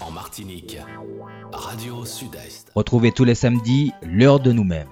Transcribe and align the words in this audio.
en 0.00 0.10
Martinique. 0.10 0.78
Radio 1.52 2.04
Sud-Est. 2.04 2.70
Retrouvez 2.74 3.12
tous 3.12 3.24
les 3.24 3.34
samedis 3.34 3.92
l'heure 4.02 4.40
de 4.40 4.52
nous-mêmes. 4.52 4.88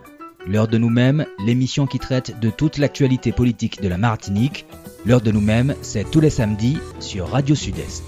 L'heure 0.46 0.68
de 0.68 0.78
nous-mêmes, 0.78 1.26
l'émission 1.44 1.86
qui 1.86 1.98
traite 1.98 2.38
de 2.40 2.50
toute 2.50 2.78
l'actualité 2.78 3.33
politique 3.33 3.80
de 3.80 3.88
la 3.88 3.99
Martinique. 3.99 4.67
L'heure 5.07 5.20
de 5.20 5.30
nous-mêmes, 5.30 5.75
c'est 5.83 6.10
tous 6.10 6.20
les 6.20 6.30
samedis 6.30 6.78
sur 7.00 7.28
Radio 7.28 7.54
Sud-Est. 7.54 8.04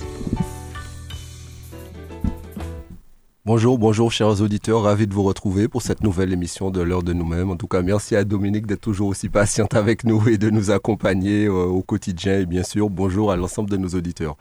Bonjour, 3.47 3.79
bonjour 3.79 4.11
chers 4.11 4.41
auditeurs, 4.41 4.83
ravi 4.83 5.07
de 5.07 5.13
vous 5.13 5.23
retrouver 5.23 5.69
pour 5.69 5.83
cette 5.83 6.03
nouvelle 6.03 6.33
émission 6.33 6.71
de 6.71 6.81
l'heure 6.81 7.03
de 7.03 7.13
nous-mêmes. 7.13 7.51
En 7.51 7.57
tout 7.57 7.69
cas, 7.69 7.83
merci 7.83 8.17
à 8.17 8.25
Dominique 8.25 8.67
d'être 8.67 8.81
toujours 8.81 9.09
aussi 9.09 9.29
patiente 9.29 9.75
avec 9.75 10.05
nous 10.05 10.29
et 10.29 10.39
de 10.39 10.49
nous 10.49 10.71
accompagner 10.71 11.45
euh, 11.45 11.67
au 11.67 11.83
quotidien 11.83 12.41
et 12.41 12.47
bien 12.47 12.63
sûr, 12.63 12.89
bonjour 12.89 13.31
à 13.31 13.37
l'ensemble 13.37 13.69
de 13.69 13.77
nos 13.77 13.89
auditeurs. 13.89 14.37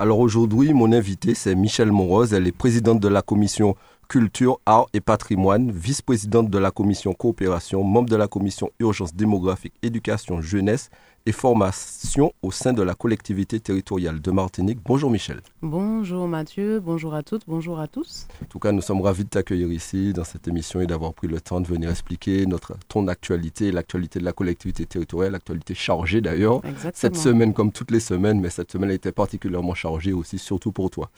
Alors 0.00 0.20
aujourd'hui, 0.20 0.72
mon 0.74 0.92
invité, 0.92 1.34
c'est 1.34 1.56
Michel 1.56 1.90
Monrose. 1.90 2.32
Elle 2.32 2.46
est 2.46 2.52
présidente 2.52 3.00
de 3.00 3.08
la 3.08 3.20
commission 3.20 3.74
Culture, 4.08 4.60
Art 4.64 4.86
et 4.94 5.00
Patrimoine, 5.00 5.72
vice-présidente 5.72 6.48
de 6.48 6.58
la 6.58 6.70
commission 6.70 7.14
Coopération, 7.14 7.82
membre 7.82 8.08
de 8.08 8.14
la 8.14 8.28
commission 8.28 8.70
Urgence 8.78 9.12
démographique, 9.12 9.74
Éducation, 9.82 10.40
Jeunesse 10.40 10.90
et 11.26 11.32
Formation 11.32 12.32
au 12.42 12.50
sein 12.50 12.72
de 12.72 12.82
la 12.82 12.94
collectivité 12.94 13.60
territoriale 13.60 14.20
de 14.20 14.30
Martinique. 14.30 14.78
Bonjour 14.84 15.10
Michel. 15.10 15.40
Bonjour 15.62 16.26
Mathieu, 16.28 16.80
bonjour 16.80 17.14
à 17.14 17.22
toutes, 17.22 17.42
bonjour 17.46 17.80
à 17.80 17.86
tous. 17.86 18.26
En 18.42 18.46
tout 18.46 18.58
cas, 18.58 18.72
nous 18.72 18.80
sommes 18.80 19.00
ravis 19.00 19.24
de 19.24 19.28
t'accueillir 19.28 19.70
ici 19.70 20.12
dans 20.12 20.24
cette 20.24 20.48
émission 20.48 20.80
et 20.80 20.86
d'avoir 20.86 21.14
pris 21.14 21.28
le 21.28 21.40
temps 21.40 21.60
de 21.60 21.66
venir 21.66 21.90
expliquer 21.90 22.46
notre, 22.46 22.74
ton 22.88 23.08
actualité, 23.08 23.72
l'actualité 23.72 24.18
de 24.18 24.24
la 24.24 24.32
collectivité 24.32 24.86
territoriale, 24.86 25.32
l'actualité 25.32 25.74
chargée 25.74 26.20
d'ailleurs. 26.20 26.62
Cette 26.94 27.16
semaine 27.16 27.52
comme 27.52 27.72
toutes 27.72 27.90
les 27.90 28.00
semaines, 28.00 28.40
mais 28.40 28.50
cette 28.50 28.72
semaine 28.72 28.90
a 28.90 28.94
été 28.94 29.12
particulièrement 29.12 29.74
chargée 29.74 30.12
aussi, 30.12 30.38
surtout 30.38 30.72
pour 30.72 30.90
toi. 30.90 31.10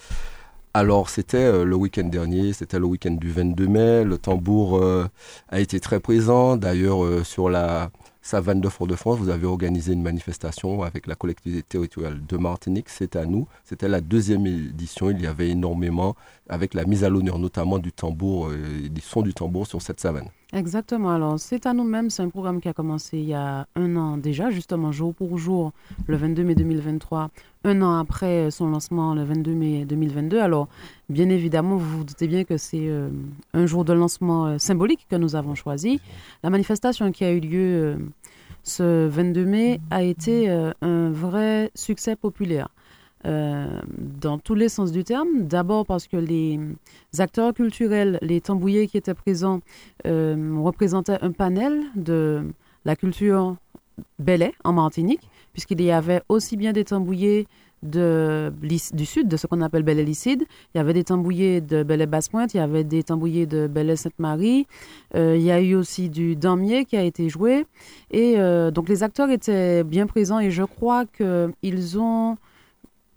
Alors, 0.73 1.11
c'était 1.11 1.37
euh, 1.37 1.65
le 1.65 1.75
week-end 1.75 2.05
dernier, 2.05 2.53
c'était 2.53 2.79
le 2.79 2.87
week-end 2.87 3.11
du 3.11 3.29
22 3.33 3.67
mai. 3.67 4.05
Le 4.05 4.19
tambour 4.19 4.79
euh, 4.79 5.09
a 5.49 5.59
été 5.59 5.81
très 5.81 5.99
présent. 5.99 6.57
D'ailleurs, 6.57 7.05
euh, 7.05 7.25
sur 7.25 7.51
la 7.51 7.91
Savane 8.23 8.61
de 8.61 8.69
Fort-de-France, 8.69 9.19
vous 9.19 9.31
avez 9.31 9.47
organisé 9.47 9.93
une 9.93 10.03
manifestation 10.03 10.83
avec 10.83 11.07
la 11.07 11.15
collectivité 11.15 11.63
territoriale 11.63 12.25
de 12.27 12.37
Martinique. 12.37 12.89
C'était 12.89 13.19
à 13.19 13.25
nous. 13.25 13.49
C'était 13.65 13.89
la 13.89 14.01
deuxième 14.01 14.47
édition. 14.47 15.11
Il 15.11 15.21
y 15.23 15.27
avait 15.27 15.49
énormément, 15.49 16.15
avec 16.49 16.75
la 16.75 16.85
mise 16.85 17.03
à 17.03 17.09
l'honneur 17.09 17.39
notamment 17.39 17.79
du 17.79 17.93
tambour, 17.93 18.53
et 18.53 18.89
des 18.89 19.01
sons 19.01 19.23
du 19.23 19.33
tambour 19.33 19.67
sur 19.67 19.81
cette 19.81 20.01
savane. 20.01 20.29
Exactement. 20.53 21.11
Alors, 21.11 21.39
c'est 21.39 21.65
à 21.67 21.73
nous-mêmes. 21.73 22.11
C'est 22.11 22.23
un 22.23 22.29
programme 22.29 22.61
qui 22.61 22.69
a 22.69 22.73
commencé 22.73 23.19
il 23.19 23.27
y 23.27 23.35
a 23.35 23.67
un 23.77 23.97
an 23.97 24.17
déjà, 24.17 24.51
justement, 24.51 24.91
jour 24.91 25.15
pour 25.15 25.39
jour, 25.39 25.73
le 26.09 26.17
22 26.17 26.43
mai 26.43 26.55
2023, 26.57 27.31
un 27.65 27.83
an 27.83 27.99
après 27.99 28.51
son 28.51 28.69
lancement, 28.69 29.15
le 29.15 29.23
22 29.23 29.55
mai 29.55 29.85
2022. 29.85 30.41
Alors, 30.41 30.67
bien 31.09 31.29
évidemment, 31.29 31.77
vous 31.77 31.99
vous 31.99 32.05
doutez 32.05 32.27
bien 32.27 32.43
que 32.43 32.57
c'est 32.57 32.89
euh, 32.89 33.11
un 33.55 33.67
jour 33.67 33.85
de 33.85 33.93
lancement 33.93 34.47
euh, 34.47 34.59
symbolique 34.59 35.07
que 35.09 35.17
nous 35.17 35.37
avons 35.37 35.55
choisi. 35.55 36.01
La 36.43 36.51
manifestation 36.51 37.13
qui 37.13 37.25
a 37.25 37.31
eu 37.31 37.41
lieu 37.41 37.61
euh, 37.61 37.97
ce 38.65 39.07
22 39.07 39.45
mai 39.45 39.81
a 39.91 40.03
été 40.03 40.51
un 40.51 41.11
vrai 41.11 41.71
succès 41.75 42.17
populaire. 42.17 42.69
Euh, 43.27 43.67
dans 44.23 44.39
tous 44.39 44.55
les 44.55 44.71
sens 44.71 44.93
du 44.93 45.05
terme. 45.05 45.29
D'abord 45.43 45.85
parce 45.85 46.07
que 46.07 46.17
les 46.17 46.59
acteurs 47.19 47.53
culturels, 47.53 48.19
les 48.23 48.41
tambouillés 48.41 48.87
qui 48.87 48.97
étaient 48.97 49.15
présents, 49.15 49.61
euh, 50.07 50.59
représentaient 50.63 51.19
un 51.21 51.33
panel 51.33 51.83
de 51.97 52.43
la 52.87 52.97
culture 52.97 53.57
belay 54.19 54.55
en 54.65 54.73
Martinique, 54.73 55.29
puisqu'il 55.53 55.83
y 55.83 55.91
avait 55.91 56.23
aussi 56.31 56.57
bien 56.57 56.73
des 56.73 56.85
tambouillés 56.85 57.47
du 57.83 59.07
sud, 59.07 59.29
de 59.29 59.37
ce 59.37 59.47
qu'on 59.47 59.61
appelle 59.61 59.83
belay 59.83 60.05
licide 60.05 60.45
Il 60.75 60.79
y 60.79 60.81
avait 60.81 60.95
des 60.95 61.05
tambouillés 61.05 61.61
de 61.61 61.83
belay 61.83 62.07
basse-pointe, 62.07 62.55
il 62.55 62.59
y 62.59 62.61
avait 62.61 62.85
des 62.85 63.03
tambouillés 63.03 63.47
de 63.47 63.67
belay 63.67 63.97
sainte-marie. 63.97 64.67
Euh, 65.15 65.37
il 65.37 65.43
y 65.43 65.51
a 65.51 65.61
eu 65.61 65.75
aussi 65.75 66.09
du 66.09 66.37
damier 66.37 66.87
qui 66.87 66.97
a 66.97 67.03
été 67.03 67.29
joué. 67.29 67.67
Et 68.11 68.37
donc 68.73 68.89
les 68.89 69.03
acteurs 69.03 69.29
étaient 69.29 69.85
bien 69.85 70.07
présents 70.07 70.41
et 70.41 70.51
je 70.51 70.63
crois 70.63 71.05
qu'ils 71.05 71.99
ont 71.99 72.39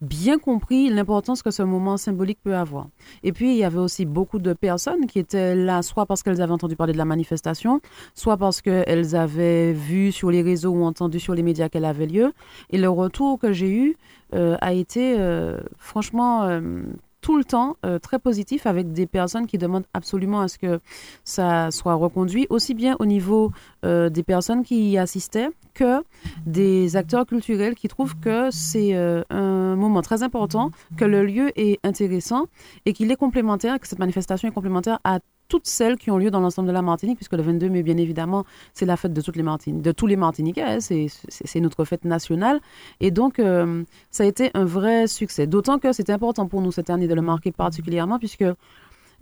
bien 0.04 0.38
compris 0.38 0.90
l'importance 0.90 1.42
que 1.42 1.52
ce 1.52 1.64
moment 1.64 1.98
symbolique 1.98 2.40
peut 2.44 2.56
avoir. 2.56 2.88
Et 3.24 3.32
puis, 3.32 3.52
il 3.52 3.58
y 3.58 3.64
avait 3.64 3.80
aussi 3.80 4.06
beaucoup 4.06 4.40
de 4.40 4.54
personnes 4.54 5.06
qui 5.08 5.20
étaient 5.20 5.56
là, 5.56 5.82
soit 5.82 6.06
parce 6.06 6.22
qu'elles 6.22 6.42
avaient 6.42 6.54
entendu 6.54 6.76
parler 6.76 6.94
de 6.94 6.98
la 6.98 7.06
manifestation, 7.06 7.82
soit 8.14 8.38
parce 8.38 8.62
qu'elles 8.62 9.16
avaient 9.16 9.74
vu 9.74 10.12
sur 10.12 10.30
les 10.30 10.42
réseaux 10.42 10.72
ou 10.72 10.84
entendu 10.84 11.20
sur 11.20 11.34
les 11.34 11.44
médias 11.44 11.70
qu'elle 11.70 11.86
avait 11.86 12.08
lieu. 12.08 12.34
Et 12.70 12.78
le 12.78 12.90
retour 12.90 13.40
que 13.40 13.54
j'ai 13.54 13.70
eu 13.70 13.98
euh, 14.36 14.58
a 14.62 14.74
été 14.74 15.16
euh, 15.18 15.60
franchement 15.78 16.44
euh, 16.44 16.82
tout 17.24 17.38
le 17.38 17.46
temps 17.46 17.78
euh, 17.86 17.98
très 17.98 18.20
positif 18.20 18.68
avec 18.68 18.92
des 18.92 19.08
personnes 19.08 19.48
qui 19.48 19.58
demandent 19.58 19.88
absolument 19.94 20.42
à 20.42 20.48
ce 20.50 20.58
que 20.60 20.82
ça 21.24 21.72
soit 21.72 21.96
reconduit, 21.96 22.46
aussi 22.50 22.74
bien 22.76 22.96
au 23.00 23.06
niveau 23.06 23.52
euh, 23.86 24.10
des 24.10 24.24
personnes 24.24 24.62
qui 24.64 24.92
y 24.92 24.98
assistaient 24.98 25.50
que 25.74 26.04
des 26.46 26.98
acteurs 26.98 27.26
culturels 27.26 27.76
qui 27.76 27.88
trouvent 27.88 28.20
que 28.20 28.52
c'est 28.52 28.94
euh, 28.94 29.24
un 29.30 29.76
moment 29.76 30.02
très 30.02 30.22
important, 30.22 30.70
que 30.98 31.06
le 31.06 31.26
lieu 31.26 31.52
est 31.56 31.80
intéressant 31.84 32.48
et 32.86 32.92
qu'il 32.92 33.10
est 33.10 33.16
complémentaire, 33.16 33.80
que 33.80 33.88
cette 33.88 34.00
manifestation 34.00 34.50
est 34.50 34.52
complémentaire 34.52 35.00
à 35.06 35.20
toutes 35.54 35.68
celles 35.68 35.98
qui 35.98 36.10
ont 36.10 36.18
lieu 36.18 36.32
dans 36.32 36.40
l'ensemble 36.40 36.68
de 36.68 36.74
la 36.74 36.82
Martinique, 36.82 37.18
puisque 37.18 37.34
le 37.34 37.44
22 37.44 37.70
mai, 37.70 37.84
bien 37.84 37.98
évidemment, 37.98 38.44
c'est 38.74 38.88
la 38.88 38.98
fête 38.98 39.14
de, 39.14 39.22
toutes 39.22 39.36
les 39.36 39.44
de 39.44 39.92
tous 39.92 40.08
les 40.08 40.16
Martiniquais, 40.16 40.64
hein, 40.64 40.80
c'est 40.80 41.60
notre 41.60 41.86
fête 41.86 42.06
nationale. 42.06 42.60
Et 43.00 43.12
donc, 43.12 43.38
euh, 43.38 43.84
ça 44.10 44.24
a 44.24 44.26
été 44.26 44.50
un 44.56 44.66
vrai 44.66 45.06
succès. 45.06 45.46
D'autant 45.46 45.78
que 45.78 45.94
c'est 45.94 46.10
important 46.10 46.48
pour 46.48 46.60
nous 46.64 46.72
cette 46.72 46.90
année 46.90 47.08
de 47.08 47.14
le 47.14 47.22
marquer 47.22 47.52
particulièrement, 47.52 48.18
puisque 48.18 48.46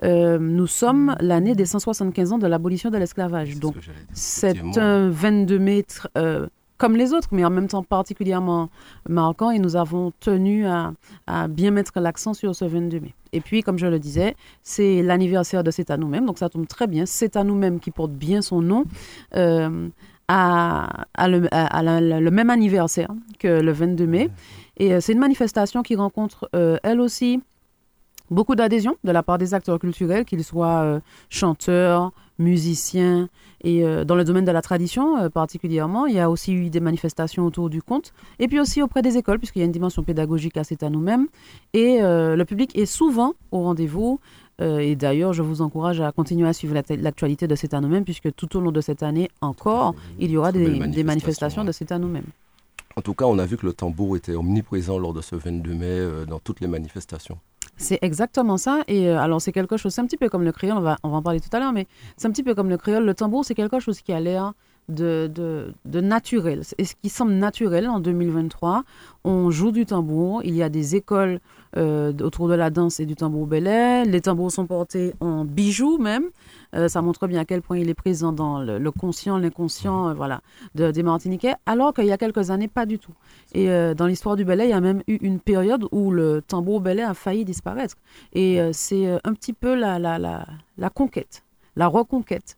euh, 0.04 0.40
nous 0.40 0.68
sommes 0.68 1.18
l'année 1.20 1.54
des 1.54 1.66
175 1.66 2.32
ans 2.32 2.38
de 2.38 2.48
l'abolition 2.48 2.90
de 2.90 2.98
l'esclavage. 2.98 3.60
Donc, 3.60 3.76
c'est 4.14 4.56
un 4.78 5.10
22 5.10 5.60
mai 5.60 5.86
euh, 6.18 6.48
comme 6.82 6.96
les 6.96 7.14
autres, 7.14 7.28
mais 7.32 7.46
en 7.46 7.52
même 7.52 7.68
temps 7.68 7.84
particulièrement 7.84 8.72
marquant, 9.08 9.52
et 9.52 9.60
nous 9.60 9.76
avons 9.76 10.12
tenu 10.20 10.66
à, 10.66 10.94
bien 11.48 11.70
mettre 11.70 12.00
l'accent 12.00 12.34
sur 12.34 12.56
ce 12.56 12.66
22 12.66 13.00
mai. 13.00 13.14
Et 13.34 13.40
puis, 13.40 13.62
comme 13.62 13.78
je 13.78 13.86
le 13.86 14.00
disais, 14.00 14.36
c'est 14.64 15.04
l'anniversaire 15.04 15.64
de 15.64 15.70
C'est 15.70 15.92
à 15.92 15.98
nous-mêmes, 15.98 16.26
donc 16.26 16.40
ça 16.40 16.50
tombe 16.50 16.66
très 16.66 16.88
bien. 16.88 17.06
C'est 17.06 17.36
à 17.36 17.44
nous-mêmes 17.44 17.80
qui 17.80 17.92
porte 17.92 18.14
bien 18.14 18.42
son 18.42 18.64
nom. 18.64 18.86
Euh, 19.36 19.90
à, 20.28 21.06
le, 21.28 22.30
même 22.32 22.50
anniversaire 22.50 23.10
que 23.38 23.62
le 23.62 23.72
22 23.72 24.08
mai. 24.08 24.30
Et 24.78 24.94
euh, 24.94 25.02
c'est 25.02 25.12
une 25.12 25.20
manifestation 25.20 25.84
qui 25.84 25.96
rencontre, 25.96 26.50
euh, 26.56 26.78
elle 26.84 27.00
aussi, 27.00 27.42
beaucoup 28.32 28.56
d'adhésion 28.56 28.96
de 29.04 29.12
la 29.12 29.22
part 29.22 29.38
des 29.38 29.54
acteurs 29.54 29.78
culturels, 29.78 30.26
qu'ils 30.26 30.44
soient 30.44 31.00
chanteurs, 31.30 32.12
musiciens, 32.42 33.30
et 33.64 33.86
euh, 33.86 34.04
dans 34.04 34.16
le 34.16 34.24
domaine 34.24 34.46
de 34.46 34.52
la 34.52 34.62
tradition 34.62 35.18
euh, 35.18 35.30
particulièrement, 35.30 36.08
il 36.08 36.16
y 36.16 36.20
a 36.20 36.30
aussi 36.30 36.54
eu 36.54 36.70
des 36.70 36.80
manifestations 36.80 37.46
autour 37.46 37.70
du 37.70 37.82
conte, 37.82 38.14
et 38.40 38.48
puis 38.48 38.60
aussi 38.60 38.82
auprès 38.82 39.02
des 39.02 39.18
écoles, 39.18 39.38
puisqu'il 39.38 39.60
y 39.60 39.62
a 39.62 39.66
une 39.66 39.72
dimension 39.72 40.04
pédagogique 40.04 40.58
assez 40.58 40.78
à 40.82 40.90
nous-mêmes. 40.90 41.28
Et 41.74 42.02
euh, 42.02 42.36
le 42.36 42.46
public 42.46 42.76
est 42.78 42.86
souvent 42.86 43.34
au 43.52 43.62
rendez-vous. 43.62 44.20
et 44.60 44.96
d'ailleurs, 44.96 45.34
je 45.34 45.42
vous 45.42 45.62
encourage 45.62 46.02
à 46.02 46.12
continuer 46.12 46.48
à 46.48 46.54
suivre 46.54 46.76
l'actualité 46.90 47.48
de 47.48 47.56
C'est 47.56 47.74
à 47.74 47.82
nous-mêmes, 47.82 48.04
puisque 48.04 48.34
tout 48.36 48.56
au 48.58 48.62
long 48.62 48.72
de 48.72 48.82
cette 48.82 49.02
année 49.02 49.30
encore, 49.42 49.96
il 50.20 50.30
y 50.30 50.38
aura 50.38 50.52
des, 50.52 50.60
manifestations, 50.60 50.92
des 50.92 51.04
manifestations 51.04 51.64
de 51.64 51.72
C'est 51.72 51.92
à 51.92 51.98
nous-mêmes. 51.98 52.30
En 52.96 53.02
tout 53.02 53.16
cas, 53.16 53.26
on 53.26 53.40
a 53.40 53.46
vu 53.46 53.58
que 53.58 53.66
le 53.66 53.74
tambour 53.74 54.18
était 54.18 54.36
omniprésent 54.36 55.00
lors 55.00 55.14
de 55.14 55.22
ce 55.22 55.36
22 55.36 55.74
mai 55.74 56.26
dans 56.28 56.40
toutes 56.40 56.60
les 56.60 56.68
manifestations. 56.68 57.40
C'est 57.78 58.00
exactement 58.02 58.58
ça. 58.58 58.82
Et 58.88 59.10
euh, 59.10 59.20
alors, 59.20 59.42
c'est 59.42 59.52
quelque 59.52 59.78
chose, 59.78 59.94
c'est 59.94 60.02
un 60.02 60.06
petit 60.06 60.18
peu 60.18 60.30
comme 60.30 60.44
le 60.44 60.52
créole, 60.52 60.78
on 60.78 60.82
va, 60.82 60.98
on 61.04 61.10
va 61.10 61.18
en 61.18 61.22
parler 61.22 61.40
tout 61.40 61.50
à 61.52 61.60
l'heure, 61.60 61.74
mais 61.74 61.88
c'est 62.18 62.28
un 62.28 62.32
petit 62.32 62.44
peu 62.44 62.54
comme 62.54 62.70
le 62.70 62.78
créole. 62.78 63.06
Le 63.06 63.14
tambour, 63.14 63.46
c'est 63.46 63.56
quelque 63.56 63.80
chose 63.80 64.02
qui 64.02 64.14
a 64.14 64.20
l'air 64.20 64.54
de, 64.90 65.30
de, 65.34 65.74
de, 65.86 66.02
naturel, 66.02 66.64
et 66.78 66.86
ce 66.86 66.96
qui 66.96 67.10
semble 67.10 67.34
naturel 67.34 67.88
en 67.88 68.00
2023. 68.00 68.84
On 69.24 69.52
joue 69.52 69.72
du 69.72 69.86
tambour, 69.86 70.42
il 70.44 70.56
y 70.56 70.64
a 70.64 70.70
des 70.70 70.96
écoles 70.96 71.40
euh, 71.78 72.14
autour 72.22 72.50
de 72.50 72.54
la 72.54 72.70
danse 72.70 73.00
et 73.00 73.06
du 73.06 73.16
tambour 73.16 73.48
belay. 73.48 74.04
Les 74.06 74.22
tambours 74.22 74.52
sont 74.52 74.66
portés 74.66 75.14
en 75.20 75.46
bijoux 75.46 75.98
même. 75.98 76.26
Euh, 76.76 76.88
ça 76.88 77.02
montre 77.02 77.28
bien 77.28 77.42
à 77.42 77.46
quel 77.46 77.62
point 77.62 77.78
il 77.78 77.90
est 77.90 77.94
présent 77.94 78.32
dans 78.32 78.60
le, 78.60 78.92
conscient, 78.92 79.38
l'inconscient, 79.38 80.10
euh, 80.10 80.14
voilà, 80.14 80.42
de, 80.76 80.92
des 80.92 81.04
Martiniquais, 81.04 81.56
alors 81.66 81.94
qu'il 81.94 82.06
y 82.06 82.12
a 82.12 82.18
quelques 82.18 82.50
années, 82.50 82.68
pas 82.68 82.86
du 82.86 83.00
tout. 83.00 83.14
Et 83.54 83.68
dans 83.96 84.06
l'histoire 84.06 84.38
du 84.38 84.46
ballet, 84.46 84.68
il 84.68 84.70
y 84.70 84.74
a 84.74 84.80
même 84.80 85.02
eu 85.08 85.16
une 85.22 85.40
période 85.40 85.86
où 85.92 86.12
le 86.12 86.42
tambour 86.42 86.80
belay 86.80 87.04
a 87.04 87.14
failli 87.14 87.44
disparaître. 87.44 87.96
Et 88.34 88.60
c'est 88.72 89.10
un 89.26 89.34
petit 89.34 89.52
peu 89.52 89.76
la, 89.76 90.00
la, 90.00 90.18
la, 90.18 90.46
la 90.78 90.90
conquête 90.90 91.44
la 91.76 91.88
reconquête 91.88 92.58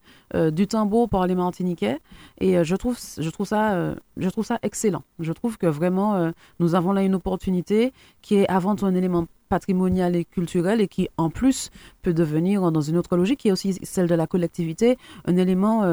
du 0.52 0.66
tambour 0.68 1.10
par 1.10 1.28
les 1.28 1.36
Martiniquais. 1.36 2.00
Et 2.40 2.64
je, 2.64 2.76
trouve, 2.76 2.98
je, 3.20 3.30
trouve 3.30 3.46
ça, 3.46 3.94
je 4.18 4.30
trouve 4.30 4.46
ça 4.46 4.58
excellent. 4.64 5.04
Je 5.20 5.32
trouve 5.32 5.58
que 5.58 5.68
vraiment, 5.68 6.32
nous 6.60 6.74
avons 6.74 6.92
là 6.92 7.04
une 7.04 7.14
opportunité 7.14 7.94
qui 8.24 8.36
est 8.36 8.48
avant 8.50 8.76
tout 8.76 8.86
un 8.88 8.96
élément 8.96 9.28
patrimonial 9.50 10.16
et 10.16 10.26
culturel 10.26 10.82
et 10.82 10.88
qui, 10.88 11.10
en 11.18 11.30
plus, 11.30 11.70
peut 12.02 12.14
devenir 12.14 12.72
dans 12.72 12.82
une 12.82 12.98
autre 12.98 13.16
logique, 13.16 13.42
qui 13.42 13.50
est 13.50 13.52
aussi 13.52 13.78
celle 13.84 14.08
de 14.08 14.16
la 14.16 14.26
collectivité, 14.26 14.98
un 15.26 15.38
élément 15.38 15.84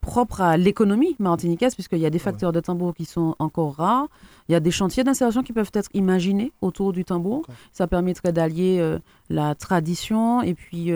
propre 0.00 0.40
à 0.40 0.56
l'économie 0.56 1.16
martiniquaise, 1.18 1.74
puisqu'il 1.74 1.98
y 1.98 2.06
a 2.06 2.10
des 2.10 2.18
facteurs 2.18 2.52
de 2.52 2.60
tambour 2.60 2.94
qui 2.94 3.04
sont 3.04 3.34
encore 3.38 3.76
rares. 3.76 4.08
Il 4.48 4.52
y 4.52 4.54
a 4.54 4.60
des 4.60 4.70
chantiers 4.70 5.04
d'insertion 5.04 5.42
qui 5.42 5.54
peuvent 5.54 5.70
être 5.72 5.88
imaginés 5.94 6.52
autour 6.60 6.92
du 6.92 7.04
tambour. 7.04 7.46
Ça 7.72 7.86
permettrait 7.86 8.32
d'allier 8.32 8.98
la 9.30 9.54
tradition 9.54 10.42
et 10.42 10.52
puis 10.52 10.92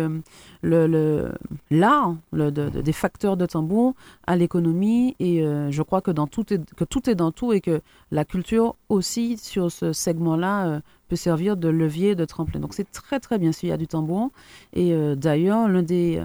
le 0.63 1.33
l'art 1.71 2.15
des 2.33 2.93
facteurs 2.93 3.39
de 3.39 3.47
tambour 3.47 3.95
à 4.27 4.37
l'économie. 4.37 5.17
Et 5.19 5.43
je 5.71 5.83
crois 5.83 6.03
que, 6.03 6.11
dans 6.11 6.27
tout 6.27 6.53
est, 6.53 6.75
que 6.75 6.85
tout 6.85 7.09
est 7.09 7.15
dans 7.15 7.33
tout 7.33 7.55
et 7.55 7.63
que 7.63 7.81
la 8.11 8.27
culture 8.27 8.75
aussi, 8.91 9.39
sur 9.39 9.73
ce 9.73 9.95
segment-là, 9.95 10.83
peut 11.09 11.17
servir 11.17 11.57
de 11.57 11.69
levier, 11.69 12.15
de 12.15 12.27
tremplin. 12.27 12.61
Donc 12.61 12.75
c'est 12.75 12.91
très 12.91 13.19
très 13.19 13.39
bien 13.39 13.53
s'il 13.53 13.71
y 13.71 13.73
a 13.73 13.79
du 13.79 13.87
tambour. 13.87 14.31
Et 14.75 14.95
d'ailleurs, 15.17 15.69
l'un 15.69 15.83
des 15.83 16.23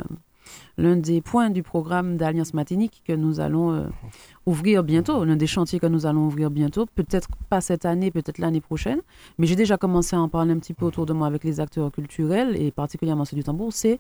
l'un 0.78 0.96
des 0.96 1.22
points 1.22 1.50
du 1.50 1.64
programme 1.64 2.18
d'Alliance 2.18 2.54
Matinique 2.54 3.04
que 3.06 3.14
nous 3.14 3.40
allons 3.40 3.72
euh, 3.72 3.88
ouvrir 4.46 4.84
bientôt, 4.84 5.24
l'un 5.24 5.36
des 5.36 5.48
chantiers 5.48 5.80
que 5.80 5.86
nous 5.86 6.06
allons 6.06 6.28
ouvrir 6.28 6.50
bientôt, 6.50 6.86
peut-être 6.86 7.30
pas 7.50 7.62
cette 7.62 7.86
année, 7.86 8.12
peut-être 8.12 8.38
l'année 8.40 8.62
prochaine, 8.62 9.00
mais 9.38 9.48
j'ai 9.48 9.56
déjà 9.56 9.78
commencé 9.78 10.16
à 10.16 10.22
en 10.22 10.30
parler 10.30 10.54
un 10.54 10.60
petit 10.60 10.74
peu 10.74 10.86
autour 10.86 11.06
de 11.06 11.14
moi 11.14 11.28
avec 11.28 11.44
les 11.44 11.60
acteurs 11.60 11.92
culturels 11.92 12.56
et 12.62 12.72
particulièrement 12.72 13.26
ceux 13.26 13.36
du 13.36 13.44
tambour, 13.44 13.72
c'est 13.72 14.00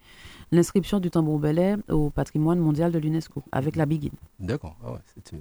l'inscription 0.51 1.00
du 1.00 1.10
tambour 1.10 1.40
belay 1.40 1.75
au 1.90 2.10
patrimoine 2.10 2.60
mondial 2.60 2.92
de 2.92 3.00
l'UNESCO 3.00 3.44
avec 3.51 3.75
la 3.75 3.86
Begin. 3.86 4.12
D'accord, 4.40 4.75
ah 4.86 4.98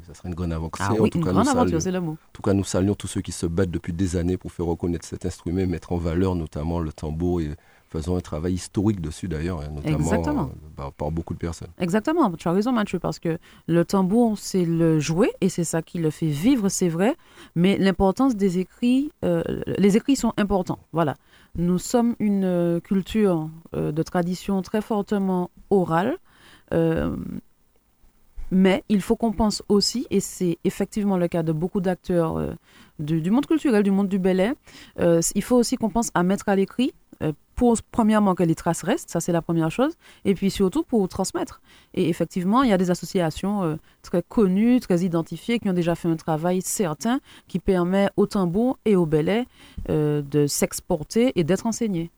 ça 0.06 0.14
serait 0.14 0.28
une 0.28 0.34
grande 0.34 0.52
aventure. 0.52 0.84
Ah 0.88 0.94
oui, 0.98 1.10
une 1.14 1.22
grande 1.22 1.48
aventure, 1.48 1.80
c'est 1.80 1.90
le 1.90 2.00
mot. 2.00 2.12
En 2.12 2.32
tout 2.32 2.42
cas, 2.42 2.52
nous 2.52 2.64
saluons 2.64 2.94
tous 2.94 3.08
ceux 3.08 3.20
qui 3.20 3.32
se 3.32 3.46
battent 3.46 3.70
depuis 3.70 3.92
des 3.92 4.16
années 4.16 4.36
pour 4.36 4.52
faire 4.52 4.66
reconnaître 4.66 5.06
cet 5.06 5.26
instrument, 5.26 5.66
mettre 5.66 5.92
en 5.92 5.96
valeur 5.96 6.34
notamment 6.34 6.80
le 6.80 6.92
tambour 6.92 7.40
et 7.40 7.50
faisons 7.92 8.16
un 8.16 8.20
travail 8.20 8.54
historique 8.54 9.00
dessus 9.00 9.28
d'ailleurs, 9.28 9.60
notamment 9.70 10.48
euh, 10.80 10.90
par, 10.96 11.10
beaucoup 11.10 11.34
de 11.34 11.38
personnes. 11.38 11.68
Exactement, 11.78 12.30
tu 12.32 12.48
as 12.48 12.52
raison 12.52 12.72
Mathieu, 12.72 12.98
parce 12.98 13.18
que 13.18 13.38
le 13.66 13.84
tambour, 13.84 14.38
c'est 14.38 14.64
le 14.64 14.98
jouet 14.98 15.30
et 15.40 15.48
c'est 15.48 15.64
ça 15.64 15.82
qui 15.82 15.98
le 15.98 16.10
fait 16.10 16.26
vivre, 16.26 16.68
c'est 16.68 16.88
vrai, 16.88 17.14
mais 17.54 17.76
l'importance 17.76 18.34
des 18.34 18.58
écrits, 18.58 19.12
euh, 19.24 19.42
les 19.66 19.96
écrits 19.96 20.16
sont 20.16 20.32
importants, 20.38 20.78
voilà. 20.92 21.16
Nous 21.54 21.78
sommes 21.78 22.16
une 22.18 22.44
euh, 22.44 22.80
culture 22.80 23.50
de 23.74 24.02
tradition 24.02 24.62
très 24.62 24.80
fortement 24.80 25.50
orale, 25.70 26.16
mais 28.50 28.84
il 28.88 29.02
faut 29.02 29.16
qu'on 29.16 29.32
pense 29.32 29.62
aussi, 29.68 30.06
et 30.10 30.20
c'est 30.20 30.58
effectivement 30.64 31.18
le 31.18 31.28
cas 31.28 31.42
de 31.42 31.52
beaucoup 31.52 31.80
d'acteurs 31.82 32.56
du, 32.98 33.30
monde 33.30 33.46
culturel, 33.46 33.82
du 33.82 33.90
monde 33.90 34.08
du 34.08 34.18
bel 34.18 34.54
il 34.98 35.42
faut 35.42 35.56
aussi 35.56 35.76
qu'on 35.76 35.90
pense 35.90 36.10
à 36.14 36.22
mettre 36.22 36.48
à 36.48 36.56
l'écrit 36.56 36.94
pour, 37.54 37.76
premièrement, 37.90 38.34
que 38.34 38.42
les 38.42 38.54
traces 38.54 38.82
restent, 38.82 39.10
ça 39.10 39.20
c'est 39.20 39.32
la 39.32 39.42
première 39.42 39.70
chose, 39.70 39.94
et 40.24 40.34
puis 40.34 40.50
surtout 40.50 40.82
pour 40.82 41.06
transmettre. 41.08 41.60
Et 41.94 42.08
effectivement, 42.08 42.62
il 42.62 42.70
y 42.70 42.72
a 42.72 42.78
des 42.78 42.90
associations 42.90 43.62
euh, 43.62 43.76
très 44.02 44.22
connues, 44.22 44.80
très 44.80 45.00
identifiées, 45.00 45.58
qui 45.58 45.68
ont 45.68 45.74
déjà 45.74 45.94
fait 45.94 46.08
un 46.08 46.16
travail 46.16 46.62
certain 46.62 47.20
qui 47.48 47.58
permet 47.58 48.08
au 48.16 48.26
tambour 48.26 48.78
et 48.84 48.96
au 48.96 49.06
belay 49.06 49.46
euh, 49.90 50.22
de 50.22 50.46
s'exporter 50.46 51.32
et 51.38 51.44
d'être 51.44 51.66
enseignés. 51.66 52.10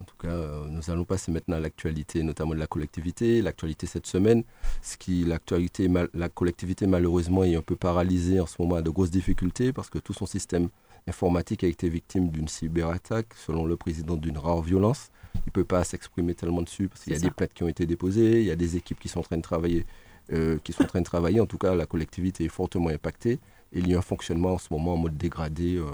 En 0.00 0.04
tout 0.04 0.16
cas, 0.16 0.36
nous 0.68 0.90
allons 0.90 1.04
passer 1.04 1.32
maintenant 1.32 1.56
à 1.56 1.60
l'actualité, 1.60 2.22
notamment 2.22 2.54
de 2.54 2.60
la 2.60 2.68
collectivité. 2.68 3.42
L'actualité 3.42 3.86
cette 3.86 4.06
semaine, 4.06 4.44
ce 4.80 4.96
qui 4.96 5.24
l'actualité, 5.24 5.90
la 6.14 6.28
collectivité 6.28 6.86
malheureusement 6.86 7.42
est 7.42 7.56
un 7.56 7.62
peu 7.62 7.74
paralysée 7.74 8.38
en 8.38 8.46
ce 8.46 8.54
moment, 8.60 8.76
a 8.76 8.82
de 8.82 8.90
grosses 8.90 9.10
difficultés 9.10 9.72
parce 9.72 9.90
que 9.90 9.98
tout 9.98 10.12
son 10.12 10.26
système 10.26 10.68
informatique 11.08 11.64
a 11.64 11.66
été 11.66 11.88
victime 11.88 12.30
d'une 12.30 12.48
cyberattaque, 12.48 13.34
selon 13.34 13.64
le 13.64 13.76
président, 13.76 14.16
d'une 14.16 14.38
rare 14.38 14.62
violence. 14.62 15.10
Il 15.34 15.42
ne 15.46 15.52
peut 15.52 15.64
pas 15.64 15.84
s'exprimer 15.84 16.34
tellement 16.34 16.62
dessus 16.62 16.88
parce 16.88 17.04
qu'il 17.04 17.12
y 17.12 17.16
a 17.16 17.20
des 17.20 17.30
plaintes 17.30 17.52
qui 17.54 17.62
ont 17.62 17.68
été 17.68 17.86
déposées, 17.86 18.40
il 18.40 18.46
y 18.46 18.50
a 18.50 18.56
des 18.56 18.76
équipes 18.76 18.98
qui 18.98 19.08
sont 19.08 19.20
en 19.20 19.22
train 19.22 19.36
de 19.36 19.42
travailler, 19.42 19.86
euh, 20.32 20.58
qui 20.62 20.72
sont 20.72 20.84
en 20.84 20.86
train 20.86 21.00
de 21.00 21.04
travailler. 21.04 21.40
En 21.40 21.46
tout 21.46 21.58
cas, 21.58 21.74
la 21.74 21.86
collectivité 21.86 22.44
est 22.44 22.50
fortement 22.50 22.90
impactée. 22.90 23.38
Et 23.72 23.80
il 23.80 23.88
y 23.88 23.94
a 23.94 23.98
un 23.98 24.02
fonctionnement 24.02 24.54
en 24.54 24.58
ce 24.58 24.68
moment 24.70 24.94
en 24.94 24.96
mode 24.96 25.16
dégradé 25.16 25.76
euh, 25.76 25.84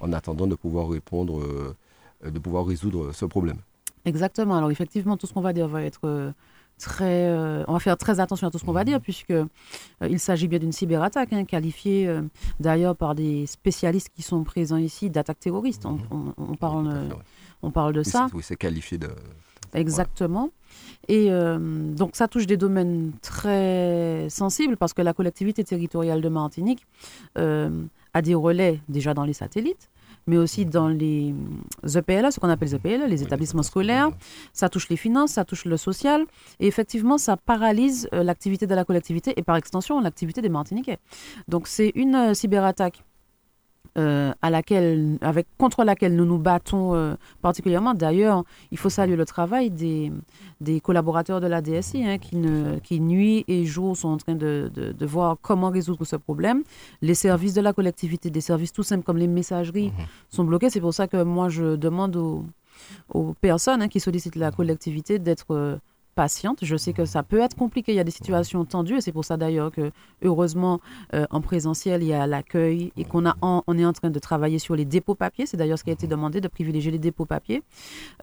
en 0.00 0.12
attendant 0.12 0.46
de 0.46 0.54
pouvoir 0.54 0.88
répondre, 0.88 1.40
euh, 1.40 1.74
de 2.30 2.38
pouvoir 2.38 2.66
résoudre 2.66 3.12
ce 3.12 3.24
problème. 3.24 3.58
Exactement. 4.04 4.56
Alors 4.56 4.70
effectivement, 4.70 5.16
tout 5.16 5.26
ce 5.26 5.32
qu'on 5.32 5.40
va 5.40 5.52
dire 5.52 5.66
va 5.66 5.82
être 5.82 6.32
très, 6.78 7.26
euh, 7.26 7.64
on 7.68 7.72
va 7.72 7.80
faire 7.80 7.96
très 7.96 8.20
attention 8.20 8.46
à 8.46 8.50
tout 8.50 8.58
ce 8.58 8.64
qu'on 8.64 8.72
va 8.72 8.84
dire, 8.84 9.00
puisque 9.00 9.30
euh, 9.30 9.46
il 10.08 10.20
s'agit 10.20 10.48
bien 10.48 10.58
d'une 10.58 10.72
cyberattaque, 10.72 11.32
hein, 11.32 11.44
qualifiée 11.44 12.06
euh, 12.06 12.22
d'ailleurs 12.60 12.96
par 12.96 13.14
des 13.14 13.46
spécialistes 13.46 14.10
qui 14.14 14.22
sont 14.22 14.44
présents 14.44 14.76
ici 14.76 15.10
d'attaque 15.10 15.40
terroriste. 15.40 15.86
On, 15.86 15.98
mhm. 16.38 16.56
parle, 16.58 17.08
on 17.62 17.70
parle 17.70 17.92
de 17.92 18.02
ça. 18.02 18.28
Oui, 18.34 18.42
c'est 18.42 18.56
qualifié 18.56 18.98
de. 18.98 19.08
Exactement. 19.74 20.50
Et 21.08 21.28
donc 21.28 22.16
ça 22.16 22.28
touche 22.28 22.46
des 22.46 22.56
domaines 22.56 23.12
très 23.20 24.26
sensibles 24.30 24.76
parce 24.76 24.94
que 24.94 25.02
la 25.02 25.12
collectivité 25.12 25.64
territoriale 25.64 26.20
de 26.22 26.28
Martinique 26.28 26.86
a 27.34 28.22
des 28.22 28.34
relais 28.34 28.80
déjà 28.88 29.12
dans 29.12 29.24
les 29.24 29.34
satellites, 29.34 29.90
mais 30.26 30.36
aussi 30.36 30.64
dans 30.66 30.88
les 30.88 31.34
EPLA, 31.94 32.30
ce 32.30 32.40
qu'on 32.40 32.48
appelle 32.48 32.68
les 32.68 32.74
EPLA, 32.74 33.06
les 33.06 33.22
établissements 33.22 33.62
scolaires. 33.62 34.10
Ça 34.52 34.68
touche 34.68 34.88
les 34.88 34.96
finances, 34.96 35.32
ça 35.32 35.44
touche 35.44 35.64
le 35.64 35.76
social. 35.76 36.24
Et 36.60 36.66
effectivement, 36.66 37.18
ça 37.18 37.36
paralyse 37.36 38.08
euh, 38.12 38.22
l'activité 38.22 38.66
de 38.66 38.74
la 38.74 38.84
collectivité 38.84 39.34
et 39.36 39.42
par 39.42 39.56
extension 39.56 40.00
l'activité 40.00 40.42
des 40.42 40.48
Martiniquais. 40.48 40.98
Donc 41.48 41.68
c'est 41.68 41.92
une 41.94 42.14
euh, 42.14 42.34
cyberattaque 42.34 43.04
euh, 43.96 44.32
à 44.42 44.50
laquelle, 44.50 45.16
avec, 45.22 45.46
contre 45.56 45.82
laquelle 45.82 46.14
nous 46.14 46.26
nous 46.26 46.38
battons 46.38 46.94
euh, 46.94 47.14
particulièrement. 47.40 47.94
D'ailleurs, 47.94 48.44
il 48.70 48.78
faut 48.78 48.90
saluer 48.90 49.16
le 49.16 49.24
travail 49.24 49.70
des, 49.70 50.12
des 50.60 50.80
collaborateurs 50.80 51.40
de 51.40 51.46
la 51.46 51.62
DSI 51.62 52.04
hein, 52.04 52.18
qui, 52.18 52.36
ne, 52.36 52.78
qui, 52.80 53.00
nuit 53.00 53.44
et 53.48 53.64
jour, 53.64 53.96
sont 53.96 54.08
en 54.08 54.16
train 54.18 54.34
de, 54.34 54.70
de, 54.74 55.06
voir 55.06 55.38
comment 55.40 55.70
résoudre 55.70 56.04
ce 56.04 56.16
problème. 56.16 56.62
Les 57.00 57.14
services 57.14 57.54
de 57.54 57.62
la 57.62 57.72
collectivité, 57.72 58.28
des 58.28 58.42
services 58.42 58.72
tout 58.72 58.82
simples 58.82 59.04
comme 59.04 59.18
les 59.18 59.28
messageries, 59.28 59.88
mhm. 59.88 60.06
sont 60.28 60.44
bloqués. 60.44 60.68
C'est 60.68 60.80
pour 60.80 60.92
ça 60.94 61.08
que 61.08 61.22
moi, 61.22 61.48
je 61.48 61.76
demande 61.76 62.16
aux, 62.16 62.44
aux 63.14 63.34
personnes 63.40 63.82
hein, 63.82 63.88
qui 63.88 64.00
sollicitent 64.00 64.36
la 64.36 64.50
collectivité 64.50 65.18
d'être... 65.18 65.78
Euh, 66.16 66.26
patiente. 66.26 66.58
Je 66.62 66.76
sais 66.76 66.92
que 66.92 67.04
ça 67.04 67.22
peut 67.22 67.40
être 67.40 67.56
compliqué, 67.56 67.92
il 67.92 67.96
y 67.96 68.00
a 68.00 68.04
des 68.04 68.10
situations 68.10 68.64
tendues 68.64 68.96
et 68.96 69.00
c'est 69.00 69.12
pour 69.12 69.24
ça 69.24 69.36
d'ailleurs 69.36 69.70
que 69.70 69.92
heureusement 70.22 70.80
euh, 71.14 71.26
en 71.30 71.40
présentiel 71.40 72.02
il 72.02 72.08
y 72.08 72.14
a 72.14 72.26
l'accueil 72.26 72.90
et 72.96 73.04
qu'on 73.04 73.26
a 73.26 73.36
on 73.42 73.78
est 73.78 73.84
en 73.84 73.92
train 73.92 74.10
de 74.10 74.18
travailler 74.18 74.58
sur 74.58 74.74
les 74.74 74.84
dépôts 74.84 75.14
papier. 75.14 75.46
C'est 75.46 75.56
d'ailleurs 75.56 75.78
ce 75.78 75.84
qui 75.84 75.90
a 75.90 75.92
été 75.92 76.06
demandé 76.06 76.40
de 76.40 76.48
privilégier 76.48 76.90
les 76.90 76.98
dépôts 76.98 77.26
papier. 77.26 77.62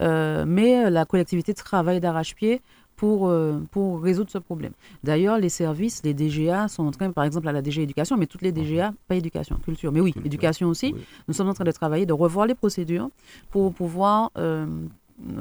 Euh, 0.01 0.44
mais 0.48 0.90
la 0.90 1.06
collectivité 1.06 1.54
travaille 1.54 2.00
d'arrache-pied 2.00 2.62
pour, 2.95 3.28
euh, 3.28 3.60
pour 3.72 4.01
résoudre 4.01 4.30
ce 4.30 4.38
problème. 4.38 4.74
D'ailleurs, 5.04 5.38
les 5.38 5.50
services, 5.50 6.01
les 6.04 6.13
DGA 6.13 6.68
sont 6.68 6.86
en 6.86 6.92
train, 6.92 7.12
par 7.12 7.24
exemple 7.24 7.48
à 7.48 7.51
la 7.51 7.62
DG 7.62 7.81
Éducation, 7.81 8.18
mais 8.18 8.28
toutes 8.28 8.44
les 8.44 8.51
DGA, 8.51 8.94
pas 9.07 9.16
éducation, 9.16 9.57
culture, 9.63 9.92
mais 9.92 10.00
oui, 10.00 10.13
éducation 10.24 10.68
aussi, 10.68 10.94
nous 11.28 11.34
sommes 11.34 11.50
en 11.50 11.54
train 11.54 11.63
de 11.63 11.72
travailler, 11.72 12.06
de 12.06 12.13
revoir 12.13 12.46
les 12.46 12.56
procédures 12.56 13.10
pour 13.50 13.74
pouvoir 13.74 14.31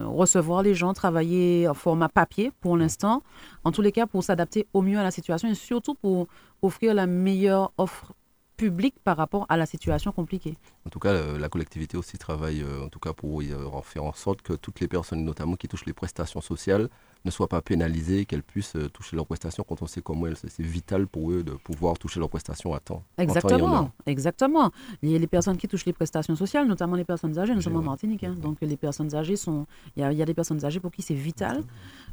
recevoir 0.06 0.62
les 0.62 0.74
gens, 0.74 0.93
travailler 0.93 1.69
en 1.69 1.74
format 1.74 2.08
papier 2.08 2.53
pour 2.60 2.77
l'instant, 2.77 3.22
en 3.65 3.72
tous 3.72 3.82
les 3.82 3.93
cas 3.93 4.06
pour 4.06 4.22
s'adapter 4.22 4.67
au 4.72 4.82
mieux 4.82 4.98
à 4.98 5.03
la 5.03 5.10
situation 5.10 5.48
et 5.48 5.55
surtout 5.55 5.94
pour 5.94 6.29
offrir 6.62 6.94
la 6.94 7.06
meilleure 7.06 7.72
offre 7.79 8.12
publique 8.56 8.94
par 9.03 9.17
rapport 9.17 9.46
à 9.48 9.56
la 9.56 9.67
situation 9.67 10.12
compliquée. 10.12 10.55
En 10.86 10.91
tout 10.91 10.98
cas, 10.98 11.10
euh, 11.10 11.39
la 11.39 11.48
collectivité 11.48 11.96
aussi 11.96 12.19
travaille 12.19 12.62
euh, 12.62 12.84
en 12.84 12.89
tout 12.89 12.98
cas 12.98 13.12
pour 13.12 13.43
faire 13.84 14.05
en 14.05 14.12
sorte 14.12 14.43
que 14.43 14.53
toutes 14.55 14.81
les 14.81 14.89
personnes, 14.89 15.24
notamment 15.24 15.56
qui 15.56 15.69
touchent 15.69 15.86
les 15.86 15.93
prestations 15.93 16.41
sociales, 16.41 16.89
ne 17.24 17.31
soient 17.31 17.48
pas 17.48 17.62
pénalisées, 17.62 18.24
qu'elles 18.24 18.43
puissent 18.43 18.77
euh, 18.77 18.89
toucher 18.89 19.17
leurs 19.17 19.27
prestations 19.27 19.65
quand 19.67 19.81
on 19.82 19.86
sait 19.86 20.03
comment 20.03 20.27
elles, 20.27 20.36
c'est 20.36 20.62
vital 20.62 21.06
pour 21.06 21.31
eux 21.31 21.43
de 21.43 21.53
pouvoir 21.53 21.98
toucher 21.98 22.19
leurs 22.19 22.29
prestations 22.29 22.74
à 22.74 22.81
temps. 22.81 23.03
Exactement, 23.19 23.91
exactement. 24.06 24.70
Les 25.03 25.27
personnes 25.27 25.56
qui 25.56 25.69
touchent 25.69 25.86
les 25.86 25.93
prestations 25.93 26.34
sociales, 26.34 26.67
notamment 26.67 26.96
les 26.96 27.05
personnes 27.05 27.39
âgées, 27.39 27.55
nous 27.55 27.60
sommes 27.60 27.77
en 27.77 27.82
Martinique, 27.82 28.24
hein. 28.24 28.34
donc 28.41 28.58
les 28.60 28.77
personnes 28.77 29.15
âgées 29.15 29.36
sont, 29.36 29.67
il 29.96 30.03
y, 30.03 30.22
a, 30.22 30.24
des 30.24 30.34
personnes 30.34 30.65
âgées 30.65 30.81
pour 30.81 30.91
qui 30.91 31.03
c'est 31.03 31.15
vital. 31.15 31.62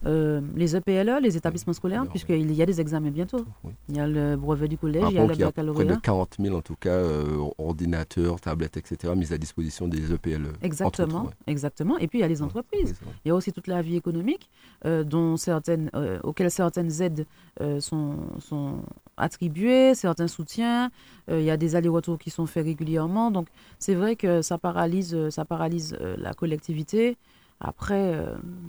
Euh, 0.05 0.41
les 0.55 0.75
EPLE, 0.75 1.19
les 1.21 1.35
établissements 1.35 1.73
scolaires, 1.73 2.05
puisqu'il 2.07 2.51
y 2.53 2.61
a 2.61 2.65
des 2.65 2.79
examens 2.79 3.11
bientôt. 3.11 3.45
Il 3.89 3.97
y 3.97 3.99
a 3.99 4.07
le 4.07 4.35
brevet 4.35 4.67
du 4.67 4.77
collège, 4.77 5.03
il 5.09 5.15
y 5.15 5.19
a 5.19 5.25
le 5.25 5.35
baccalauréat. 5.35 5.85
Près 5.85 5.95
de 5.95 6.01
40 6.01 6.35
000 6.39 6.55
en 6.55 6.61
tout 6.61 6.75
cas, 6.75 6.89
euh, 6.89 7.49
ordinateurs, 7.57 8.39
tablettes, 8.39 8.58
etc., 8.65 9.13
mis 9.15 9.33
à 9.33 9.37
disposition 9.37 9.87
des 9.87 10.13
EPLE. 10.13 10.53
Exactement, 10.61 11.29
exactement. 11.47 11.97
Et 11.97 12.07
puis 12.07 12.19
il 12.19 12.21
y 12.21 12.25
a 12.25 12.27
les 12.27 12.41
entreprises. 12.41 12.95
Il 13.25 13.29
y 13.29 13.31
a 13.31 13.35
aussi 13.35 13.51
toute 13.53 13.67
la 13.67 13.81
vie 13.81 13.95
économique. 13.95 14.49
Euh, 14.85 15.03
dont 15.03 15.35
certaines, 15.35 15.89
euh, 15.93 16.19
auxquelles 16.23 16.51
certaines 16.51 17.01
aides 17.01 17.25
euh, 17.59 17.81
sont, 17.81 18.15
sont, 18.39 18.81
attribuées, 19.17 19.93
certains 19.93 20.29
soutiens. 20.29 20.89
il 21.27 21.41
y 21.41 21.51
a 21.51 21.57
des 21.57 21.75
allers-retours 21.75 22.17
qui 22.17 22.29
sont 22.29 22.45
faits 22.45 22.63
régulièrement. 22.63 23.31
Donc 23.31 23.49
c'est 23.77 23.95
vrai 23.95 24.15
que 24.15 24.41
ça 24.41 24.57
paralyse, 24.57 25.29
ça 25.29 25.43
paralyse 25.43 25.97
la 26.17 26.33
collectivité. 26.33 27.17
Après, 27.59 28.15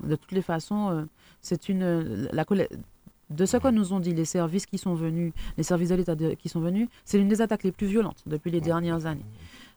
de 0.02 0.16
toutes 0.16 0.32
les 0.32 0.42
façons, 0.42 1.06
c'est 1.40 1.68
une 1.68 2.28
la 2.32 2.44
de 3.30 3.46
ce 3.46 3.56
que 3.56 3.68
nous 3.68 3.92
ont 3.92 4.00
dit 4.00 4.12
les 4.12 4.24
services 4.24 4.66
qui 4.66 4.76
sont 4.76 4.94
venus, 4.94 5.32
les 5.56 5.62
services 5.62 5.90
de 5.90 5.94
l'État 5.94 6.16
qui 6.16 6.48
sont 6.48 6.60
venus, 6.60 6.88
c'est 7.04 7.16
l'une 7.16 7.28
des 7.28 7.40
attaques 7.40 7.62
les 7.62 7.72
plus 7.72 7.86
violentes 7.86 8.22
depuis 8.26 8.50
les 8.50 8.60
dernières 8.60 9.06
années. 9.06 9.24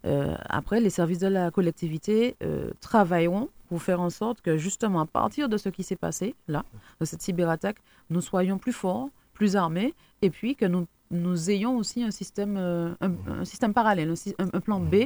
Après, 0.03 0.81
les 0.81 0.89
services 0.89 1.19
de 1.19 1.27
la 1.27 1.51
collectivité 1.51 2.35
travailleront 2.81 3.49
pour 3.69 3.81
faire 3.81 4.01
en 4.01 4.09
sorte 4.09 4.41
que 4.41 4.57
justement 4.57 5.01
à 5.01 5.05
partir 5.05 5.49
de 5.49 5.57
ce 5.57 5.69
qui 5.69 5.83
s'est 5.83 5.95
passé 5.95 6.35
là, 6.47 6.65
de 6.99 7.05
cette 7.05 7.21
cyberattaque, 7.21 7.77
nous 8.09 8.21
soyons 8.21 8.57
plus 8.57 8.73
forts, 8.73 9.09
plus 9.33 9.55
armés, 9.55 9.93
et 10.21 10.29
puis 10.29 10.55
que 10.55 10.65
nous, 10.65 11.49
ayons 11.49 11.77
aussi 11.77 12.03
un 12.03 12.11
système, 12.11 12.57
un, 12.57 13.45
système 13.45 13.73
parallèle, 13.73 14.13
un, 14.39 14.59
plan 14.59 14.79
B 14.79 15.05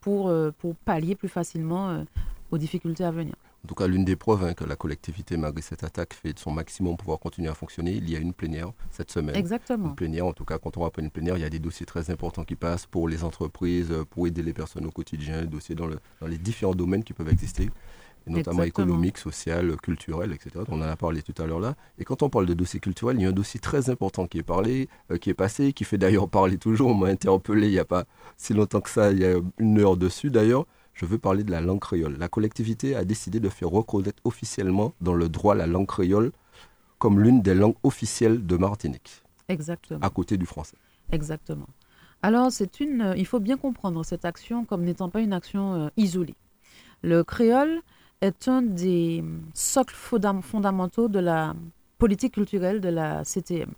pour 0.00 0.32
pallier 0.84 1.14
plus 1.14 1.28
facilement 1.28 2.04
aux 2.50 2.58
difficultés 2.58 3.04
à 3.04 3.10
venir. 3.10 3.34
En 3.64 3.68
tout 3.68 3.74
cas, 3.74 3.86
l'une 3.86 4.04
des 4.04 4.16
preuves 4.16 4.44
hein, 4.44 4.54
que 4.54 4.64
la 4.64 4.76
collectivité, 4.76 5.36
malgré 5.36 5.62
cette 5.62 5.82
attaque, 5.82 6.14
fait 6.14 6.32
de 6.32 6.38
son 6.38 6.52
maximum 6.52 6.92
pour 6.92 6.98
pouvoir 6.98 7.18
continuer 7.18 7.48
à 7.48 7.54
fonctionner. 7.54 7.92
Il 7.92 8.08
y 8.08 8.14
a 8.14 8.18
une 8.18 8.32
plénière 8.32 8.72
cette 8.90 9.10
semaine. 9.10 9.34
Exactement. 9.34 9.88
Une 9.88 9.94
plénière, 9.96 10.26
en 10.26 10.32
tout 10.32 10.44
cas, 10.44 10.58
quand 10.58 10.76
on 10.76 10.82
rappelle 10.82 11.04
une 11.04 11.10
plénière, 11.10 11.36
il 11.36 11.40
y 11.40 11.44
a 11.44 11.50
des 11.50 11.58
dossiers 11.58 11.86
très 11.86 12.10
importants 12.10 12.44
qui 12.44 12.54
passent 12.54 12.86
pour 12.86 13.08
les 13.08 13.24
entreprises, 13.24 13.92
pour 14.10 14.26
aider 14.26 14.42
les 14.42 14.52
personnes 14.52 14.86
au 14.86 14.90
quotidien, 14.90 15.40
des 15.40 15.48
dossiers 15.48 15.74
dans, 15.74 15.88
les 16.26 16.38
différents 16.38 16.74
domaines 16.74 17.02
qui 17.02 17.12
peuvent 17.12 17.28
exister, 17.28 17.68
notamment 18.28 18.62
économiques, 18.62 19.18
social, 19.18 19.76
culturels, 19.78 20.32
etc. 20.32 20.64
On 20.68 20.80
en 20.80 20.82
a 20.82 20.96
parlé 20.96 21.22
tout 21.22 21.34
à 21.42 21.46
l'heure 21.46 21.60
là. 21.60 21.74
Et 21.98 22.04
quand 22.04 22.22
on 22.22 22.30
parle 22.30 22.46
de 22.46 22.54
dossiers 22.54 22.80
culturels, 22.80 23.16
il 23.18 23.22
y 23.22 23.26
a 23.26 23.30
un 23.30 23.32
dossier 23.32 23.58
très 23.58 23.90
important 23.90 24.28
qui 24.28 24.38
est 24.38 24.44
parlé, 24.44 24.88
euh, 25.10 25.16
qui 25.18 25.30
est 25.30 25.34
passé, 25.34 25.72
qui 25.72 25.82
fait 25.82 25.98
d'ailleurs 25.98 26.28
parler 26.28 26.58
toujours. 26.58 26.90
On 26.90 26.94
m'a 26.94 27.08
interpellé 27.08 27.66
il 27.66 27.72
n'y 27.72 27.78
a 27.78 27.84
pas 27.84 28.04
si 28.36 28.54
longtemps 28.54 28.80
que 28.80 28.90
ça, 28.90 29.10
il 29.10 29.18
y 29.18 29.24
a 29.24 29.34
une 29.58 29.80
heure 29.80 29.96
dessus 29.96 30.30
d'ailleurs 30.30 30.64
je 30.98 31.06
veux 31.06 31.18
parler 31.18 31.44
de 31.44 31.50
la 31.50 31.60
langue 31.60 31.80
créole. 31.80 32.16
La 32.18 32.28
collectivité 32.28 32.96
a 32.96 33.04
décidé 33.04 33.38
de 33.38 33.48
faire 33.48 33.68
reconnaître 33.68 34.20
officiellement 34.24 34.94
dans 35.00 35.14
le 35.14 35.28
droit 35.28 35.54
la 35.54 35.66
langue 35.66 35.86
créole 35.86 36.32
comme 36.98 37.20
l'une 37.20 37.40
des 37.40 37.54
langues 37.54 37.76
officielles 37.84 38.44
de 38.44 38.56
Martinique. 38.56 39.22
Exactement. 39.48 40.00
À 40.02 40.10
côté 40.10 40.36
du 40.36 40.44
français. 40.44 40.76
Exactement. 41.12 41.68
Alors, 42.22 42.50
c'est 42.50 42.80
une, 42.80 43.00
euh, 43.00 43.16
il 43.16 43.26
faut 43.26 43.38
bien 43.38 43.56
comprendre 43.56 44.04
cette 44.04 44.24
action 44.24 44.64
comme 44.64 44.82
n'étant 44.82 45.08
pas 45.08 45.20
une 45.20 45.32
action 45.32 45.74
euh, 45.74 45.88
isolée. 45.96 46.34
Le 47.02 47.22
créole 47.22 47.80
est 48.20 48.48
un 48.48 48.62
des 48.62 49.22
socles 49.54 49.94
fondamentaux 49.94 51.06
de 51.06 51.20
la 51.20 51.54
politique 51.98 52.34
culturelle 52.34 52.80
de 52.80 52.88
la 52.88 53.24
CTM. 53.24 53.70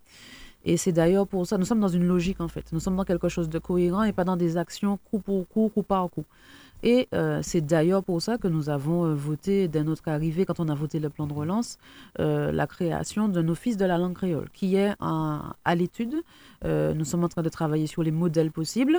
Et 0.65 0.79
c'est 0.79 0.93
d'ailleurs 0.93 1.27
pour 1.27 1.47
ça, 1.47 1.59
nous 1.59 1.67
sommes 1.67 1.81
dans 1.81 1.89
une 1.89 2.07
logique 2.07 2.41
en 2.41 2.49
fait. 2.49 2.73
Nous 2.73 2.81
sommes 2.81 2.97
dans 2.97 3.05
quelque 3.05 3.29
chose 3.29 3.51
de 3.51 3.59
cohérent 3.59 4.03
et 4.05 4.13
pas 4.13 4.25
dans 4.25 4.37
des 4.37 4.57
actions 4.57 4.99
coup 5.11 5.19
pour 5.19 5.47
coup, 5.49 5.71
coup 5.75 5.83
par 5.83 6.09
coup. 6.11 6.25
Et 6.83 7.09
euh, 7.15 7.41
c'est 7.43 7.61
d'ailleurs 7.61 8.03
pour 8.03 8.23
ça 8.23 8.39
que 8.39 8.49
nous 8.49 8.71
avons 8.71 9.05
euh, 9.05 9.15
voté, 9.15 9.69
dès 9.69 9.85
notre 9.85 10.09
arrivée, 10.09 10.47
quand 10.47 10.61
on 10.61 10.69
a 10.69 10.75
voté 10.75 10.99
le 10.99 11.11
plan 11.11 11.27
de 11.27 11.33
relance, 11.33 11.79
euh, 12.19 12.53
la 12.53 12.67
création 12.67 13.29
d'un 13.29 13.49
office 13.49 13.77
de 13.77 13.85
la 13.85 13.99
langue 13.99 14.15
créole, 14.15 14.49
qui 14.53 14.77
est 14.77 14.95
à 15.01 15.75
l'étude. 15.75 16.23
nous 16.65 17.05
sommes 17.05 17.25
en 17.25 17.29
train 17.29 17.43
de 17.43 17.49
travailler 17.49 17.87
sur 17.87 18.03
les 18.03 18.11
modèles 18.11 18.51
possibles 18.51 18.99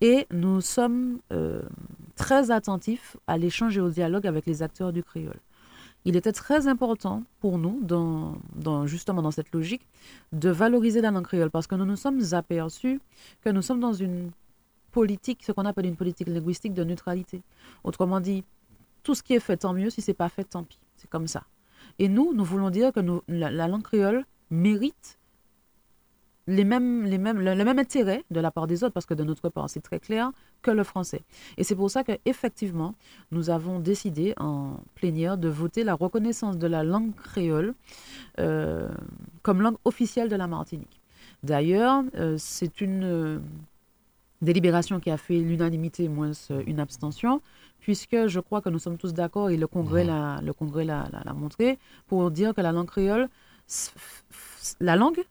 et 0.00 0.26
nous 0.32 0.60
sommes 0.60 1.18
très 2.16 2.50
attentifs 2.50 3.16
à 3.26 3.38
l'échange 3.38 3.76
et 3.78 3.80
au 3.80 3.90
dialogue 3.90 4.26
avec 4.26 4.46
les 4.46 4.62
acteurs 4.62 4.92
du 4.92 5.02
créole. 5.02 5.40
Il 6.04 6.14
était 6.16 6.32
très 6.32 6.68
important 6.68 7.24
pour 7.40 7.58
nous, 7.58 7.80
dans, 7.82 8.86
justement 8.86 9.22
dans 9.22 9.32
cette 9.32 9.52
logique, 9.52 9.86
de 10.32 10.50
valoriser 10.50 11.00
la 11.00 11.10
langue 11.10 11.24
créole 11.24 11.50
parce 11.50 11.66
que 11.66 11.74
nous 11.74 11.84
nous 11.84 11.96
sommes 11.96 12.20
aperçus 12.32 13.00
que 13.42 13.50
nous 13.50 13.62
sommes 13.62 13.80
dans 13.80 13.92
une 13.92 14.30
politique, 14.96 15.42
ce 15.42 15.52
qu'on 15.52 15.66
appelle 15.66 15.84
une 15.84 16.00
politique 16.02 16.26
linguistique 16.26 16.72
de 16.72 16.82
neutralité. 16.82 17.42
Autrement 17.84 18.18
dit, 18.18 18.44
tout 19.02 19.14
ce 19.14 19.22
qui 19.22 19.34
est 19.34 19.40
fait, 19.40 19.58
tant 19.58 19.74
mieux. 19.74 19.90
Si 19.90 20.00
c'est 20.00 20.14
pas 20.14 20.30
fait, 20.30 20.44
tant 20.44 20.64
pis. 20.64 20.78
C'est 20.96 21.10
comme 21.10 21.26
ça. 21.26 21.42
Et 21.98 22.08
nous, 22.08 22.32
nous 22.32 22.46
voulons 22.46 22.70
dire 22.70 22.94
que 22.94 23.00
la, 23.28 23.68
langue 23.68 23.82
créole 23.82 24.24
mérite 24.50 25.18
les 26.46 26.64
mêmes, 26.64 27.04
les 27.04 27.18
mêmes, 27.18 27.40
le, 27.40 27.62
même 27.62 27.78
intérêt 27.78 28.24
de 28.30 28.40
la 28.40 28.50
part 28.50 28.66
des 28.66 28.84
autres, 28.84 28.94
parce 28.94 29.04
que 29.04 29.12
de 29.12 29.22
notre 29.22 29.50
part, 29.50 29.68
c'est 29.68 29.82
très 29.82 30.00
clair, 30.00 30.32
que 30.62 30.70
le 30.70 30.82
français. 30.82 31.20
Et 31.58 31.62
c'est 31.62 31.76
pour 31.76 31.90
ça 31.90 32.02
qu'effectivement, 32.02 32.94
nous 33.32 33.50
avons 33.50 33.80
décidé 33.80 34.32
en 34.38 34.78
plénière 34.94 35.36
de 35.36 35.48
voter 35.50 35.84
la 35.84 35.94
reconnaissance 35.94 36.56
de 36.56 36.66
la 36.66 36.82
langue 36.84 37.14
créole 37.14 37.74
euh, 38.40 38.88
comme 39.42 39.60
langue 39.60 39.76
officielle 39.84 40.30
de 40.30 40.36
la 40.36 40.46
Martinique. 40.46 41.02
D'ailleurs, 41.42 42.02
euh, 42.14 42.36
c'est 42.38 42.80
une 42.80 43.42
délibération 44.42 45.00
qui 45.00 45.10
a 45.10 45.16
fait 45.16 45.38
l'unanimité 45.38 46.08
moins 46.08 46.32
une 46.66 46.80
abstention, 46.80 47.40
puisque 47.80 48.26
je 48.26 48.40
crois 48.40 48.60
que 48.60 48.68
nous 48.68 48.78
sommes 48.78 48.98
tous 48.98 49.14
d'accord 49.14 49.50
et 49.50 49.56
le 49.56 49.66
Congrès 49.66 50.04
mhm. 50.04 50.40
l'a 50.86 51.32
montré 51.34 51.78
pour 52.06 52.30
dire 52.30 52.54
que 52.54 52.60
la 52.60 52.72
langue 52.72 52.86
créole, 52.86 53.28
la 54.80 54.96
langue 54.96 55.24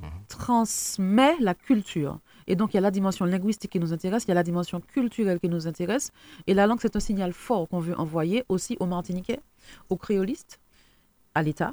mhm. 0.00 0.08
transmet 0.28 1.36
la 1.40 1.54
culture. 1.54 2.18
Et 2.46 2.56
donc, 2.56 2.72
il 2.72 2.76
y 2.76 2.78
a 2.78 2.80
la 2.80 2.90
dimension 2.90 3.24
linguistique 3.26 3.70
qui 3.70 3.78
nous 3.78 3.92
intéresse, 3.92 4.24
il 4.24 4.28
y 4.28 4.32
a 4.32 4.34
la 4.34 4.42
dimension 4.42 4.80
culturelle 4.80 5.38
qui 5.38 5.48
nous 5.48 5.68
intéresse. 5.68 6.10
Et 6.48 6.54
la 6.54 6.66
langue, 6.66 6.78
c'est 6.80 6.96
un 6.96 7.00
signal 7.00 7.32
fort 7.32 7.68
qu'on 7.68 7.78
veut 7.78 7.96
envoyer 7.96 8.44
aussi 8.48 8.76
aux 8.80 8.86
Martiniquais, 8.86 9.40
aux 9.88 9.96
créolistes, 9.96 10.58
à 11.34 11.42
l'État, 11.42 11.70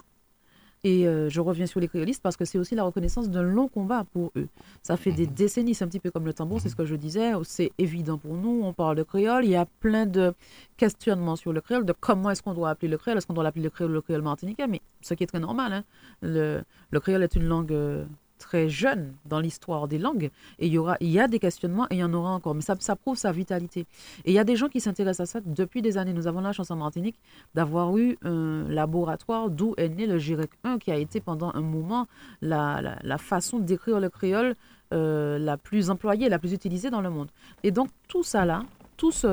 et 0.88 1.06
euh, 1.06 1.28
je 1.30 1.42
reviens 1.42 1.66
sur 1.66 1.82
les 1.82 1.90
créolistes 1.90 2.24
parce 2.24 2.38
que 2.38 2.46
c'est 2.46 2.58
aussi 2.58 2.74
la 2.74 2.84
reconnaissance 2.84 3.30
d'un 3.30 3.42
long 3.42 3.68
combat 3.68 4.06
pour 4.14 4.32
eux. 4.38 4.48
Ça 4.84 4.96
fait 4.96 5.12
des 5.12 5.28
mhm. 5.28 5.34
décennies, 5.34 5.76
c'est 5.76 5.84
un 5.84 5.90
petit 5.90 6.00
peu 6.00 6.12
comme 6.12 6.26
le 6.26 6.32
tambour, 6.32 6.62
c'est 6.62 6.70
ce 6.70 6.78
que 6.78 6.86
je 6.86 6.96
disais. 6.96 7.34
C'est 7.44 7.72
évident 7.78 8.18
pour 8.18 8.36
nous, 8.36 8.62
on 8.64 8.72
parle 8.72 8.96
de 8.96 9.04
créole. 9.04 9.44
Il 9.44 9.52
y 9.52 9.58
a 9.58 9.66
plein 9.66 10.06
de 10.06 10.34
questionnements 10.78 11.36
sur 11.36 11.52
le 11.52 11.60
créole, 11.60 11.86
de 11.86 11.94
comment 12.00 12.30
est-ce 12.30 12.42
qu'on 12.42 12.54
doit 12.54 12.70
appeler 12.70 12.88
le 12.88 12.98
créole, 12.98 13.18
est-ce 13.18 13.28
qu'on 13.28 13.34
doit 13.34 13.44
l'appeler 13.44 13.64
le 13.64 13.70
créole 13.70 13.92
ou 13.92 13.96
le 13.96 14.02
créole 14.02 14.22
martiniquais, 14.22 14.68
mais 14.68 14.80
ce 15.02 15.14
qui 15.14 15.26
est 15.26 15.28
très 15.28 15.42
normal. 15.42 15.74
Hein. 15.74 15.84
Le, 16.22 16.64
le 16.90 17.00
créole 17.02 17.24
est 17.24 17.36
une 17.36 17.48
langue 17.48 17.74
euh, 17.74 18.06
très 18.38 18.70
jeune 18.70 19.14
dans 19.26 19.40
l'histoire 19.40 19.88
des 19.88 19.98
langues. 19.98 20.30
Et 20.60 20.68
il 20.68 20.74
y, 20.74 20.78
aura, 20.78 20.98
il 21.00 21.10
y 21.10 21.20
a 21.20 21.28
des 21.28 21.40
questionnements 21.40 21.86
et 21.90 21.96
il 21.96 22.00
y 22.00 22.04
en 22.04 22.14
aura 22.14 22.32
encore. 22.32 22.56
Mais 22.56 22.62
ça, 22.62 22.76
ça 22.80 22.96
prouve 22.96 23.18
sa 23.18 23.32
vitalité. 23.32 23.82
Et 24.26 24.32
il 24.32 24.34
y 24.34 24.40
a 24.40 24.44
des 24.44 24.56
gens 24.56 24.70
qui 24.70 24.80
s'intéressent 24.80 25.30
à 25.30 25.32
ça 25.34 25.40
depuis 25.46 25.82
des 25.82 25.98
années. 25.98 26.14
Nous 26.14 26.28
avons 26.28 26.42
la 26.42 26.52
chance 26.52 26.72
en 26.72 26.76
Martinique 26.76 27.20
d'avoir 27.56 27.98
eu 27.98 28.18
un 28.24 28.68
laboratoire 28.70 29.50
d'où 29.50 29.74
est 29.78 29.90
né 29.90 30.06
le 30.06 30.18
GIREC 30.18 30.52
1, 30.64 30.80
qui 30.80 30.92
a 30.92 30.98
été 30.98 31.20
pendant 31.20 31.52
un 31.54 31.62
moment 31.62 32.08
la, 32.42 32.98
la, 33.02 33.18
façon 33.18 33.60
d'écrire 33.60 34.00
le 34.00 34.10
créole 34.10 34.56
euh, 34.94 35.38
la 35.38 35.58
plus 35.58 35.90
employée, 35.90 36.30
la 36.30 36.40
plus 36.40 36.54
utilisée 36.54 36.90
dans 36.90 37.02
le 37.02 37.10
monde. 37.10 37.30
Et 37.64 37.72
donc 37.72 37.90
tout 38.08 38.24
ça 38.24 38.46
là, 38.46 38.64
tous, 38.96 39.26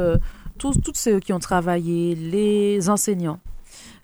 tous 0.58 0.74
ceux 0.94 1.20
qui 1.20 1.32
ont 1.32 1.38
travaillé, 1.38 2.14
les 2.14 2.88
enseignants, 2.88 3.40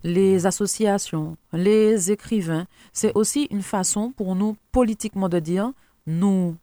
les 0.02 0.46
associations, 0.46 1.36
les 1.52 2.10
écrivains. 2.10 2.66
C'est 2.92 3.12
aussi 3.14 3.48
une 3.50 3.62
façon 3.62 4.12
pour 4.12 4.34
nous 4.34 4.56
politiquement 4.72 5.28
de 5.28 5.38
dire 5.38 5.72
nous 6.06 6.56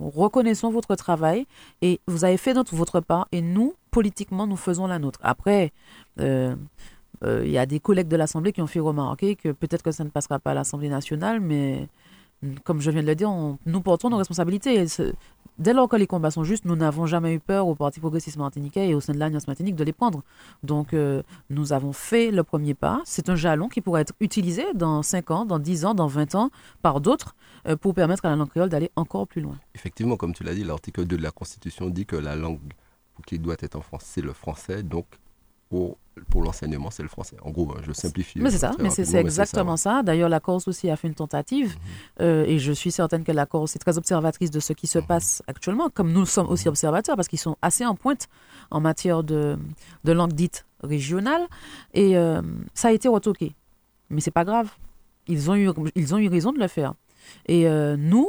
reconnaissons 0.00 0.70
votre 0.70 0.96
travail 0.96 1.46
et 1.82 2.00
vous 2.06 2.24
avez 2.24 2.36
fait 2.36 2.54
votre 2.72 3.00
part 3.00 3.28
et 3.32 3.42
nous, 3.42 3.74
politiquement, 3.90 4.46
nous 4.46 4.56
faisons 4.56 4.86
la 4.86 4.98
nôtre. 4.98 5.20
Après, 5.22 5.72
euh, 6.20 6.56
euh, 7.24 7.42
il 7.44 7.50
y 7.50 7.58
a 7.58 7.66
des 7.66 7.80
collègues 7.80 8.08
de 8.08 8.16
l'Assemblée 8.16 8.52
qui 8.52 8.62
ont 8.62 8.66
fait 8.66 8.80
remarquer 8.80 9.36
que 9.36 9.50
peut-être 9.50 9.82
que 9.82 9.92
ça 9.92 10.04
ne 10.04 10.08
passera 10.10 10.38
pas 10.38 10.50
à 10.50 10.54
l'Assemblée 10.54 10.88
nationale, 10.88 11.40
mais 11.40 11.88
comme 12.64 12.80
je 12.80 12.90
viens 12.90 13.02
de 13.02 13.06
le 13.06 13.14
dire, 13.14 13.30
nous 13.64 13.80
portons 13.80 14.10
nos 14.10 14.18
responsabilités. 14.18 14.86
Dès 15.58 15.72
lors 15.72 15.88
que 15.88 15.94
les 15.94 16.08
combats 16.08 16.32
sont 16.32 16.42
justes, 16.42 16.64
nous 16.64 16.74
n'avons 16.74 17.06
jamais 17.06 17.32
eu 17.32 17.38
peur 17.38 17.68
au 17.68 17.76
Parti 17.76 18.00
progressiste 18.00 18.38
martiniquais 18.38 18.88
et 18.88 18.94
au 18.94 19.00
sein 19.00 19.12
de 19.12 19.18
l'Alliance 19.18 19.46
martinique 19.46 19.76
de 19.76 19.84
les 19.84 19.92
prendre. 19.92 20.22
Donc, 20.64 20.92
euh, 20.92 21.22
nous 21.48 21.72
avons 21.72 21.92
fait 21.92 22.32
le 22.32 22.42
premier 22.42 22.74
pas. 22.74 23.00
C'est 23.04 23.28
un 23.28 23.36
jalon 23.36 23.68
qui 23.68 23.80
pourrait 23.80 24.00
être 24.00 24.14
utilisé 24.18 24.64
dans 24.74 25.02
5 25.02 25.30
ans, 25.30 25.44
dans 25.44 25.60
10 25.60 25.84
ans, 25.84 25.94
dans 25.94 26.08
20 26.08 26.34
ans 26.34 26.50
par 26.82 27.00
d'autres 27.00 27.36
euh, 27.68 27.76
pour 27.76 27.94
permettre 27.94 28.24
à 28.24 28.30
la 28.30 28.36
langue 28.36 28.50
créole 28.50 28.68
d'aller 28.68 28.90
encore 28.96 29.28
plus 29.28 29.42
loin. 29.42 29.56
Effectivement, 29.76 30.16
comme 30.16 30.34
tu 30.34 30.42
l'as 30.42 30.54
dit, 30.54 30.64
l'article 30.64 31.04
2 31.04 31.16
de 31.16 31.22
la 31.22 31.30
Constitution 31.30 31.88
dit 31.88 32.04
que 32.04 32.16
la 32.16 32.34
langue 32.34 32.58
qui 33.26 33.38
doit 33.38 33.56
être 33.60 33.76
en 33.76 33.80
France, 33.80 34.02
c'est 34.04 34.22
le 34.22 34.32
français. 34.32 34.82
Donc, 34.82 35.06
pour, 36.30 36.42
l'enseignement, 36.42 36.90
c'est 36.90 37.02
le 37.02 37.08
français. 37.08 37.36
En 37.42 37.50
gros, 37.50 37.74
je 37.82 37.92
simplifie. 37.92 38.38
Mais 38.40 38.50
c'est 38.50 38.58
ça, 38.58 38.72
mais 38.78 38.90
c'est 38.90 39.14
exactement 39.14 39.76
ça. 39.76 40.02
D'ailleurs, 40.02 40.28
la 40.28 40.40
Corse 40.40 40.68
aussi 40.68 40.90
a 40.90 40.96
fait 40.96 41.08
une 41.08 41.14
tentative, 41.14 41.74
mhm. 41.74 41.80
euh, 42.22 42.44
et 42.46 42.58
je 42.58 42.72
suis 42.72 42.92
certaine 42.92 43.24
que 43.24 43.32
la 43.32 43.46
Corse 43.46 43.74
est 43.76 43.78
très 43.78 43.98
observatrice 43.98 44.50
de 44.50 44.60
ce 44.60 44.72
qui 44.72 44.86
se 44.86 44.98
mhm. 44.98 45.06
passe 45.06 45.42
actuellement, 45.46 45.88
comme 45.90 46.12
nous 46.12 46.26
sommes 46.26 46.48
aussi 46.48 46.68
observateurs, 46.68 47.16
parce 47.16 47.28
qu'ils 47.28 47.38
sont 47.38 47.56
assez 47.62 47.84
en 47.84 47.94
pointe 47.94 48.28
en 48.70 48.80
matière 48.80 49.22
de, 49.22 49.58
de 50.04 50.12
langue 50.12 50.32
dite 50.32 50.66
régionale, 50.82 51.42
et 51.92 52.16
euh, 52.16 52.42
ça 52.74 52.88
a 52.88 52.92
été 52.92 53.08
retoqué. 53.08 53.54
Mais 54.10 54.20
c'est 54.20 54.30
pas 54.30 54.44
grave. 54.44 54.70
Ils 55.26 55.50
ont, 55.50 55.56
eu, 55.56 55.70
ils 55.94 56.14
ont 56.14 56.18
eu 56.18 56.28
raison 56.28 56.52
de 56.52 56.58
le 56.58 56.68
faire. 56.68 56.94
Et 57.46 57.66
euh, 57.66 57.96
nous, 57.96 58.28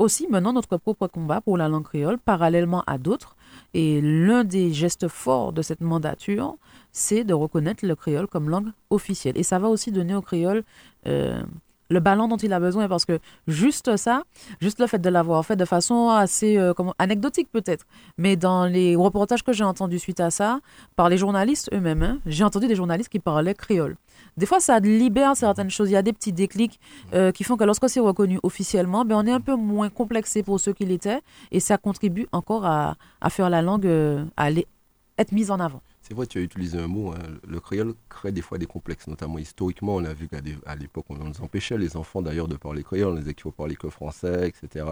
aussi 0.00 0.26
menons 0.28 0.52
notre 0.52 0.76
propre 0.76 1.06
combat 1.06 1.40
pour 1.40 1.56
la 1.56 1.68
langue 1.68 1.84
créole, 1.84 2.18
parallèlement 2.18 2.82
à 2.88 2.98
d'autres, 2.98 3.36
et 3.74 4.00
l'un 4.00 4.44
des 4.44 4.72
gestes 4.72 5.08
forts 5.08 5.52
de 5.52 5.60
cette 5.60 5.80
mandature, 5.80 6.56
c'est 6.92 7.24
de 7.24 7.34
reconnaître 7.34 7.84
le 7.84 7.96
créole 7.96 8.28
comme 8.28 8.48
langue 8.48 8.70
officielle. 8.88 9.36
Et 9.36 9.42
ça 9.42 9.58
va 9.58 9.68
aussi 9.68 9.90
donner 9.90 10.14
au 10.14 10.22
créole 10.22 10.62
euh, 11.06 11.42
le 11.90 12.00
ballon 12.00 12.28
dont 12.28 12.36
il 12.36 12.52
a 12.52 12.60
besoin 12.60 12.88
parce 12.88 13.04
que 13.04 13.18
juste 13.46 13.96
ça, 13.96 14.22
juste 14.60 14.80
le 14.80 14.86
fait 14.86 14.98
de 14.98 15.08
l'avoir 15.08 15.44
fait 15.44 15.56
de 15.56 15.64
façon 15.64 16.08
assez 16.10 16.56
euh, 16.56 16.72
anecdotique 16.98 17.48
peut-être, 17.52 17.84
mais 18.18 18.36
dans 18.36 18.66
les 18.66 18.96
reportages 18.96 19.42
que 19.42 19.52
j'ai 19.52 19.64
entendus 19.64 19.98
suite 19.98 20.20
à 20.20 20.30
ça, 20.30 20.60
par 20.96 21.08
les 21.08 21.18
journalistes 21.18 21.70
eux-mêmes, 21.72 22.02
hein, 22.02 22.18
j'ai 22.26 22.44
entendu 22.44 22.66
des 22.66 22.76
journalistes 22.76 23.10
qui 23.10 23.18
parlaient 23.18 23.54
créole. 23.54 23.96
Des 24.36 24.46
fois, 24.46 24.60
ça 24.60 24.78
libère 24.80 25.36
certaines 25.36 25.70
choses. 25.70 25.90
Il 25.90 25.92
y 25.92 25.96
a 25.96 26.02
des 26.02 26.12
petits 26.12 26.32
déclics 26.32 26.80
euh, 27.14 27.32
qui 27.32 27.44
font 27.44 27.56
que 27.56 27.64
lorsque 27.64 27.88
c'est 27.88 28.00
reconnu 28.00 28.38
officiellement, 28.42 29.04
ben, 29.04 29.16
on 29.16 29.26
est 29.26 29.32
un 29.32 29.40
peu 29.40 29.54
moins 29.54 29.90
complexé 29.90 30.42
pour 30.42 30.58
ceux 30.58 30.72
qui 30.72 30.84
l'étaient 30.84 31.20
et 31.52 31.60
ça 31.60 31.78
contribue 31.78 32.26
encore 32.32 32.66
à, 32.66 32.96
faire 33.30 33.50
la 33.50 33.62
langue, 33.62 33.86
euh, 33.86 34.24
à 34.36 34.50
être 34.50 35.32
mise 35.32 35.50
en 35.50 35.60
avant. 35.60 35.80
C'est 36.06 36.12
vrai, 36.12 36.26
tu 36.26 36.36
as 36.36 36.42
utilisé 36.42 36.78
un 36.78 36.86
mot. 36.86 37.12
Hein. 37.12 37.38
Le 37.48 37.60
créole 37.60 37.94
crée 38.10 38.30
des 38.30 38.42
fois 38.42 38.58
des 38.58 38.66
complexes, 38.66 39.06
notamment 39.06 39.38
historiquement. 39.38 39.94
On 39.94 40.04
a 40.04 40.12
vu 40.12 40.28
qu'à 40.28 40.42
l'époque, 40.76 41.06
on 41.08 41.14
nous 41.14 41.40
empêchait, 41.40 41.78
les 41.78 41.96
enfants 41.96 42.20
d'ailleurs, 42.20 42.46
de 42.46 42.56
parler 42.56 42.82
créole. 42.82 43.14
On 43.14 43.16
disait 43.16 43.32
qu'il 43.32 43.44
faut 43.44 43.52
parler 43.52 43.74
que 43.74 43.88
français, 43.88 44.46
etc. 44.46 44.84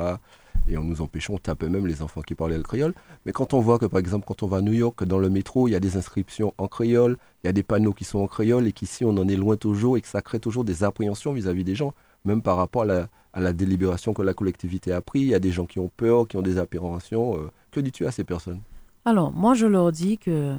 Et 0.69 0.79
on 0.79 0.85
nous 0.85 1.03
empêchait, 1.03 1.31
on 1.31 1.37
tapait 1.37 1.69
même 1.69 1.87
les 1.87 2.01
enfants 2.01 2.23
qui 2.23 2.35
parlaient 2.35 2.57
le 2.57 2.63
créole. 2.63 2.95
Mais 3.27 3.33
quand 3.33 3.53
on 3.53 3.61
voit 3.61 3.79
que, 3.79 3.85
par 3.85 4.01
exemple, 4.01 4.25
quand 4.27 4.43
on 4.43 4.47
va 4.47 4.57
à 4.57 4.61
New 4.63 4.73
York, 4.73 5.05
dans 5.05 5.19
le 5.19 5.29
métro, 5.29 5.69
il 5.69 5.73
y 5.73 5.75
a 5.75 5.81
des 5.81 5.99
inscriptions 5.99 6.55
en 6.57 6.67
créole, 6.67 7.19
il 7.45 7.47
y 7.47 7.51
a 7.51 7.53
des 7.53 7.63
panneaux 7.63 7.93
qui 7.93 8.05
sont 8.05 8.21
en 8.21 8.27
créole, 8.27 8.67
et 8.67 8.73
qu'ici, 8.73 9.05
on 9.05 9.11
en 9.11 9.29
est 9.29 9.37
loin 9.37 9.59
toujours, 9.59 9.99
et 9.99 10.01
que 10.01 10.09
ça 10.09 10.23
crée 10.23 10.41
toujours 10.41 10.65
des 10.65 10.83
appréhensions 10.83 11.35
vis-à-vis 11.35 11.65
des 11.65 11.75
gens, 11.75 11.93
même 12.25 12.41
par 12.41 12.57
rapport 12.57 12.85
à 12.85 13.09
la, 13.39 13.53
délibération 13.53 14.15
que 14.15 14.23
la 14.23 14.33
collectivité 14.33 14.93
a 14.93 15.03
prise. 15.03 15.25
Il 15.25 15.29
y 15.29 15.35
a 15.35 15.41
des 15.41 15.53
gens 15.53 15.67
qui 15.67 15.79
ont 15.79 15.91
peur, 15.95 16.27
qui 16.27 16.39
ont 16.39 16.43
des 16.43 16.57
appréhensions. 16.57 17.37
Euh, 17.37 17.51
que 17.71 17.81
dis-tu 17.81 18.07
à 18.07 18.13
ces 18.13 18.25
personnes? 18.25 18.63
Alors, 19.05 19.31
moi, 19.31 19.53
je 19.53 19.67
leur 19.67 19.93
dis 19.93 20.17
que 20.17 20.57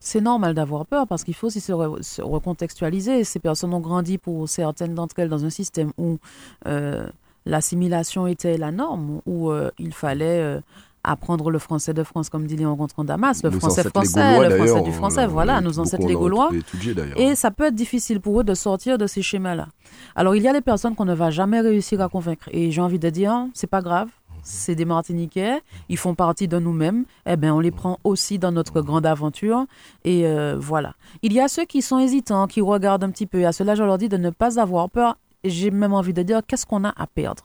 c'est 0.00 0.22
normal 0.22 0.54
d'avoir 0.54 0.86
peur 0.86 1.06
parce 1.06 1.24
qu'il 1.24 1.34
faut 1.34 1.48
aussi 1.48 1.60
se, 1.60 1.72
recontextualiser. 2.22 3.22
Ces 3.22 3.38
personnes 3.38 3.74
ont 3.74 3.80
grandi 3.80 4.16
pour 4.16 4.48
certaines 4.48 4.94
d'entre 4.94 5.18
elles 5.18 5.28
dans 5.28 5.44
un 5.44 5.50
système 5.50 5.92
où 5.98 6.18
euh, 6.66 7.06
l'assimilation 7.44 8.26
était 8.26 8.56
la 8.56 8.72
norme, 8.72 9.20
où 9.26 9.50
euh, 9.50 9.70
il 9.78 9.92
fallait 9.92 10.40
euh, 10.40 10.60
apprendre 11.04 11.50
le 11.50 11.58
français 11.58 11.92
de 11.92 12.02
France, 12.02 12.30
comme 12.30 12.46
dit 12.46 12.56
Léon 12.56 12.74
Gontran 12.74 13.04
Damas, 13.04 13.42
le 13.42 13.50
français 13.50 13.84
français, 13.84 14.48
le 14.48 14.56
français 14.56 14.82
du 14.82 14.92
français, 14.92 15.26
voilà, 15.26 15.60
nos 15.60 15.78
ancêtres 15.78 16.06
les 16.06 16.14
Gaulois. 16.14 16.50
Et 17.16 17.34
ça 17.34 17.50
peut 17.50 17.64
être 17.64 17.74
difficile 17.74 18.20
pour 18.20 18.40
eux 18.40 18.44
de 18.44 18.54
sortir 18.54 18.96
de 18.96 19.06
ces 19.06 19.20
schémas-là. 19.20 19.68
Alors 20.14 20.34
il 20.34 20.42
y 20.42 20.48
a 20.48 20.52
des 20.54 20.60
personnes 20.62 20.94
qu'on 20.94 21.04
ne 21.04 21.14
va 21.14 21.30
jamais 21.30 21.60
réussir 21.60 22.00
à 22.00 22.08
convaincre. 22.08 22.48
Et 22.52 22.70
j'ai 22.70 22.80
envie 22.80 22.98
de 22.98 23.10
dire, 23.10 23.46
c'est 23.52 23.66
pas 23.66 23.82
grave, 23.82 24.08
c'est 24.50 24.74
des 24.74 24.84
Martiniquais, 24.84 25.60
ils 25.88 25.96
font 25.96 26.14
partie 26.14 26.48
de 26.48 26.58
nous-mêmes, 26.58 27.04
eh 27.26 27.36
bien, 27.36 27.54
on 27.54 27.60
les 27.60 27.70
prend 27.70 27.98
aussi 28.04 28.38
dans 28.38 28.52
notre 28.52 28.80
grande 28.82 29.06
aventure. 29.06 29.66
Et 30.04 30.26
euh, 30.26 30.56
voilà. 30.58 30.94
Il 31.22 31.32
y 31.32 31.40
a 31.40 31.48
ceux 31.48 31.64
qui 31.64 31.82
sont 31.82 31.98
hésitants, 31.98 32.46
qui 32.46 32.60
regardent 32.60 33.04
un 33.04 33.10
petit 33.10 33.26
peu. 33.26 33.46
À 33.46 33.52
cela, 33.52 33.74
je 33.74 33.82
leur 33.82 33.98
dis 33.98 34.08
de 34.08 34.16
ne 34.16 34.30
pas 34.30 34.60
avoir 34.60 34.90
peur. 34.90 35.16
J'ai 35.44 35.70
même 35.70 35.94
envie 35.94 36.12
de 36.12 36.22
dire, 36.22 36.40
qu'est-ce 36.46 36.66
qu'on 36.66 36.84
a 36.84 36.92
à 36.96 37.06
perdre? 37.06 37.44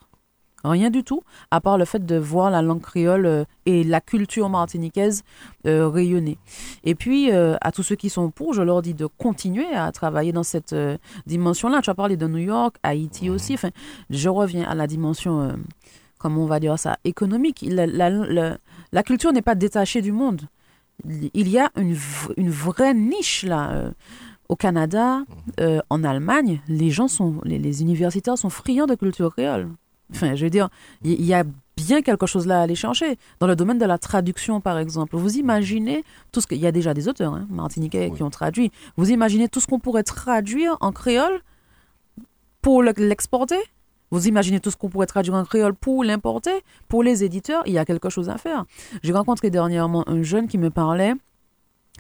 Rien 0.63 0.89
du 0.89 1.03
tout, 1.03 1.21
à 1.51 1.61
part 1.61 1.77
le 1.77 1.85
fait 1.85 2.03
de 2.03 2.15
voir 2.17 2.49
la 2.49 2.63
langue 2.63 2.81
créole 2.81 3.27
euh, 3.27 3.43
et 3.67 3.83
la 3.83 4.01
culture 4.01 4.49
martiniquaise 4.49 5.21
euh, 5.67 5.87
rayonner. 5.87 6.39
Et 6.83 6.95
puis, 6.95 7.31
à 7.31 7.71
tous 7.71 7.83
ceux 7.83 7.95
qui 7.95 8.09
sont 8.09 8.31
pour, 8.31 8.53
je 8.53 8.63
leur 8.63 8.81
dis 8.81 8.95
de 8.95 9.05
continuer 9.05 9.67
à 9.75 9.91
travailler 9.91 10.31
dans 10.31 10.43
cette 10.43 10.75
dimension-là. 11.27 11.81
Tu 11.81 11.91
as 11.91 11.95
parlé 11.95 12.17
de 12.17 12.27
New 12.27 12.39
York, 12.39 12.77
Haïti 12.81 13.29
aussi. 13.29 13.53
Enfin, 13.53 13.69
je 14.09 14.27
reviens 14.27 14.67
à 14.67 14.73
la 14.73 14.87
dimension 14.87 15.55
comment 16.25 16.41
on 16.41 16.47
va 16.47 16.59
dire 16.59 16.79
ça, 16.79 16.97
économique. 17.03 17.63
La, 17.69 17.85
la, 17.85 19.03
culture 19.03 19.31
n'est 19.31 19.43
pas 19.43 19.53
détachée 19.53 20.01
du 20.01 20.11
monde. 20.11 20.41
Il 21.35 21.47
y 21.49 21.59
a 21.59 21.69
une, 21.77 21.95
une 22.35 22.49
vraie 22.49 22.95
niche 22.95 23.43
là. 23.43 23.69
Euh, 23.71 23.91
au 24.49 24.55
Canada, 24.55 25.17
mhm. 25.17 25.25
euh, 25.59 25.79
en 25.91 26.03
Allemagne, 26.03 26.61
les 26.67 26.89
gens 26.89 27.07
sont, 27.07 27.41
les, 27.43 27.81
universitaires 27.81 28.39
sont 28.39 28.49
friands 28.49 28.87
de 28.87 28.95
culture 28.95 29.31
créole. 29.33 29.69
Enfin, 30.11 30.33
je 30.35 30.43
veux 30.45 30.49
dire, 30.51 30.69
il 31.03 31.23
y, 31.23 31.33
a 31.33 31.43
bien 31.77 32.01
quelque 32.01 32.25
chose 32.25 32.45
là 32.47 32.59
à 32.59 32.63
aller 32.63 32.75
chercher. 32.75 33.17
Dans 33.39 33.47
le 33.47 33.55
domaine 33.55 33.79
de 33.79 33.85
la 33.85 33.97
traduction, 33.97 34.61
par 34.61 34.77
exemple, 34.79 35.15
vous 35.15 35.37
imaginez 35.37 36.03
tout 36.31 36.41
ce 36.41 36.47
qu'il 36.47 36.59
y 36.59 36.67
a 36.67 36.71
déjà 36.71 36.93
des 36.93 37.07
auteurs 37.07 37.33
hein, 37.33 37.47
martiniquais 37.49 38.11
qui 38.15 38.23
ont 38.23 38.29
traduit. 38.31 38.71
Vous 38.97 39.09
imaginez 39.09 39.47
tout 39.47 39.59
ce 39.59 39.67
qu'on 39.67 39.79
pourrait 39.79 40.03
traduire 40.03 40.77
en 40.79 40.91
créole 40.91 41.39
pour 42.61 42.81
l'exporter? 42.83 43.59
Vous 44.11 44.27
imaginez 44.27 44.59
tout 44.59 44.71
ce 44.71 44.77
qu'on 44.77 44.89
pourrait 44.89 45.07
traduire 45.07 45.35
en 45.35 45.43
créole 45.43 45.73
pour 45.73 46.03
l'importer 46.03 46.63
Pour 46.87 47.03
les 47.03 47.23
éditeurs, 47.23 47.63
il 47.65 47.73
y 47.73 47.77
a 47.77 47.85
quelque 47.85 48.09
chose 48.09 48.29
à 48.29 48.37
faire. 48.37 48.65
J'ai 49.03 49.13
rencontré 49.13 49.49
dernièrement 49.49 50.07
un 50.07 50.21
jeune 50.21 50.47
qui 50.47 50.57
me 50.57 50.69
parlait 50.69 51.13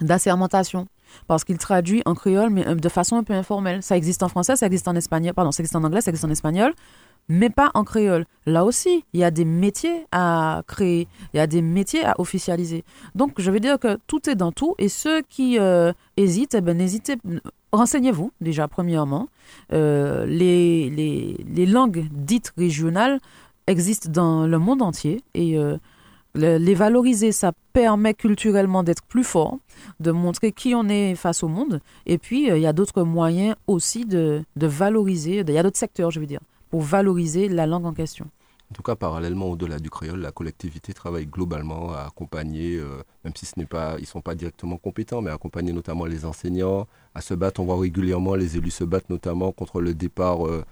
d'assermentation 0.01 0.87
parce 1.27 1.43
qu'il 1.43 1.57
traduit 1.57 2.01
en 2.05 2.15
créole, 2.15 2.49
mais 2.49 2.67
euh, 2.67 2.75
de 2.75 2.89
façon 2.89 3.15
un 3.15 3.23
peu 3.23 3.33
informelle. 3.33 3.81
Ça 3.83 3.95
existe 3.97 4.23
en 4.23 4.29
français, 4.29 4.55
ça 4.55 4.65
existe 4.65 4.87
en 4.87 4.95
espagnol, 4.95 5.33
pardon, 5.33 5.51
ça 5.51 5.61
existe 5.61 5.75
en 5.75 5.83
anglais, 5.83 6.01
ça 6.01 6.09
existe 6.09 6.25
en 6.25 6.31
espagnol, 6.31 6.73
mais 7.29 7.49
pas 7.49 7.71
en 7.73 7.83
créole. 7.83 8.25
Là 8.45 8.65
aussi, 8.65 9.05
il 9.13 9.19
y 9.19 9.23
a 9.23 9.31
des 9.31 9.45
métiers 9.45 10.05
à 10.11 10.63
créer, 10.67 11.07
il 11.33 11.37
y 11.37 11.39
a 11.39 11.47
des 11.47 11.61
métiers 11.61 12.05
à 12.05 12.19
officialiser. 12.19 12.83
Donc, 13.13 13.33
je 13.37 13.49
veux 13.51 13.59
dire 13.59 13.79
que 13.79 13.97
tout 14.07 14.29
est 14.29 14.35
dans 14.35 14.51
tout, 14.51 14.75
et 14.77 14.89
ceux 14.89 15.21
qui 15.21 15.59
euh, 15.59 15.93
hésitent, 16.17 16.55
eh 16.55 16.61
ben, 16.61 16.77
n'hésitez, 16.77 17.17
renseignez-vous 17.75 18.31
déjà 18.41 18.67
premièrement. 18.67 19.27
Euh, 19.73 20.25
les, 20.25 20.89
les, 20.89 21.65
langues 21.65 22.05
dites 22.11 22.53
régionales 22.57 23.19
existent 23.67 24.09
dans 24.11 24.47
le 24.47 24.59
monde 24.59 24.81
entier, 24.81 25.21
et 25.33 25.57
euh, 25.57 25.77
les 26.35 26.75
valoriser, 26.75 27.31
ça 27.31 27.53
permet 27.73 28.13
culturellement 28.13 28.83
d'être 28.83 29.03
plus 29.03 29.23
fort, 29.23 29.57
de 29.99 30.11
montrer 30.11 30.51
qui 30.51 30.75
on 30.75 30.87
est 30.89 31.15
face 31.15 31.43
au 31.43 31.47
monde. 31.47 31.81
Et 32.05 32.17
puis, 32.17 32.47
il 32.47 32.57
y 32.57 32.67
a 32.67 32.73
d'autres 32.73 33.03
moyens 33.03 33.55
aussi 33.67 34.05
de, 34.05 34.43
de 34.55 34.67
valoriser, 34.67 35.43
il 35.47 35.53
y 35.53 35.57
a 35.57 35.63
d'autres 35.63 35.77
secteurs, 35.77 36.11
je 36.11 36.19
veux 36.19 36.25
dire, 36.25 36.41
pour 36.69 36.81
valoriser 36.81 37.47
la 37.47 37.65
langue 37.65 37.85
en 37.85 37.93
question. 37.93 38.27
En 38.71 38.73
tout 38.73 38.81
cas, 38.81 38.95
parallèlement 38.95 39.45
au-delà 39.51 39.79
du 39.79 39.89
créole, 39.91 40.21
la 40.21 40.31
collectivité 40.31 40.93
travaille 40.93 41.27
globalement 41.27 41.93
à 41.93 42.07
accompagner, 42.07 42.77
euh, 42.77 43.03
même 43.23 43.33
si 43.35 43.45
ce 43.45 43.53
n'est 43.57 43.67
pas, 43.67 43.97
ils 43.99 44.07
sont 44.07 44.21
pas 44.21 44.33
directement 44.33 44.77
compétents, 44.77 45.21
mais 45.21 45.29
à 45.29 45.35
accompagner 45.35 45.71
notamment 45.71 46.05
les 46.05 46.25
enseignants 46.25 46.87
à 47.13 47.21
se 47.21 47.35
battre. 47.35 47.61
On 47.61 47.65
voit 47.65 47.79
régulièrement 47.79 48.33
les 48.33 48.57
élus 48.57 48.71
se 48.71 48.83
battre 48.83 49.05
notamment 49.09 49.51
contre 49.51 49.81
le 49.81 49.93
départ 49.93 50.47
euh, 50.47 50.65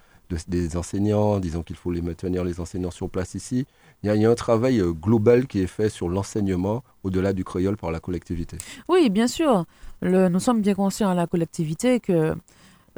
des 0.47 0.75
enseignants, 0.75 1.39
disant 1.39 1.61
qu'il 1.61 1.75
faut 1.75 1.91
les 1.91 2.01
maintenir 2.01 2.43
les 2.43 2.59
enseignants 2.59 2.89
sur 2.89 3.07
place 3.11 3.35
ici. 3.35 3.67
Il 4.01 4.11
y 4.11 4.25
a, 4.25 4.29
un 4.29 4.35
travail 4.35 4.79
euh, 4.79 4.91
global 4.91 5.45
qui 5.45 5.59
est 5.59 5.67
fait 5.67 5.89
sur 5.89 6.09
l'enseignement 6.09 6.83
au-delà 7.03 7.31
du 7.31 7.43
créole 7.43 7.77
par 7.77 7.91
la 7.91 7.99
collectivité. 7.99 8.57
Oui, 8.89 9.11
bien 9.11 9.27
sûr. 9.27 9.65
Nous 10.01 10.39
sommes 10.39 10.61
bien 10.61 10.73
conscients 10.73 11.09
à 11.09 11.13
la 11.13 11.27
collectivité 11.27 11.99
que 11.99 12.35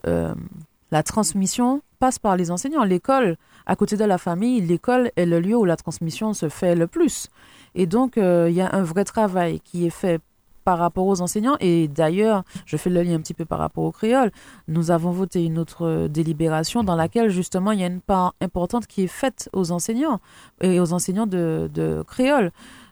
la 0.04 1.04
transmission 1.04 1.82
passe 1.96 2.20
par 2.20 2.38
les 2.38 2.52
enseignants. 2.52 2.84
L'école, 2.84 3.38
à 3.66 3.76
côté 3.76 3.98
de 3.98 4.06
la 4.06 4.18
famille, 4.18 4.62
l'école 4.62 5.12
est 5.16 5.26
le 5.26 5.40
lieu 5.40 5.56
où 5.56 5.66
la 5.66 5.76
transmission 5.76 6.34
se 6.34 6.50
fait 6.50 6.76
le 6.76 6.88
plus. 6.88 7.30
Et 7.74 7.86
donc, 7.86 8.18
euh, 8.18 8.48
il 8.50 8.56
y 8.56 8.62
a 8.62 8.70
un 8.74 8.84
vrai 8.84 9.04
travail 9.04 9.60
qui 9.62 9.86
est 9.86 9.92
fait 9.92 10.22
par 10.66 10.80
rapport 10.80 11.06
aux 11.06 11.22
enseignants. 11.22 11.56
Et 11.62 11.88
d'ailleurs, 11.88 12.44
je 12.66 12.76
fais 12.76 12.90
le 12.90 13.04
lien 13.04 13.16
un 13.16 13.20
petit 13.20 13.36
peu 13.36 13.46
par 13.46 13.60
rapport 13.60 13.86
au 13.86 13.92
créole. 13.92 14.32
Nous 14.68 14.92
avons 14.92 15.12
voté 15.12 15.46
une 15.46 15.60
autre 15.60 16.08
délibération 16.08 16.84
dans 16.84 16.96
laquelle, 16.96 17.30
justement, 17.30 17.72
il 17.72 17.80
y 17.80 17.84
a 17.84 17.88
une 17.88 18.02
part 18.02 18.34
importante 18.42 18.88
qui 18.88 19.04
est 19.04 19.08
faite 19.08 19.48
aux 19.54 19.72
enseignants 19.72 20.20
et 20.62 20.80
aux 20.80 20.92
enseignants 20.92 21.28
de, 21.28 21.70
de 21.74 22.04
créole. 22.06 22.52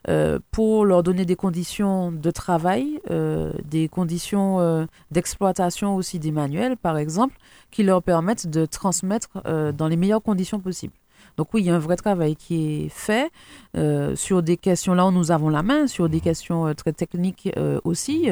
Euh, 0.10 0.40
pour 0.52 0.86
leur 0.86 1.02
donner 1.02 1.24
des 1.24 1.38
conditions 1.38 2.12
de 2.12 2.32
travail, 2.32 3.00
euh, 3.10 3.54
des 3.64 3.88
conditions 3.88 4.60
euh, 4.60 4.86
d'exploitation 5.12 5.96
aussi 5.96 6.20
des 6.20 6.32
manuels, 6.32 6.76
par 6.76 6.98
exemple, 6.98 7.38
qui 7.72 7.84
leur 7.84 8.04
permettent 8.04 8.48
de 8.48 8.66
transmettre 8.66 9.42
dans 9.74 9.88
les 9.88 9.96
meilleures 9.96 10.22
conditions 10.22 10.60
possibles. 10.60 10.94
Donc 11.38 11.54
oui, 11.54 11.62
il 11.62 11.66
y 11.66 11.70
a 11.70 11.76
un 11.76 11.80
vrai 11.80 11.96
travail 11.96 12.36
qui 12.36 12.86
est 12.86 12.90
fait 12.90 13.32
sur 14.16 14.44
des 14.44 14.58
questions, 14.58 14.94
là 14.94 15.06
où 15.08 15.12
nous 15.12 15.32
avons 15.32 15.50
la 15.50 15.64
main, 15.64 15.88
sur 15.88 16.10
des 16.10 16.20
questions 16.20 16.74
très 16.76 16.94
techniques 16.94 17.50
aussi. 17.84 18.30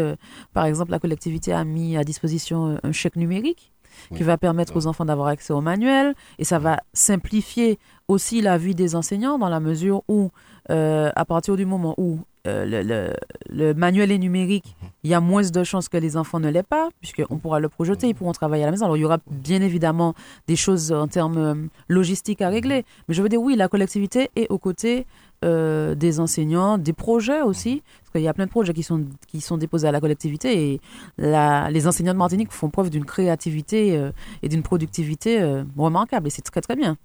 par 0.53 0.65
exemple, 0.65 0.91
la 0.91 0.99
collectivité 0.99 1.53
a 1.53 1.63
mis 1.63 1.97
à 1.97 2.03
disposition 2.03 2.77
un 2.83 2.91
chèque 2.91 3.15
numérique 3.15 3.71
qui 4.15 4.23
va 4.23 4.37
permettre 4.37 4.75
aux 4.75 4.87
enfants 4.87 5.05
d'avoir 5.05 5.27
accès 5.27 5.53
au 5.53 5.61
manuel 5.61 6.15
et 6.37 6.43
ça 6.43 6.59
va 6.59 6.81
simplifier 6.93 7.79
aussi 8.07 8.41
la 8.41 8.57
vie 8.57 8.75
des 8.75 8.95
enseignants 8.95 9.37
dans 9.37 9.49
la 9.49 9.59
mesure 9.59 10.03
où 10.07 10.31
euh, 10.69 11.09
à 11.15 11.25
partir 11.25 11.55
du 11.55 11.65
moment 11.65 11.95
où 11.97 12.19
euh, 12.47 12.65
le, 12.65 13.13
le, 13.49 13.73
manuel 13.73 14.11
est 14.11 14.17
numérique, 14.17 14.75
il 15.03 15.09
y 15.09 15.13
a 15.13 15.19
moins 15.19 15.43
de 15.43 15.63
chances 15.63 15.89
que 15.89 15.97
les 15.97 16.17
enfants 16.17 16.39
ne 16.39 16.49
l'aient 16.49 16.63
pas, 16.63 16.89
puisqu'on 16.99 17.37
pourra 17.37 17.59
le 17.59 17.69
projeter, 17.69 18.07
ils 18.07 18.15
pourront 18.15 18.31
travailler 18.31 18.63
à 18.63 18.67
la 18.67 18.71
maison. 18.71 18.85
Alors, 18.85 18.97
il 18.97 19.01
y 19.01 19.05
aura 19.05 19.19
bien 19.29 19.61
évidemment 19.61 20.13
des 20.47 20.55
choses 20.55 20.91
en 20.91 21.07
termes 21.07 21.37
euh, 21.37 21.55
logistiques 21.87 22.41
à 22.41 22.49
régler. 22.49 22.85
Mais 23.07 23.15
je 23.15 23.21
veux 23.21 23.29
dire, 23.29 23.41
oui, 23.41 23.55
la 23.55 23.67
collectivité 23.67 24.29
est 24.35 24.49
aux 24.49 24.59
côtés 24.59 25.05
des 25.43 26.19
enseignants, 26.19 26.77
des 26.77 26.93
projets 26.93 27.41
aussi, 27.41 27.81
parce 27.99 28.11
qu'il 28.11 28.21
y 28.21 28.27
a 28.27 28.33
plein 28.35 28.45
de 28.45 28.51
projets 28.51 28.75
qui 28.75 28.83
sont, 28.83 29.05
qui 29.27 29.41
sont 29.41 29.57
déposés 29.57 29.87
à 29.87 29.91
la 29.91 29.99
collectivité 29.99 30.73
et 30.73 30.81
la, 31.17 31.71
les 31.71 31.87
enseignants 31.87 32.13
de 32.13 32.19
Martinique 32.19 32.51
font 32.51 32.69
preuve 32.69 32.91
d'une 32.91 33.05
créativité 33.05 34.11
et 34.43 34.49
d'une 34.49 34.61
productivité 34.61 35.63
remarquable 35.75 36.27
et 36.27 36.29
c'est 36.29 36.43
très 36.43 36.61
très 36.61 36.75
bien. 36.75 36.95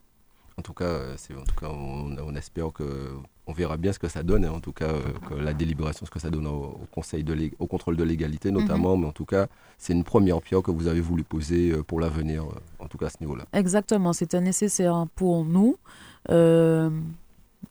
En 0.58 0.62
tout 0.62 0.72
cas, 0.72 0.90
en 0.90 1.44
tout 1.44 1.54
cas 1.60 1.68
on, 1.68 2.34
espère 2.34 2.72
que 2.72 3.10
on 3.46 3.52
verra 3.52 3.76
bien 3.76 3.92
ce 3.92 3.98
que 3.98 4.08
ça 4.08 4.22
donne, 4.22 4.44
hein. 4.44 4.52
en 4.52 4.60
tout 4.60 4.72
cas 4.72 4.92
que 5.28 5.34
la 5.34 5.52
délibération, 5.52 6.06
ce 6.06 6.10
que 6.10 6.18
ça 6.18 6.30
donne 6.30 6.46
au, 6.46 6.80
conseil 6.90 7.22
de 7.24 7.50
au 7.58 7.66
contrôle 7.66 7.96
de 7.96 8.02
légalité 8.04 8.50
notamment, 8.50 8.96
mhm. 8.96 9.02
mais 9.02 9.08
en 9.08 9.12
tout 9.12 9.26
cas 9.26 9.48
c'est 9.76 9.92
une 9.92 10.04
première 10.04 10.40
pierre 10.40 10.62
que 10.62 10.70
vous 10.70 10.86
avez 10.86 11.00
voulu 11.00 11.24
poser 11.24 11.76
pour 11.86 12.00
l'avenir, 12.00 12.44
en 12.78 12.88
tout 12.88 12.96
cas 12.96 13.06
à 13.06 13.10
ce 13.10 13.18
niveau-là. 13.20 13.44
Exactement, 13.52 14.12
c'était 14.14 14.40
nécessaire 14.40 15.06
pour 15.14 15.44
nous. 15.44 15.76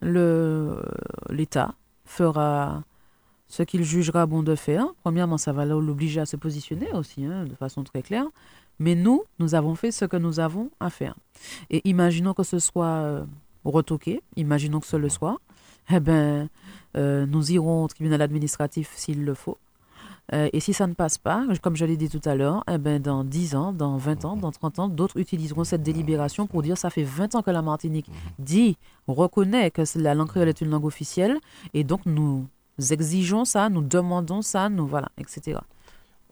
L'État 0.01 1.73
fera 2.05 2.83
ce 3.47 3.63
qu'il 3.63 3.83
jugera 3.83 4.25
bon 4.25 4.43
de 4.43 4.55
faire. 4.55 4.87
Premièrement, 5.03 5.37
ça 5.37 5.53
va 5.53 5.65
l'obliger 5.65 6.21
à 6.21 6.25
se 6.25 6.35
positionner 6.35 6.91
aussi, 6.93 7.25
hein, 7.25 7.45
de 7.45 7.55
façon 7.55 7.83
très 7.83 8.01
claire. 8.01 8.25
Mais 8.79 8.95
nous, 8.95 9.23
nous 9.39 9.55
avons 9.55 9.75
fait 9.75 9.91
ce 9.91 10.05
que 10.05 10.17
nous 10.17 10.39
avons 10.39 10.69
à 10.79 10.89
faire. 10.89 11.15
Et 11.69 11.81
imaginons 11.87 12.33
que 12.33 12.43
ce 12.43 12.59
soit 12.59 12.85
euh, 12.85 13.25
retoqué, 13.63 14.21
imaginons 14.35 14.79
que 14.79 14.87
ce 14.87 14.97
le 14.97 15.09
soit, 15.09 15.39
eh 15.91 15.99
bien, 15.99 16.49
euh, 16.97 17.25
nous 17.25 17.51
irons 17.51 17.83
au 17.83 17.87
tribunal 17.87 18.21
administratif 18.21 18.91
s'il 18.95 19.23
le 19.23 19.33
faut. 19.33 19.57
Euh, 20.33 20.49
et 20.53 20.59
si 20.59 20.73
ça 20.73 20.87
ne 20.87 20.93
passe 20.93 21.17
pas, 21.19 21.45
comme 21.61 21.75
je 21.75 21.85
l'ai 21.85 21.97
dit 21.97 22.09
tout 22.09 22.21
à 22.25 22.33
l'heure, 22.33 22.63
eh 22.71 22.79
ben, 22.79 22.99
dans 22.99 23.23
10 23.23 23.55
ans, 23.55 23.73
dans 23.73 23.97
20 23.97 24.25
ans, 24.25 24.35
dans 24.35 24.51
30 24.51 24.79
ans, 24.79 24.87
d'autres 24.87 25.19
utiliseront 25.19 25.63
cette 25.63 25.83
délibération 25.83 26.47
pour 26.47 26.63
dire 26.63 26.77
ça 26.77 26.89
fait 26.89 27.03
20 27.03 27.35
ans 27.35 27.41
que 27.43 27.51
la 27.51 27.61
Martinique 27.61 28.09
dit, 28.39 28.77
reconnaît 29.07 29.69
que 29.69 29.83
la 29.99 30.15
langue 30.15 30.29
créole 30.29 30.49
est 30.49 30.61
une 30.61 30.71
langue 30.71 30.85
officielle, 30.85 31.37
et 31.75 31.83
donc 31.83 32.01
nous 32.07 32.47
exigeons 32.89 33.45
ça, 33.45 33.69
nous 33.69 33.81
demandons 33.81 34.41
ça, 34.41 34.67
nous 34.69 34.87
voilà, 34.87 35.09
etc. 35.19 35.59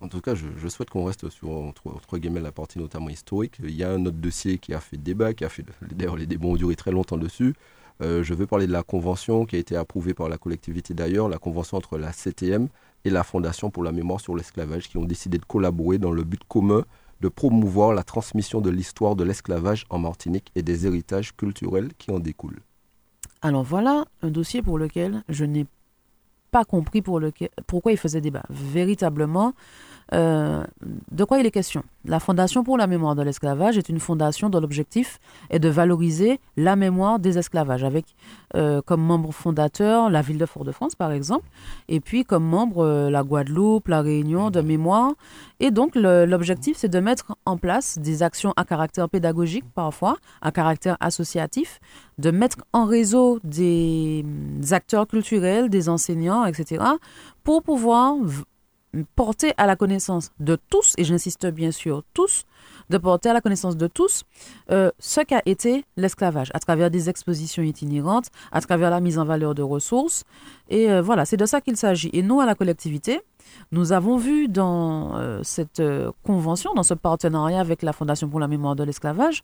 En 0.04 0.10
tout 0.10 0.20
cas, 0.20 0.36
je, 0.36 0.68
souhaite 0.68 0.90
qu'on 0.90 1.06
reste 1.06 1.30
sur 1.30 1.50
entre, 1.50 2.18
guillemets 2.18 2.42
la 2.42 2.52
partie 2.52 2.78
notamment 2.78 3.08
historique. 3.08 3.56
Il 3.64 3.72
y 3.72 3.86
a 3.86 3.90
un 3.90 4.06
autre 4.06 4.18
dossier 4.18 4.58
qui 4.58 4.74
a 4.74 4.82
fait 4.82 4.98
débat, 4.98 5.34
qui 5.34 5.46
a 5.46 5.50
fait 5.50 5.64
d'ailleurs 5.94 6.18
les 6.18 6.26
débats 6.26 6.48
ont 6.48 6.56
duré 6.58 6.76
très 6.76 6.92
longtemps 6.92 7.18
dessus. 7.18 7.54
Euh, 8.02 8.22
je 8.22 8.34
veux 8.34 8.46
parler 8.46 8.68
de 8.68 8.74
la 8.74 8.84
convention 8.84 9.46
qui 9.46 9.56
a 9.56 9.60
été 9.60 9.78
approuvée 9.78 10.14
par 10.14 10.28
la 10.28 10.38
collectivité 10.38 10.94
d'ailleurs, 10.94 11.30
la 11.30 11.38
convention 11.38 11.78
entre 11.78 11.98
la 11.98 12.12
CTM 12.12 12.68
et 13.06 13.10
la 13.10 13.24
Fondation 13.24 13.70
pour 13.70 13.82
la 13.82 13.94
mémoire 13.94 14.20
sur 14.20 14.36
l'esclavage, 14.36 14.90
qui 14.90 14.98
ont 14.98 15.06
décidé 15.06 15.38
de 15.38 15.46
collaborer 15.46 16.00
dans 16.00 16.12
le 16.12 16.26
but 16.26 16.42
commun 16.50 16.84
de 17.22 17.30
promouvoir 17.30 17.94
la 17.94 18.04
transmission 18.04 18.60
de 18.60 18.70
l'histoire 18.70 19.16
de 19.16 19.24
l'esclavage 19.24 19.86
en 19.90 20.00
Martinique 20.00 20.52
et 20.56 20.64
des 20.64 20.86
héritages 20.86 21.34
culturels 21.34 21.92
qui 21.98 22.12
en 22.12 22.20
découlent. 22.20 22.60
Alors 23.42 23.64
voilà 23.64 24.04
un 24.22 24.32
dossier 24.32 24.62
pour 24.62 24.78
lequel 24.78 25.24
je 25.30 25.46
n'ai 25.46 25.66
pas 26.54 26.64
compris 26.64 27.02
pourquoi 27.02 27.92
il 27.92 27.98
faisait 27.98 28.22
débat. 28.22 28.44
Véritablement, 28.50 29.54
euh, 30.14 30.64
de 31.12 31.24
quoi 31.24 31.40
il 31.40 31.46
est 31.46 31.52
question? 31.52 31.84
La 32.06 32.20
Fondation 32.20 32.64
pour 32.64 32.78
la 32.78 32.86
mémoire 32.86 33.16
de 33.16 33.24
l'esclavage 33.24 33.78
est 33.78 33.90
une 33.90 34.00
fondation 34.00 34.50
dont 34.50 34.60
l'objectif 34.60 35.20
est 35.50 35.60
de 35.60 35.70
valoriser 35.70 36.40
la 36.58 36.76
mémoire 36.76 37.20
des 37.20 37.38
esclavages, 37.38 37.84
avec 37.84 38.06
euh, 38.56 38.82
comme 38.82 39.02
membre 39.02 39.32
fondateur 39.32 40.10
la 40.10 40.22
ville 40.22 40.38
de 40.38 40.46
Fort-de-France, 40.46 40.96
par 40.96 41.12
exemple, 41.12 41.48
et 41.88 42.00
puis 42.00 42.26
comme 42.26 42.44
membre 42.44 42.84
euh, 42.84 43.10
la 43.10 43.24
Guadeloupe, 43.24 43.88
la 43.88 44.02
Réunion 44.02 44.52
de 44.52 44.62
mémoire. 44.62 45.14
Et 45.60 45.72
donc 45.72 45.96
l'objectif, 45.96 46.78
c'est 46.78 46.90
de 46.90 47.00
mettre 47.00 47.36
en 47.46 47.58
place 47.58 47.98
des 47.98 48.22
actions 48.22 48.54
à 48.58 48.66
caractère 48.66 49.10
pédagogique, 49.10 49.66
parfois, 49.74 50.18
à 50.42 50.52
caractère 50.52 50.98
associatif, 51.00 51.80
de 52.18 52.30
mettre 52.32 52.58
en 52.74 52.86
réseau 52.86 53.40
des 53.44 54.26
acteurs 54.72 55.08
culturels, 55.08 55.70
des 55.70 55.90
enseignants, 55.90 56.46
etc., 56.46 56.84
pour 57.44 57.64
pouvoir 57.64 58.16
porter 59.16 59.54
à 59.58 59.66
la 59.66 59.76
connaissance 59.76 60.32
de 60.40 60.58
tous, 60.70 60.94
et 60.98 61.04
j'insiste 61.04 61.48
bien 61.48 61.72
sûr 61.72 62.04
tous, 62.14 62.46
de 62.90 62.98
porter 62.98 63.30
à 63.30 63.34
la 63.34 63.42
connaissance 63.42 63.78
de 63.78 63.88
tous 63.88 64.24
euh, 64.72 64.92
ce 65.00 65.22
qu'a 65.22 65.42
été 65.46 65.86
l'esclavage, 65.98 66.52
à 66.54 66.60
travers 66.60 66.92
des 66.92 67.10
expositions 67.10 67.64
itinérantes, 67.64 68.28
à 68.52 68.62
travers 68.62 68.90
la 68.90 69.00
mise 69.00 69.18
en 69.18 69.26
valeur 69.26 69.56
de 69.56 69.62
ressources. 69.62 70.24
Et 70.70 70.92
euh, 70.92 71.02
voilà, 71.02 71.26
c'est 71.26 71.38
de 71.38 71.46
ça 71.46 71.62
qu'il 71.62 71.78
s'agit. 71.78 72.10
Et 72.14 72.22
nous, 72.22 72.40
à 72.40 72.46
la 72.46 72.56
collectivité, 72.56 73.22
nous 73.72 73.92
avons 73.92 74.18
vu 74.18 74.48
dans 74.48 75.16
euh, 75.16 75.40
cette 75.44 75.82
convention, 76.24 76.74
dans 76.74 76.84
ce 76.84 76.94
partenariat 76.94 77.60
avec 77.60 77.82
la 77.82 77.94
Fondation 77.94 78.30
pour 78.30 78.40
la 78.40 78.48
mémoire 78.48 78.76
de 78.76 78.84
l'esclavage, 78.84 79.44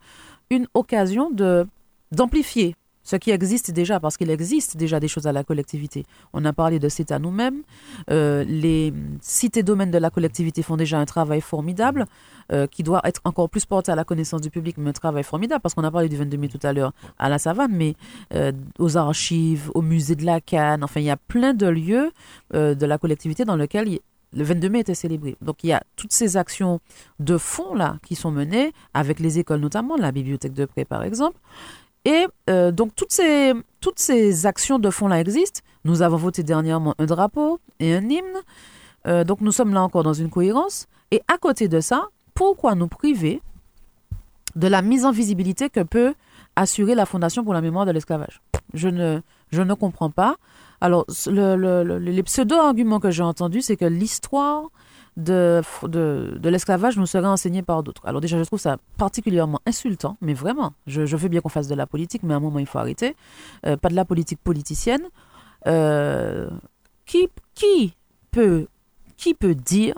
une 0.50 0.68
occasion 0.74 1.32
d'amplifier 2.12 2.76
ce 3.10 3.16
qui 3.16 3.32
existe 3.32 3.72
déjà, 3.72 4.00
parce 4.00 4.18
qu'il 4.18 4.30
existe 4.30 4.78
déjà 4.78 5.00
des 5.00 5.08
choses 5.08 5.26
à 5.26 5.32
la 5.32 5.44
collectivité. 5.44 6.06
On 6.32 6.46
a 6.46 6.54
parlé 6.54 6.78
de 6.78 6.90
C'est 6.90 7.12
à 7.12 7.18
nous-mêmes. 7.18 7.64
Euh, 8.12 8.44
les 8.44 8.94
cités 9.20 9.64
domaines 9.64 9.90
de 9.90 9.98
la 9.98 10.12
collectivité 10.12 10.62
font 10.62 10.78
déjà 10.78 11.00
un 11.00 11.06
travail 11.06 11.42
formidable 11.42 12.06
euh, 12.52 12.68
qui 12.68 12.84
doit 12.84 13.02
être 13.04 13.22
encore 13.24 13.50
plus 13.50 13.66
porté 13.66 13.92
à 13.92 13.96
la 13.96 14.04
connaissance 14.04 14.42
du 14.42 14.52
public, 14.52 14.76
mais 14.78 14.92
un 14.92 14.94
travail 14.94 15.24
formidable, 15.24 15.60
parce 15.60 15.74
qu'on 15.74 15.84
a 15.84 15.90
parlé 15.90 16.08
du 16.08 16.18
22 16.18 16.38
mai 16.38 16.50
tout 16.50 16.60
à 16.62 16.72
l'heure 16.72 16.94
à 17.18 17.30
la 17.30 17.40
savane, 17.40 17.72
mais 17.74 17.96
euh, 18.36 18.52
aux 18.78 18.96
archives, 18.96 19.72
au 19.74 19.82
musée 19.82 20.16
de 20.16 20.24
la 20.24 20.40
Canne, 20.40 20.84
enfin, 20.84 21.00
il 21.00 21.08
y 21.08 21.10
a 21.10 21.18
plein 21.18 21.56
de 21.56 21.66
lieux 21.66 22.12
de 22.54 22.86
la 22.86 22.98
collectivité 23.00 23.44
dans 23.44 23.56
lesquels 23.56 24.00
le 24.34 24.44
22 24.44 24.70
mai 24.70 24.80
était 24.82 24.94
célébré. 24.94 25.36
Donc 25.42 25.64
il 25.64 25.68
y 25.68 25.74
a 25.74 25.82
toutes 25.96 26.14
ces 26.14 26.38
actions 26.38 26.80
de 27.20 27.38
fond 27.38 27.74
là 27.74 27.98
qui 28.06 28.14
sont 28.14 28.30
menées 28.30 28.72
avec 28.94 29.20
les 29.20 29.40
écoles 29.40 29.62
notamment, 29.62 29.98
la 29.98 30.12
bibliothèque 30.12 30.54
de 30.54 30.66
près 30.66 30.86
par 30.86 31.04
exemple, 31.04 31.40
et 32.06 32.28
euh, 32.50 32.72
donc 32.72 32.96
toutes 32.96 33.12
ces, 33.12 33.54
toutes 33.80 34.00
ces 34.00 34.46
actions 34.46 34.80
de 34.80 34.90
fond-là 34.90 35.20
existent. 35.20 35.62
Nous 35.84 36.02
avons 36.02 36.18
voté 36.18 36.44
dernièrement 36.44 36.96
un 36.98 37.06
drapeau 37.06 37.60
et 37.80 37.94
un 37.94 38.08
hymne. 38.10 38.24
Euh, 39.08 39.24
donc 39.24 39.42
nous 39.42 39.52
sommes 39.52 39.74
là 39.74 39.82
encore 39.82 40.04
dans 40.04 40.14
une 40.14 40.30
cohérence. 40.30 40.88
Et 41.12 41.22
à 41.28 41.38
côté 41.38 41.68
de 41.68 41.80
ça, 41.80 42.08
pourquoi 42.34 42.76
nous 42.76 42.88
priver 42.88 43.42
de 44.56 44.68
la 44.68 44.82
mise 44.82 45.06
en 45.06 45.12
visibilité 45.12 45.70
que 45.70 45.82
peut 45.82 46.14
assurer 46.56 46.96
la 46.96 47.06
Fondation 47.06 47.44
pour 47.44 47.54
la 47.54 47.62
mémoire 47.62 47.86
de 47.86 47.92
l'esclavage? 47.92 48.42
Je 48.74 48.90
ne, 48.90 49.22
je 49.52 49.62
ne 49.62 49.74
comprends 49.74 50.10
pas. 50.10 50.36
Alors, 50.82 51.06
le, 51.28 51.98
les 51.98 52.24
pseudo-arguments 52.24 53.00
que 53.00 53.12
j'ai 53.12 53.24
entendus, 53.24 53.62
c'est 53.62 53.76
que 53.76 53.86
l'histoire 53.86 54.70
de, 55.20 55.62
de, 55.84 56.50
l'esclavage 56.50 56.98
nous 56.98 57.06
serait 57.06 57.28
enseigné 57.28 57.62
par 57.62 57.84
d'autres. 57.84 58.02
Alors 58.06 58.22
déjà, 58.22 58.38
je 58.38 58.44
trouve 58.44 58.60
ça 58.60 58.78
particulièrement 58.98 59.60
insultant, 59.66 60.18
mais 60.22 60.34
vraiment, 60.34 60.74
je, 60.88 61.06
je 61.06 61.16
veux 61.16 61.30
bien 61.30 61.42
qu'on 61.42 61.50
fasse 61.50 61.68
de 61.68 61.76
la 61.76 61.86
politique, 61.86 62.24
mais 62.24 62.34
à 62.34 62.38
un 62.38 62.40
moment, 62.40 62.60
il 62.60 62.66
faut 62.66 62.80
arrêter. 62.80 63.16
Euh, 63.66 63.78
pas 63.78 63.90
de 63.90 63.96
la 63.96 64.06
politique 64.06 64.40
politicienne. 64.44 65.04
Euh, 65.68 66.50
qui, 67.06 67.28
qui, 67.54 67.94
peut, 68.32 68.68
qui 69.18 69.34
peut 69.34 69.56
dire 69.56 69.96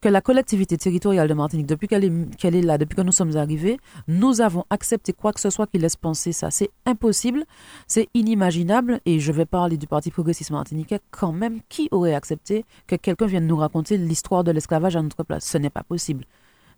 que 0.00 0.08
la 0.08 0.20
collectivité 0.20 0.78
territoriale 0.78 1.28
de 1.28 1.34
Martinique, 1.34 1.66
depuis 1.66 1.86
qu'elle 1.86 2.04
est, 2.04 2.62
là, 2.62 2.78
depuis 2.78 2.96
que 2.96 3.02
nous 3.02 3.12
sommes 3.12 3.36
arrivés, 3.36 3.78
nous 4.08 4.40
avons 4.40 4.64
accepté 4.70 5.12
quoi 5.12 5.32
que 5.32 5.40
ce 5.40 5.50
soit 5.50 5.66
qui 5.66 5.78
laisse 5.78 5.96
penser 5.96 6.32
ça. 6.32 6.50
C'est 6.50 6.70
impossible, 6.86 7.44
c'est 7.86 8.08
inimaginable, 8.14 9.00
et 9.04 9.20
je 9.20 9.32
vais 9.32 9.46
parler 9.46 9.76
du 9.76 9.86
Parti 9.86 10.10
progressiste 10.10 10.50
martiniquais 10.50 11.00
quand 11.10 11.32
même. 11.32 11.60
Qui 11.68 11.88
aurait 11.90 12.14
accepté 12.14 12.64
que 12.86 12.96
quelqu'un 12.96 13.26
vienne 13.26 13.46
nous 13.46 13.56
raconter 13.56 13.98
l'histoire 13.98 14.42
de 14.42 14.50
l'esclavage 14.50 14.96
à 14.96 15.02
notre 15.02 15.22
place? 15.22 15.44
Ce 15.44 15.58
n'est 15.58 15.70
pas 15.70 15.82
possible. 15.82 16.24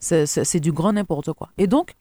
C'est 0.03 0.61
du 0.61 0.73
grand 0.73 0.93
n'importe 0.93 1.33
quoi. 1.33 1.49
Et 1.59 1.67
donc, 1.67 1.95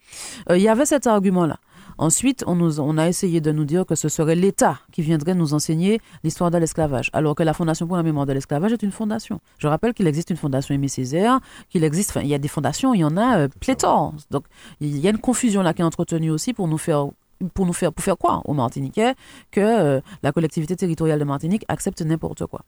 euh, 0.50 0.58
il 0.58 0.64
y 0.64 0.70
avait 0.70 0.86
cet 0.86 1.06
argument-là. 1.08 1.58
Ensuite, 1.98 2.44
on, 2.48 2.56
nous, 2.56 3.00
a 3.00 3.08
essayé 3.08 3.42
de 3.42 3.52
nous 3.52 3.64
dire 3.66 3.86
que 3.86 3.94
ce 3.94 4.10
serait 4.10 4.36
l'État 4.36 4.80
qui 4.92 5.04
viendrait 5.04 5.36
nous 5.36 5.54
enseigner 5.54 6.02
l'histoire 6.24 6.50
de 6.50 6.58
l'esclavage, 6.58 7.12
alors 7.14 7.36
que 7.36 7.44
la 7.44 7.54
Fondation 7.54 7.86
pour 7.86 7.96
la 7.96 8.02
mémoire 8.02 8.26
de 8.26 8.34
l'esclavage 8.34 8.74
est 8.74 8.82
une 8.82 8.92
fondation. 8.92 9.40
Je 9.60 9.68
rappelle 9.68 9.94
qu'il 9.94 10.08
existe 10.08 10.32
une 10.32 10.38
fondation 10.38 10.74
Aimé 10.74 10.88
Césaire, 10.88 11.40
qu'il 11.70 11.84
existe, 11.84 12.18
il 12.22 12.28
y 12.28 12.34
a 12.34 12.40
des 12.40 12.48
fondations, 12.48 12.96
il 12.96 13.02
y 13.02 13.04
en 13.04 13.18
a 13.18 13.42
euh, 13.42 13.48
pléthore. 13.60 14.16
Donc, 14.32 14.46
il 14.80 14.98
y 14.98 15.06
a 15.06 15.12
une 15.12 15.20
confusion 15.20 15.62
là 15.62 15.74
qui 15.74 15.84
est 15.84 15.86
entretenue 15.86 16.32
aussi 16.32 16.54
pour 16.54 16.68
nous 16.68 16.80
faire 16.80 17.08
pour 17.56 17.66
nous 17.66 17.74
faire 17.74 17.92
pour 17.92 18.04
faire 18.04 18.18
quoi 18.18 18.42
aux 18.46 18.54
Martiniquais 18.54 19.16
que 19.50 19.62
euh, 19.62 20.02
la 20.24 20.32
collectivité 20.32 20.76
territoriale 20.76 21.20
de 21.20 21.26
Martinique 21.26 21.66
accepte 21.68 22.02
n'importe 22.02 22.46
quoi. 22.46 22.62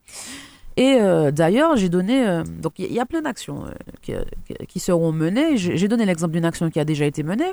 Et 0.75 0.97
euh, 0.99 1.31
d'ailleurs, 1.31 1.75
j'ai 1.75 1.89
donné. 1.89 2.27
Euh, 2.27 2.43
donc, 2.43 2.73
il 2.79 2.91
y, 2.91 2.99
a 2.99 3.05
plein 3.05 3.21
d'actions 3.21 3.65
euh, 4.09 4.23
qui, 4.67 4.79
seront 4.79 5.11
menées. 5.11 5.57
J'ai 5.57 5.87
donné 5.87 6.05
l'exemple 6.05 6.33
d'une 6.33 6.45
action 6.45 6.69
qui 6.69 6.79
a 6.79 6.85
déjà 6.85 7.05
été 7.05 7.21
menée. 7.21 7.51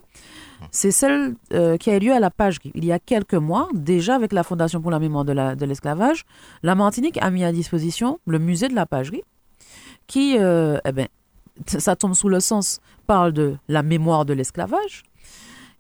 C'est 0.71 0.91
celle 0.91 1.35
qui 1.79 1.91
a 1.91 1.97
eu 1.97 2.01
lieu 2.01 2.13
à 2.13 2.21
la 2.21 2.31
Pagerie. 2.31 2.73
Il 2.75 2.85
y 2.85 2.93
a 2.93 2.99
quelques 2.99 3.35
mois, 3.35 3.69
déjà 3.75 4.15
avec 4.15 4.33
la 4.33 4.43
Fondation 4.43 4.81
pour 4.81 4.91
la 4.91 4.99
mémoire 4.99 5.25
de 5.25 5.65
l'esclavage, 5.65 6.25
la, 6.63 6.75
Martinique 6.75 7.19
a 7.21 7.31
mis 7.31 7.45
à 7.45 7.53
disposition 7.53 8.19
le 8.27 8.39
musée 8.39 8.69
de 8.69 8.75
la 8.75 8.87
Pagerie, 8.87 9.23
qui, 10.07 10.37
eh 10.37 10.93
ben, 10.93 11.09
ça 11.67 11.97
tombe 11.97 12.15
sous 12.15 12.29
le 12.29 12.41
sens, 12.41 12.81
parle 13.07 13.33
de 13.33 13.57
la 13.69 13.83
mémoire 13.83 14.25
de 14.25 14.33
l'esclavage, 14.33 15.03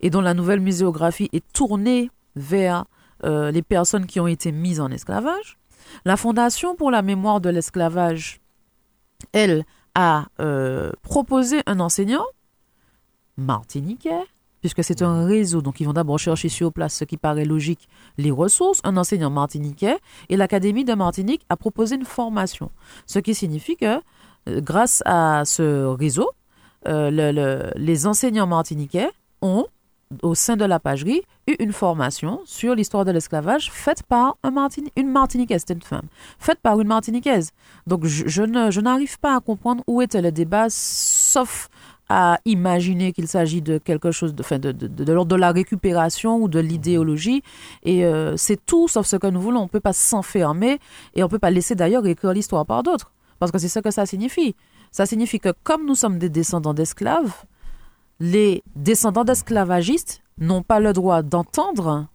et 0.00 0.10
dont 0.10 0.20
la 0.20 0.34
nouvelle 0.34 0.60
muséographie 0.60 1.28
est 1.32 1.44
tournée 1.52 2.10
vers 2.36 2.84
les 3.24 3.62
personnes 3.62 4.06
qui 4.06 4.20
ont 4.20 4.26
été 4.26 4.52
mises 4.52 4.80
en 4.80 4.90
esclavage. 4.90 5.58
La 6.04 6.16
Fondation 6.16 6.74
pour 6.74 6.90
la 6.90 7.02
mémoire 7.02 7.40
de 7.40 7.50
l'esclavage, 7.50 8.40
elle, 9.32 9.64
a 9.94 10.26
euh, 10.40 10.92
proposé 11.02 11.62
un 11.66 11.80
enseignant 11.80 12.24
martiniquais, 13.36 14.22
puisque 14.60 14.84
c'est 14.84 15.02
un 15.02 15.24
réseau, 15.24 15.62
donc 15.62 15.80
ils 15.80 15.84
vont 15.84 15.92
d'abord 15.92 16.18
chercher 16.18 16.48
sur 16.48 16.72
place 16.72 16.94
ce 16.94 17.04
qui 17.04 17.16
paraît 17.16 17.44
logique, 17.44 17.88
les 18.18 18.30
ressources, 18.30 18.80
un 18.84 18.96
enseignant 18.96 19.30
martiniquais, 19.30 19.98
et 20.28 20.36
l'Académie 20.36 20.84
de 20.84 20.94
Martinique 20.94 21.44
a 21.48 21.56
proposé 21.56 21.96
une 21.96 22.04
formation, 22.04 22.70
ce 23.06 23.18
qui 23.18 23.34
signifie 23.34 23.76
que 23.76 24.00
euh, 24.48 24.60
grâce 24.60 25.02
à 25.06 25.42
ce 25.44 25.86
réseau, 25.86 26.30
euh, 26.88 27.72
les 27.76 28.06
enseignants 28.06 28.46
martiniquais 28.46 29.10
ont 29.42 29.66
au 30.22 30.34
sein 30.34 30.56
de 30.56 30.64
la 30.64 30.80
pagerie, 30.80 31.22
eu 31.46 31.54
une 31.60 31.72
formation 31.72 32.40
sur 32.44 32.74
l'histoire 32.74 33.04
de 33.04 33.12
l'esclavage 33.12 33.70
faite 33.70 34.02
par 34.02 34.36
un 34.42 34.68
une 34.96 35.10
Martiniquaise, 35.10 35.64
une 35.70 35.82
femme, 35.82 36.06
faite 36.38 36.58
par 36.60 36.80
une 36.80 36.88
Martiniquaise. 36.88 37.50
Donc 37.86 38.04
je, 38.04 38.28
je 38.28 38.80
n'arrive 38.80 39.18
pas 39.20 39.36
à 39.36 39.40
comprendre 39.40 39.84
où 39.86 40.02
était 40.02 40.22
le 40.22 40.32
débat, 40.32 40.66
sauf 40.68 41.68
à 42.10 42.40
imaginer 42.44 43.12
qu'il 43.12 43.28
s'agit 43.28 43.62
de 43.62 43.78
quelque 43.78 44.10
chose 44.10 44.34
de, 44.34 44.42
de, 44.56 44.72
de, 44.72 44.88
de, 44.88 45.12
l'ordre 45.12 45.36
de 45.36 45.40
la 45.40 45.52
récupération 45.52 46.38
ou 46.38 46.48
de 46.48 46.58
l'idéologie. 46.58 47.42
Et 47.84 48.04
euh, 48.04 48.36
c'est 48.36 48.66
tout 48.66 48.88
sauf 48.88 49.06
ce 49.06 49.14
que 49.14 49.28
nous 49.28 49.40
voulons. 49.40 49.60
On 49.60 49.64
ne 49.64 49.68
peut 49.68 49.78
pas 49.78 49.92
s'enfermer 49.92 50.80
et 51.14 51.22
on 51.22 51.26
ne 51.26 51.30
peut 51.30 51.38
pas 51.38 51.52
laisser 51.52 51.76
d'ailleurs 51.76 52.04
écrire 52.04 52.32
l'histoire 52.32 52.66
par 52.66 52.82
d'autres. 52.82 53.12
Parce 53.38 53.52
que 53.52 53.58
c'est 53.58 53.68
ce 53.68 53.78
que 53.78 53.92
ça 53.92 54.06
signifie. 54.06 54.56
Ça 54.90 55.06
signifie 55.06 55.38
que 55.38 55.50
comme 55.62 55.86
nous 55.86 55.94
sommes 55.94 56.18
des 56.18 56.28
descendants 56.28 56.74
d'esclaves, 56.74 57.44
les 58.20 58.62
descendants 58.76 59.24
d'esclavagistes 59.24 60.22
n'ont 60.38 60.62
pas 60.62 60.78
le 60.78 60.92
droit 60.92 61.22
d'entendre 61.22 62.06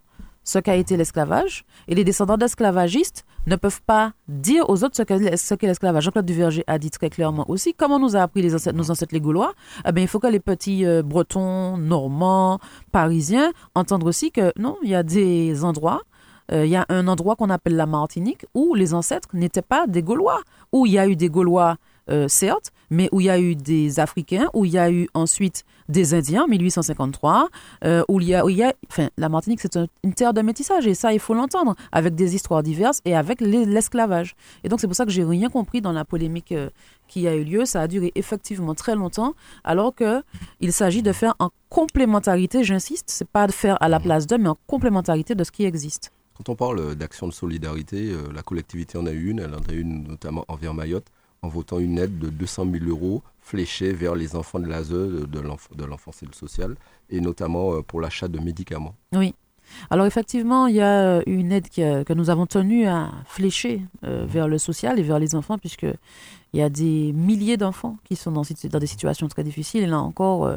ce 0.44 0.60
qu'a 0.60 0.76
été 0.76 0.96
l'esclavage, 0.96 1.66
et 1.88 1.96
les 1.96 2.04
descendants 2.04 2.38
d'esclavagistes 2.38 3.26
ne 3.48 3.56
peuvent 3.56 3.82
pas 3.82 4.14
dire 4.28 4.70
aux 4.70 4.84
autres 4.84 4.96
ce 4.96 5.02
qu'est 5.02 5.68
l'esclavage. 5.68 6.04
Jean-Claude 6.04 6.26
Duverger 6.26 6.64
a 6.68 6.78
dit 6.78 6.92
très 6.92 7.10
clairement 7.10 7.50
aussi, 7.50 7.74
comment 7.74 7.98
nous 7.98 8.16
a 8.16 8.22
appris 8.22 8.48
nos 8.48 8.92
ancêtres 8.92 9.14
les 9.14 9.22
Gaulois, 9.22 9.54
eh 9.88 9.92
bien, 9.92 10.04
il 10.04 10.08
faut 10.08 10.20
que 10.20 10.28
les 10.28 10.40
petits 10.40 10.86
euh, 10.86 11.02
Bretons, 11.02 11.78
Normands, 11.78 12.60
Parisiens 12.92 13.52
entendent 13.74 14.04
aussi 14.04 14.32
que 14.32 14.54
non, 14.56 14.78
il 14.84 14.90
y 14.90 14.96
a 14.96 15.02
des 15.02 15.64
endroits 15.64 16.04
euh, 16.52 16.66
il 16.66 16.72
y 16.72 16.76
a 16.76 16.86
un 16.90 17.08
endroit 17.08 17.36
qu'on 17.36 17.50
appelle 17.50 17.76
la 17.76 17.88
Martinique 17.88 18.46
où 18.54 18.76
les 18.76 18.94
ancêtres 18.94 19.30
n'étaient 19.34 19.64
pas 19.64 19.88
des 19.88 20.04
Gaulois, 20.04 20.42
où 20.72 20.86
il 20.86 20.92
y 20.92 21.00
a 21.00 21.08
eu 21.08 21.16
des 21.16 21.30
Gaulois 21.30 21.78
euh, 22.10 22.28
certes, 22.28 22.72
mais 22.96 23.10
où 23.12 23.20
il 23.20 23.26
y 23.26 23.30
a 23.30 23.40
eu 23.40 23.56
des 23.56 24.00
Africains, 24.00 24.48
où 24.54 24.64
il 24.66 24.72
y 24.72 24.78
a 24.78 24.90
eu 24.90 25.08
ensuite 25.14 25.66
des 25.90 26.14
Indiens 26.14 26.44
en 26.44 26.48
1853, 26.48 27.50
euh, 27.84 28.04
où 28.08 28.22
il 28.22 28.30
y 28.30 28.36
a, 28.36 28.44
il 28.48 28.56
y 28.56 28.64
a 28.64 28.74
enfin, 28.90 29.10
la 29.18 29.28
Martinique 29.30 29.60
c'est 29.62 29.78
une 30.04 30.14
terre 30.14 30.34
de 30.34 30.42
métissage 30.42 30.88
et 30.88 30.96
ça 30.96 31.14
il 31.14 31.20
faut 31.20 31.34
l'entendre, 31.34 31.76
avec 31.92 32.16
des 32.16 32.36
histoires 32.36 32.64
diverses 32.64 33.02
et 33.04 33.16
avec 33.16 33.42
l'esclavage. 33.42 34.36
Et 34.64 34.70
donc 34.70 34.80
c'est 34.80 34.88
pour 34.88 34.96
ça 34.96 35.06
que 35.06 35.12
j'ai 35.12 35.26
rien 35.26 35.50
compris 35.50 35.82
dans 35.82 35.92
la 35.92 36.06
polémique 36.06 36.54
euh, 36.54 36.70
qui 37.08 37.28
a 37.28 37.36
eu 37.36 37.44
lieu. 37.44 37.66
Ça 37.66 37.82
a 37.82 37.88
duré 37.88 38.14
effectivement 38.16 38.74
très 38.74 38.96
longtemps, 38.96 39.34
alors 39.66 39.94
que 39.94 40.24
il 40.62 40.72
s'agit 40.72 41.04
de 41.04 41.12
faire 41.12 41.36
en 41.40 41.50
complémentarité, 41.70 42.64
j'insiste, 42.64 43.10
c'est 43.10 43.28
pas 43.28 43.46
de 43.46 43.52
faire 43.52 43.78
à 43.82 43.90
la 43.90 44.00
place 44.00 44.26
d'eux, 44.26 44.38
mais 44.38 44.50
en 44.50 44.58
complémentarité 44.68 45.36
de 45.36 45.44
ce 45.44 45.52
qui 45.52 45.66
existe. 45.66 46.14
Quand 46.38 46.50
on 46.50 46.56
parle 46.56 46.96
d'action 46.96 47.28
de 47.28 47.34
solidarité, 47.34 48.14
la 48.34 48.42
collectivité 48.42 48.98
en 48.98 49.06
a 49.06 49.12
eu 49.12 49.30
une, 49.30 49.40
elle 49.40 49.54
en 49.54 49.70
a 49.70 49.74
une 49.74 50.04
notamment 50.04 50.44
envers 50.50 50.74
Mayotte 50.74 51.08
en 51.46 51.48
votant 51.48 51.80
une 51.80 51.98
aide 52.00 52.18
de 52.18 52.30
200 52.30 52.68
000 52.72 52.86
euros 52.86 53.22
fléchée 53.40 53.94
vers 53.94 54.16
les 54.16 54.36
enfants 54.36 54.60
de 54.60 54.66
l'ASE, 54.66 54.90
de 54.90 55.86
l'enfance 55.86 56.24
et 56.24 56.26
le 56.26 56.34
social, 56.34 56.76
et 57.10 57.22
notamment 57.22 57.76
euh, 57.76 57.82
pour 57.84 58.02
l'achat 58.02 58.28
de 58.28 58.40
médicaments. 58.40 58.96
Oui. 59.14 59.36
Alors 59.90 60.06
effectivement, 60.06 60.68
il 60.68 60.76
y 60.76 60.82
a 60.82 61.02
euh, 61.02 61.22
une 61.28 61.52
aide 61.52 61.70
que 61.70 62.14
nous 62.14 62.30
avons 62.30 62.48
tenu 62.48 62.88
à 62.88 63.12
flécher 63.26 63.82
euh, 64.04 64.26
vers 64.28 64.48
le 64.48 64.58
social 64.58 65.00
et 65.00 65.04
vers 65.04 65.20
les 65.20 65.36
enfants, 65.36 65.58
puisque 65.58 65.88
il 66.54 66.60
y 66.60 66.62
a 66.62 66.70
des 66.70 67.14
milliers 67.14 67.58
d'enfants 67.58 67.98
qui 68.04 68.16
sont 68.16 68.32
dans, 68.32 68.44
dans, 68.72 68.80
des 68.80 68.88
situations 68.88 69.28
très 69.28 69.44
difficiles. 69.44 69.84
Et 69.84 69.88
là 69.88 70.00
encore, 70.00 70.52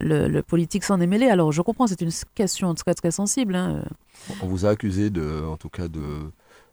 le, 0.00 0.40
politique 0.42 0.84
s'en 0.84 1.00
est 1.00 1.06
mêlé. 1.06 1.28
Alors 1.28 1.50
je 1.52 1.62
comprends, 1.62 1.86
c'est 1.86 2.00
une 2.00 2.12
question 2.34 2.74
très 2.74 2.94
très 2.94 3.10
sensible. 3.10 3.54
Hein. 3.54 3.82
On 4.42 4.46
vous 4.46 4.66
a 4.66 4.70
accusé 4.70 5.10
de, 5.10 5.44
en 5.48 5.56
tout 5.56 5.70
cas, 5.70 5.88
de 5.88 6.02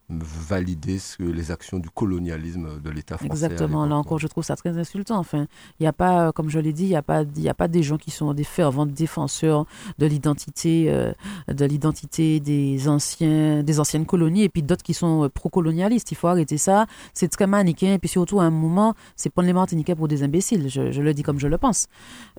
valider 0.09 0.99
ce, 0.99 1.23
les 1.23 1.51
actions 1.51 1.79
du 1.79 1.89
colonialisme 1.89 2.79
de 2.79 2.89
l'État 2.91 3.17
français. 3.17 3.31
Exactement. 3.31 3.85
Là 3.85 3.95
encore, 3.95 4.19
je 4.19 4.27
trouve 4.27 4.43
ça 4.43 4.55
très 4.55 4.77
insultant. 4.77 5.17
Enfin, 5.17 5.47
il 5.79 5.83
n'y 5.83 5.87
a 5.87 5.93
pas, 5.93 6.31
comme 6.31 6.49
je 6.49 6.59
l'ai 6.59 6.73
dit, 6.73 6.83
il 6.83 6.89
n'y 6.89 6.95
a 6.95 7.01
pas, 7.01 7.23
a 7.23 7.53
pas 7.53 7.67
des 7.67 7.81
gens 7.81 7.97
qui 7.97 8.11
sont 8.11 8.33
des 8.33 8.43
fervents 8.43 8.85
défenseurs 8.85 9.65
de 9.97 10.05
l'identité, 10.05 10.85
euh, 10.89 11.11
de 11.47 11.65
l'identité 11.65 12.39
des 12.39 12.87
anciens, 12.87 13.63
des 13.63 13.79
anciennes 13.79 14.05
colonies, 14.05 14.43
et 14.43 14.49
puis 14.49 14.61
d'autres 14.61 14.83
qui 14.83 14.93
sont 14.93 15.23
euh, 15.23 15.29
pro-colonialistes. 15.29 16.11
Il 16.11 16.15
faut 16.15 16.27
arrêter 16.27 16.57
ça. 16.57 16.85
C'est 17.13 17.29
très 17.29 17.47
manichéen. 17.47 17.95
Et 17.95 17.99
puis 17.99 18.09
surtout, 18.09 18.39
à 18.39 18.43
un 18.43 18.51
moment, 18.51 18.93
c'est 19.15 19.31
prendre 19.31 19.47
les 19.47 19.53
Martiniquais 19.53 19.95
pour 19.95 20.07
des 20.07 20.21
imbéciles. 20.21 20.69
Je, 20.69 21.01
le 21.01 21.13
dis 21.13 21.23
comme 21.23 21.39
je 21.39 21.47
le 21.47 21.57
pense. 21.57 21.87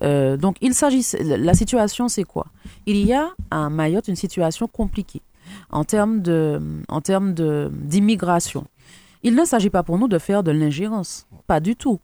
Euh, 0.03 0.37
donc, 0.37 0.55
il 0.61 0.73
s'agit. 0.73 1.05
La 1.21 1.53
situation, 1.53 2.07
c'est 2.07 2.23
quoi? 2.23 2.47
Il 2.85 2.97
y 3.05 3.13
a 3.13 3.31
à 3.51 3.69
Mayotte 3.69 4.07
une 4.07 4.15
situation 4.15 4.67
compliquée 4.67 5.21
en 5.69 5.83
termes 5.83 6.21
d'immigration. 6.21 8.65
Il 9.23 9.35
ne 9.35 9.45
s'agit 9.45 9.69
pas 9.69 9.83
pour 9.83 9.97
nous 9.97 10.07
de 10.07 10.19
faire 10.19 10.43
de 10.43 10.51
l'ingérence, 10.51 11.27
pas 11.47 11.59
du 11.59 11.75
tout. 11.75 11.99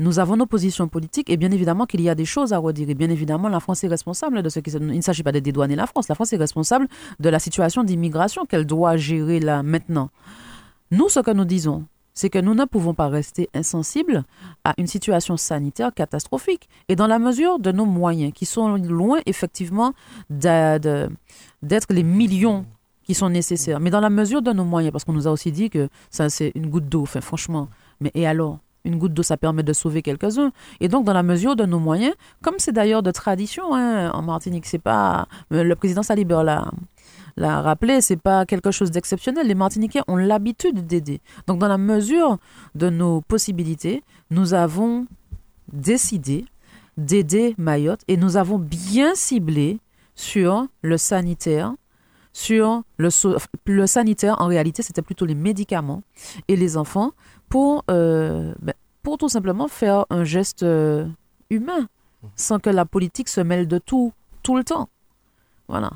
Nous 0.00 0.18
avons 0.18 0.36
nos 0.36 0.46
positions 0.46 0.88
politiques 0.88 1.30
et 1.30 1.36
bien 1.36 1.52
évidemment 1.52 1.86
qu'il 1.86 2.00
y 2.00 2.08
a 2.08 2.16
des 2.16 2.24
choses 2.24 2.52
à 2.52 2.58
redire. 2.58 2.90
Et 2.90 2.94
bien 2.94 3.10
évidemment, 3.10 3.48
la 3.48 3.60
France 3.60 3.84
est 3.84 3.88
responsable 3.88 4.42
de 4.42 4.48
ce 4.48 4.58
qui. 4.58 4.72
Il 4.72 4.86
ne 4.86 5.00
s'agit 5.00 5.22
pas 5.22 5.30
de 5.30 5.38
dédouaner 5.38 5.76
la 5.76 5.86
France. 5.86 6.08
La 6.08 6.16
France 6.16 6.32
est 6.32 6.36
responsable 6.36 6.88
de 7.20 7.28
la 7.28 7.38
situation 7.38 7.84
d'immigration 7.84 8.44
qu'elle 8.44 8.66
doit 8.66 8.96
gérer 8.96 9.38
là 9.38 9.62
maintenant. 9.62 10.10
Nous, 10.90 11.08
ce 11.08 11.20
que 11.20 11.30
nous 11.30 11.44
disons, 11.44 11.84
c'est 12.12 12.28
que 12.28 12.40
nous 12.40 12.54
ne 12.54 12.64
pouvons 12.64 12.94
pas 12.94 13.06
rester 13.06 13.48
insensibles 13.54 14.24
à 14.64 14.74
une 14.78 14.88
situation 14.88 15.36
sanitaire 15.36 15.94
catastrophique. 15.94 16.68
Et 16.88 16.96
dans 16.96 17.06
la 17.06 17.20
mesure 17.20 17.60
de 17.60 17.70
nos 17.70 17.86
moyens, 17.86 18.32
qui 18.34 18.46
sont 18.46 18.76
loin 18.76 19.20
effectivement 19.26 19.92
d'être 20.28 21.08
les 21.90 22.02
millions 22.02 22.66
qui 23.04 23.14
sont 23.14 23.28
nécessaires. 23.28 23.80
Mais 23.80 23.90
dans 23.90 24.00
la 24.00 24.10
mesure 24.10 24.42
de 24.42 24.52
nos 24.52 24.64
moyens, 24.64 24.92
parce 24.92 25.04
qu'on 25.04 25.12
nous 25.12 25.28
a 25.28 25.30
aussi 25.30 25.52
dit 25.52 25.70
que 25.70 25.88
ça, 26.10 26.28
c'est 26.28 26.52
une 26.54 26.68
goutte 26.68 26.88
d'eau. 26.88 27.02
Enfin, 27.02 27.20
franchement. 27.20 27.68
Mais 28.00 28.10
et 28.14 28.26
alors? 28.26 28.58
Une 28.86 28.98
goutte 28.98 29.14
d'eau, 29.14 29.22
ça 29.22 29.38
permet 29.38 29.62
de 29.62 29.72
sauver 29.72 30.02
quelques-uns. 30.02 30.52
Et 30.78 30.88
donc, 30.88 31.06
dans 31.06 31.14
la 31.14 31.22
mesure 31.22 31.56
de 31.56 31.64
nos 31.64 31.78
moyens, 31.78 32.14
comme 32.42 32.56
c'est 32.58 32.72
d'ailleurs 32.72 33.02
de 33.02 33.10
tradition 33.10 33.74
hein, 33.74 34.10
en 34.10 34.20
Martinique, 34.20 34.66
c'est 34.66 34.78
pas. 34.78 35.26
Euh, 35.52 35.64
le 35.64 35.74
président 35.74 36.02
Salibert 36.02 36.44
l'a, 36.44 36.70
l'a 37.38 37.62
rappelé, 37.62 38.02
c'est 38.02 38.18
pas 38.18 38.44
quelque 38.44 38.70
chose 38.70 38.90
d'exceptionnel. 38.90 39.46
Les 39.46 39.54
Martiniquais 39.54 40.00
ont 40.06 40.16
l'habitude 40.16 40.86
d'aider. 40.86 41.22
Donc, 41.46 41.60
dans 41.60 41.68
la 41.68 41.78
mesure 41.78 42.36
de 42.74 42.90
nos 42.90 43.22
possibilités, 43.22 44.02
nous 44.30 44.52
avons 44.52 45.06
décidé 45.72 46.44
d'aider 46.98 47.54
Mayotte 47.58 48.02
et 48.06 48.16
nous 48.16 48.36
avons 48.36 48.58
bien 48.58 49.14
ciblé 49.14 49.78
sur 50.14 50.66
le 50.82 50.96
sanitaire, 50.96 51.74
sur 52.34 52.82
le, 52.98 53.86
sanitaire, 53.86 54.40
en 54.40 54.48
réalité, 54.48 54.82
c'était 54.82 55.02
plutôt 55.02 55.24
les 55.24 55.36
médicaments 55.36 56.02
et 56.48 56.56
les 56.56 56.76
enfants 56.76 57.12
pour, 57.48 57.84
euh, 57.90 58.52
ben, 58.60 58.74
pour 59.04 59.18
tout 59.18 59.28
simplement 59.28 59.68
faire 59.68 60.04
un 60.10 60.24
geste 60.24 60.64
euh, 60.64 61.06
humain, 61.48 61.88
sans 62.34 62.58
que 62.58 62.70
la 62.70 62.84
politique 62.84 63.28
se 63.28 63.40
mêle 63.40 63.68
de 63.68 63.78
tout, 63.78 64.12
tout 64.42 64.56
le 64.56 64.64
temps. 64.64 64.88
Voilà. 65.68 65.92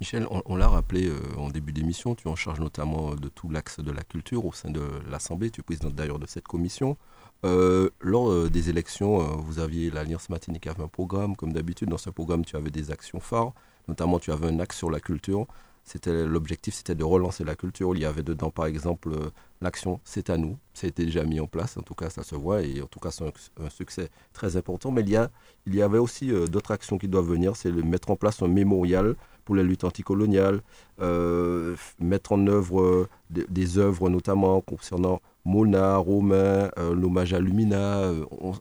Michel, 0.00 0.26
on, 0.30 0.56
l'a 0.56 0.68
rappelé 0.68 1.08
euh, 1.08 1.20
en 1.36 1.50
début 1.50 1.74
d'émission, 1.74 2.14
tu 2.14 2.26
en 2.28 2.36
charges 2.36 2.60
notamment 2.60 3.14
de 3.14 3.28
tout 3.28 3.50
l'axe 3.50 3.78
de 3.78 3.92
la 3.92 4.02
culture 4.02 4.46
au 4.46 4.52
sein 4.52 4.70
de 4.70 4.82
l'Assemblée, 5.10 5.50
tu 5.50 5.60
es 5.60 5.90
d'ailleurs 5.90 6.18
de 6.18 6.26
cette 6.26 6.48
commission. 6.48 6.96
lors 7.42 8.48
des 8.48 8.70
élections, 8.70 9.18
vous 9.36 9.58
aviez 9.58 9.90
l'Alliance 9.90 10.30
Matinique 10.30 10.66
avait 10.66 10.82
un 10.82 10.88
programme, 10.88 11.36
comme 11.36 11.52
d'habitude, 11.52 11.90
dans 11.90 11.98
ce 11.98 12.08
programme, 12.08 12.46
tu 12.46 12.56
avais 12.56 12.70
des 12.70 12.90
actions 12.90 13.20
phares, 13.20 13.52
notamment 13.88 14.18
tu 14.18 14.32
avais 14.32 14.48
un 14.48 14.60
axe 14.60 14.76
sur 14.76 14.90
la 14.90 15.00
culture 15.00 15.46
c'était 15.86 16.26
l'objectif, 16.26 16.74
c'était 16.74 16.96
de 16.96 17.04
relancer 17.04 17.44
la 17.44 17.54
culture. 17.54 17.94
Il 17.94 18.00
y 18.00 18.04
avait 18.04 18.24
dedans, 18.24 18.50
par 18.50 18.66
exemple, 18.66 19.12
euh, 19.12 19.30
l'action 19.60 20.00
C'est 20.02 20.30
à 20.30 20.36
nous. 20.36 20.58
Été 20.82 21.04
déjà 21.04 21.22
mis 21.22 21.38
en 21.38 21.46
place, 21.46 21.76
en 21.76 21.82
tout 21.82 21.94
cas, 21.94 22.10
ça 22.10 22.24
se 22.24 22.34
voit, 22.34 22.62
et 22.62 22.82
en 22.82 22.86
tout 22.86 22.98
cas, 22.98 23.12
c'est 23.12 23.24
un, 23.24 23.70
succès 23.70 24.10
très 24.32 24.56
important. 24.56 24.90
Mais 24.90 25.02
il 25.02 25.10
y, 25.10 25.16
a, 25.16 25.30
il 25.64 25.76
y 25.76 25.82
avait 25.82 25.98
aussi 25.98 26.32
euh, 26.32 26.48
d'autres 26.48 26.72
actions 26.72 26.98
qui 26.98 27.06
doivent 27.06 27.28
venir, 27.28 27.54
c'est 27.54 27.70
mettre 27.70 28.10
en 28.10 28.16
place 28.16 28.42
un 28.42 28.48
mémorial 28.48 29.14
pour 29.44 29.54
la 29.54 29.62
lutte 29.62 29.84
anticoloniale, 29.84 30.60
euh, 31.00 31.76
mettre 32.00 32.32
en 32.32 32.44
œuvre 32.48 33.08
des, 33.30 33.78
œuvres, 33.78 34.10
notamment 34.10 34.60
concernant 34.60 35.20
Mona, 35.44 35.98
Romain, 35.98 36.68
l'hommage 36.92 37.32
à 37.32 37.38
Lumina. 37.38 38.10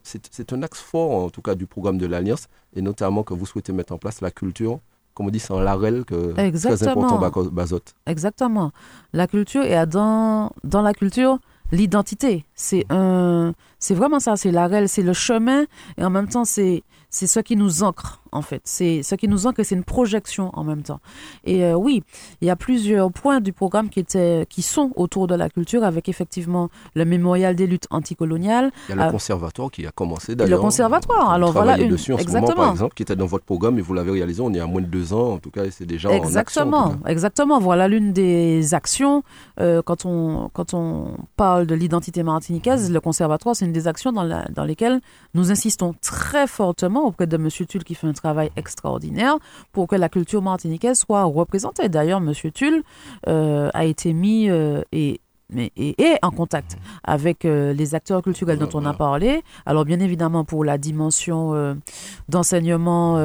c'est 0.04 0.54
un 0.54 0.62
axe 0.62 0.80
fort, 0.80 1.10
en 1.10 1.32
tout 1.32 1.42
cas, 1.42 1.56
du 1.56 1.66
programme 1.66 1.98
de 1.98 2.06
l'Alliance, 2.06 2.50
et 2.76 2.84
notamment 2.84 3.24
que 3.24 3.34
vous 3.34 3.48
souhaitez 3.48 3.74
mettre 3.74 3.94
en 3.94 3.98
place 3.98 4.22
la 4.22 4.30
culture 4.30 4.80
comme 5.16 5.28
on 5.28 5.30
dit, 5.30 5.40
c'est 5.40 5.54
en 5.54 5.62
l'arel 5.62 6.04
que 6.06 6.34
c'est 6.36 6.76
très 6.76 6.88
important 6.90 7.18
Bazot. 7.52 7.80
Exactement. 8.06 8.72
La 9.14 9.28
culture, 9.28 9.64
et 9.64 9.86
dans, 9.88 10.52
dans 10.64 10.82
la 10.82 10.94
culture, 10.94 11.40
l'identité. 11.72 12.46
C'est 12.54 12.86
un, 12.90 13.54
c'est 13.86 13.94
vraiment 13.94 14.20
ça, 14.20 14.36
c'est 14.36 14.52
l'arel, 14.52 14.90
c'est 14.90 15.04
le 15.04 15.14
chemin, 15.14 15.66
et 15.98 16.04
en 16.04 16.10
même 16.10 16.28
temps, 16.28 16.46
c'est, 16.46 16.84
c'est 17.10 17.28
ce 17.28 17.40
qui 17.40 17.56
nous 17.56 17.84
ancre 17.84 18.22
en 18.32 18.42
fait. 18.42 18.62
C'est 18.66 19.02
ce 19.02 19.16
qui 19.16 19.30
nous 19.30 19.48
ancre 19.48 19.62
c'est 19.64 19.76
une 19.76 19.86
projection 19.86 20.52
en 20.54 20.66
même 20.66 20.82
temps. 20.82 21.00
Et 21.46 21.64
euh, 21.64 21.76
oui, 21.76 22.04
il 22.42 22.48
y 22.48 22.52
a 22.52 22.58
plusieurs 22.58 23.10
points 23.12 23.40
du 23.40 23.54
programme 23.54 23.90
qui, 23.90 24.02
étaient, 24.02 24.46
qui 24.50 24.62
sont 24.62 24.92
autour 24.98 25.28
de 25.28 25.36
la 25.36 25.50
culture, 25.50 25.86
avec 25.86 26.10
effectivement 26.10 26.70
le 26.96 27.06
mémorial 27.06 27.56
des 27.56 27.68
luttes 27.68 27.88
anticoloniales. 27.92 28.72
Il 28.90 28.96
y 28.96 29.00
a 29.00 29.04
le 29.04 29.08
euh, 29.08 29.12
conservatoire 29.12 29.72
qui 29.72 29.88
a 29.88 29.92
commencé 29.92 30.36
d'ailleurs. 30.36 30.58
Le 30.58 30.62
conservatoire, 30.62 31.30
alors 31.30 31.54
voilà. 31.54 31.80
Une... 31.80 31.90
dessus 31.90 32.12
en 32.12 32.18
exactement. 32.18 32.48
ce 32.48 32.52
moment, 32.52 32.64
par 32.64 32.72
exemple, 32.74 32.96
qui 32.96 33.04
était 33.04 33.16
dans 33.16 33.26
votre 33.26 33.46
programme 33.46 33.80
et 33.80 33.82
vous 33.82 33.94
l'avez 33.94 34.12
réalisé, 34.12 34.42
on 34.42 34.54
est 34.54 34.60
à 34.60 34.68
moins 34.68 34.82
de 34.82 34.88
deux 34.88 35.14
ans, 35.14 35.34
en 35.34 35.38
tout 35.38 35.52
cas, 35.52 35.62
c'est 35.72 35.86
déjà 35.86 36.10
exactement, 36.12 36.78
en 36.78 36.88
action. 36.88 37.08
Exactement, 37.08 37.60
voilà 37.60 37.88
l'une 37.88 38.12
des 38.12 38.74
actions 38.74 39.24
euh, 39.62 39.82
quand, 39.82 40.06
on, 40.06 40.50
quand 40.54 40.74
on 40.74 41.18
parle 41.38 41.46
parle 41.46 41.68
de 41.68 41.76
l'identité 41.76 42.24
martiniquaise, 42.24 42.92
le 42.92 43.00
conservatoire, 43.00 43.56
c'est 43.56 43.66
une 43.66 43.72
des 43.76 43.88
actions 43.88 44.12
dans, 44.12 44.24
la, 44.24 44.46
dans 44.46 44.64
lesquelles 44.64 45.02
nous 45.34 45.52
insistons 45.52 45.94
très 46.02 46.48
fortement 46.48 47.06
auprès 47.06 47.28
de 47.28 47.36
M. 47.36 47.50
Tulle 47.50 47.84
qui 47.84 47.94
fait 47.94 48.08
un 48.08 48.14
travail 48.14 48.50
extraordinaire 48.56 49.38
pour 49.72 49.88
que 49.88 49.96
la 49.96 50.10
culture 50.10 50.42
martiniquaise 50.42 50.98
soit 50.98 51.24
représentée. 51.24 51.90
D'ailleurs, 51.90 52.20
M. 52.20 52.34
Tulle 52.54 52.84
euh, 53.28 53.70
a 53.74 53.86
été 53.86 54.14
mis 54.14 54.50
euh, 54.50 54.82
et 54.92 55.20
mais, 55.52 55.72
et, 55.78 56.16
en 56.24 56.32
contact 56.32 56.76
avec 57.04 57.46
euh, 57.46 57.72
les 57.72 57.94
acteurs 57.94 58.24
culturels 58.24 58.58
dont 58.58 58.70
on 58.74 58.84
a 58.84 58.94
parlé. 58.96 59.44
Alors 59.68 59.86
bien 59.86 60.00
évidemment 60.00 60.44
pour 60.44 60.66
la 60.66 60.80
dimension 60.80 61.78
d'enseignement 62.30 63.20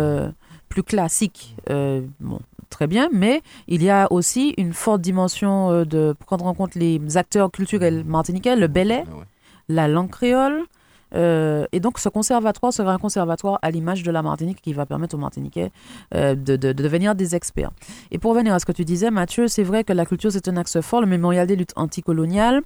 plus 0.69 0.83
classique, 0.83 1.57
bon, 1.67 2.41
très 2.69 2.87
bien, 2.87 3.09
mais 3.11 3.41
il 3.69 3.83
y 3.83 3.89
a 3.89 4.07
aussi 4.13 4.53
une 4.59 4.75
forte 4.75 5.01
dimension 5.01 5.85
de 5.87 6.15
prendre 6.27 6.45
en 6.45 6.53
compte 6.53 6.75
les 6.75 7.17
acteurs 7.17 7.51
culturels 7.51 8.05
martiniquais, 8.05 8.55
le 8.55 8.67
belay, 8.67 9.05
ah 9.07 9.25
la 9.71 9.89
langue 9.89 10.11
créole. 10.11 10.63
Euh, 11.13 11.67
et 11.73 11.81
donc, 11.81 11.99
ce 11.99 12.09
conservatoire 12.09 12.73
sera 12.73 12.93
un 12.93 12.99
conservatoire 12.99 13.59
à 13.63 13.71
l'image 13.71 14.05
de 14.05 14.13
la 14.13 14.23
Martinique 14.23 14.61
qui 14.63 14.73
va 14.73 14.87
permettre 14.87 15.17
aux 15.17 15.19
Martiniquais 15.19 15.73
euh, 16.15 16.37
de, 16.37 16.57
devenir 16.57 17.17
des 17.17 17.35
experts. 17.35 17.71
Et 18.13 18.19
pour 18.19 18.31
revenir 18.33 18.55
à 18.55 18.61
ce 18.61 18.67
que 18.67 18.73
tu 18.73 18.85
disais, 18.85 19.11
Mathieu, 19.11 19.49
c'est 19.49 19.65
vrai 19.65 19.83
que 19.83 19.93
la 19.93 20.07
culture, 20.07 20.31
c'est 20.31 20.47
un 20.47 20.57
axe 20.57 20.81
fort. 20.81 21.01
Le 21.01 21.09
mémorial 21.09 21.49
des 21.49 21.57
luttes 21.57 21.73
anticoloniales, 21.75 22.63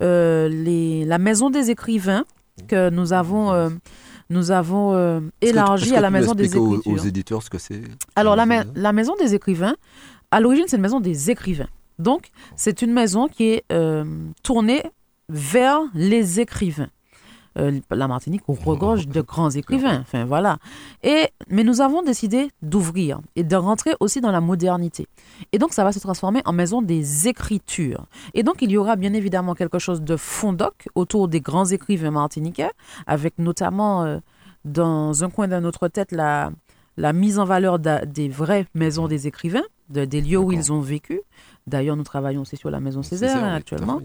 la 0.00 1.18
maison 1.18 1.48
des 1.48 1.70
écrivains 1.70 2.24
que 2.68 2.90
nous 2.90 3.12
avons 3.12 3.70
nous 4.30 4.50
avons 4.50 4.94
euh, 4.94 5.20
élargi 5.40 5.94
à 5.94 6.00
la 6.00 6.10
maison 6.10 6.34
des 6.34 6.46
écrivains. 6.46 6.80
Aux, 6.84 6.92
aux, 6.92 6.98
éditeurs 6.98 7.42
ce 7.42 7.50
que 7.50 7.58
c'est 7.58 7.82
Alors, 8.16 8.36
la, 8.36 8.64
la, 8.74 8.92
maison 8.92 9.14
des 9.16 9.34
écrivains, 9.34 9.76
à 10.30 10.40
l'origine, 10.40 10.64
c'est 10.66 10.76
une 10.76 10.82
maison 10.82 11.00
des 11.00 11.30
écrivains. 11.30 11.68
Donc, 11.98 12.30
c'est 12.56 12.82
une 12.82 12.92
maison 12.92 13.28
qui 13.28 13.50
est 13.50 13.64
euh, 13.72 14.04
tournée 14.42 14.82
vers 15.28 15.80
les 15.94 16.40
écrivains. 16.40 16.90
Euh, 17.58 17.80
la 17.90 18.06
Martinique 18.06 18.42
regorge 18.46 19.08
de 19.08 19.20
grands 19.22 19.50
écrivains. 19.50 20.00
Enfin, 20.00 20.24
voilà. 20.24 20.58
Et, 21.02 21.28
mais 21.48 21.64
nous 21.64 21.80
avons 21.80 22.02
décidé 22.02 22.50
d'ouvrir 22.60 23.20
et 23.34 23.44
de 23.44 23.56
rentrer 23.56 23.94
aussi 24.00 24.20
dans 24.20 24.30
la 24.30 24.40
modernité. 24.40 25.06
Et 25.52 25.58
donc, 25.58 25.72
ça 25.72 25.82
va 25.82 25.92
se 25.92 25.98
transformer 25.98 26.42
en 26.44 26.52
maison 26.52 26.82
des 26.82 27.28
écritures. 27.28 28.06
Et 28.34 28.42
donc, 28.42 28.56
il 28.60 28.70
y 28.70 28.76
aura 28.76 28.96
bien 28.96 29.14
évidemment 29.14 29.54
quelque 29.54 29.78
chose 29.78 30.02
de 30.02 30.16
fondoc 30.16 30.88
autour 30.94 31.28
des 31.28 31.40
grands 31.40 31.66
écrivains 31.66 32.10
martiniquais, 32.10 32.70
avec 33.06 33.38
notamment 33.38 34.04
euh, 34.04 34.18
dans 34.64 35.24
un 35.24 35.30
coin 35.30 35.48
de 35.48 35.58
notre 35.58 35.88
tête 35.88 36.12
la, 36.12 36.50
la 36.96 37.12
mise 37.12 37.38
en 37.38 37.44
valeur 37.44 37.78
des 37.78 38.28
vraies 38.28 38.66
maisons 38.74 39.08
des 39.08 39.26
écrivains, 39.26 39.64
des 39.88 40.20
lieux 40.20 40.38
où 40.38 40.52
ils 40.52 40.72
ont 40.72 40.80
vécu. 40.80 41.20
D'ailleurs, 41.66 41.96
nous 41.96 42.04
travaillons 42.04 42.42
aussi 42.42 42.56
sur 42.56 42.70
la 42.70 42.80
maison 42.80 43.02
Césaire, 43.02 43.42
actuellement. 43.44 44.00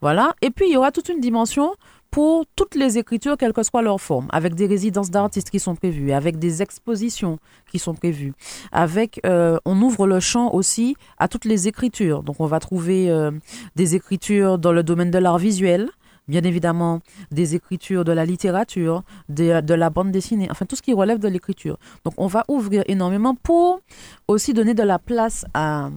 Voilà. 0.00 0.34
Et 0.42 0.50
puis, 0.50 0.66
il 0.68 0.72
y 0.72 0.76
aura 0.76 0.90
toute 0.90 1.08
une 1.08 1.20
dimension 1.20 1.72
pour 2.10 2.44
toutes 2.54 2.76
les 2.76 2.96
écritures, 2.96 3.36
quelle 3.36 3.52
que 3.52 3.64
soit 3.64 3.82
leur 3.82 4.00
forme, 4.00 4.28
avec 4.30 4.54
des 4.54 4.66
résidences 4.66 5.10
d'artistes 5.10 5.50
qui 5.50 5.58
sont 5.58 5.74
prévues, 5.74 6.12
avec 6.12 6.38
des 6.38 6.62
expositions 6.62 7.40
qui 7.70 7.80
sont 7.80 7.94
prévues, 7.94 8.34
avec, 8.70 9.20
euh, 9.26 9.58
on 9.64 9.80
ouvre 9.82 10.06
le 10.06 10.20
champ 10.20 10.52
aussi 10.52 10.96
à 11.18 11.26
toutes 11.26 11.44
les 11.44 11.66
écritures. 11.66 12.22
Donc, 12.22 12.36
on 12.38 12.46
va 12.46 12.60
trouver 12.60 13.10
euh, 13.10 13.32
des 13.74 13.96
écritures 13.96 14.58
dans 14.58 14.72
le 14.72 14.84
domaine 14.84 15.10
de 15.10 15.18
l'art 15.18 15.38
visuel, 15.38 15.90
bien 16.28 16.42
évidemment 16.42 17.00
des 17.30 17.54
écritures 17.54 18.04
de 18.04 18.12
la 18.12 18.24
littérature, 18.24 19.02
de, 19.28 19.60
de, 19.60 19.74
la 19.74 19.90
bande 19.90 20.10
dessinée, 20.10 20.48
enfin 20.50 20.66
tout 20.66 20.76
ce 20.76 20.82
qui 20.82 20.92
relève 20.92 21.18
de 21.18 21.28
l'écriture. 21.28 21.78
Donc 22.04 22.14
on 22.16 22.26
va 22.26 22.44
ouvrir 22.48 22.82
énormément 22.86 23.34
pour 23.34 23.80
aussi 24.28 24.54
donner 24.54 24.74
de 24.74 24.82
la 24.82 24.98
place 24.98 25.44
à 25.54 25.90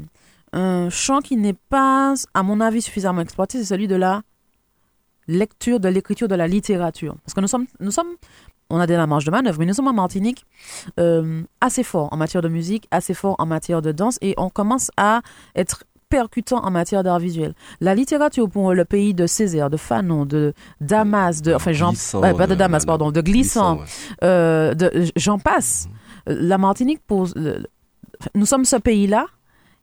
un 0.53 0.89
champ 0.89 1.19
qui 1.19 1.37
n'est 1.37 1.53
pas, 1.69 2.13
à 2.33 2.43
mon 2.43 2.59
avis, 2.61 2.81
suffisamment 2.81 3.21
exploité, 3.21 3.59
c'est 3.59 3.65
celui 3.65 3.87
de 3.87 3.95
la 3.95 4.21
lecture 5.27 5.79
de 5.79 5.89
l'écriture 5.89 6.27
de 6.27 6.35
la 6.35 6.47
littérature. 6.47 7.15
Parce 7.23 7.33
que 7.33 7.41
nous 7.41 7.47
sommes, 7.47 7.67
nous 7.79 7.91
sommes 7.91 8.15
on 8.69 8.79
a 8.79 8.87
de 8.87 8.93
la 8.93 9.07
marge 9.07 9.25
de 9.25 9.31
manœuvre, 9.31 9.59
mais 9.59 9.65
nous 9.65 9.73
sommes 9.73 9.87
en 9.87 9.93
Martinique 9.93 10.45
euh, 10.99 11.43
assez 11.61 11.83
fort 11.83 12.09
en 12.11 12.17
matière 12.17 12.41
de 12.41 12.49
musique, 12.49 12.87
assez 12.91 13.13
fort 13.13 13.35
en 13.39 13.45
matière 13.45 13.81
de 13.81 13.91
danse, 13.91 14.17
et 14.21 14.33
on 14.37 14.49
commence 14.49 14.91
à 14.97 15.21
être 15.55 15.85
percutant 16.09 16.63
en 16.63 16.71
matière 16.71 17.03
d'art 17.03 17.19
visuel. 17.19 17.53
La 17.81 17.95
littérature 17.95 18.49
pour 18.49 18.73
le 18.73 18.85
pays 18.85 19.13
de 19.13 19.27
Césaire, 19.27 19.69
de 19.69 19.77
Fanon, 19.77 20.25
de 20.25 20.53
Damas, 20.81 21.41
de 21.41 21.53
enfin 21.53 21.71
j'en 21.71 21.93
pas 22.21 22.47
de 22.47 22.55
Damas 22.55 22.85
pardon, 22.85 23.11
de 23.11 23.21
Glissant, 23.21 23.79
euh, 24.23 24.73
de 24.73 25.05
j'en 25.15 25.39
passe. 25.39 25.87
La 26.25 26.57
Martinique 26.57 27.01
pour 27.05 27.27
nous 28.35 28.45
sommes 28.45 28.65
ce 28.65 28.75
pays-là 28.75 29.27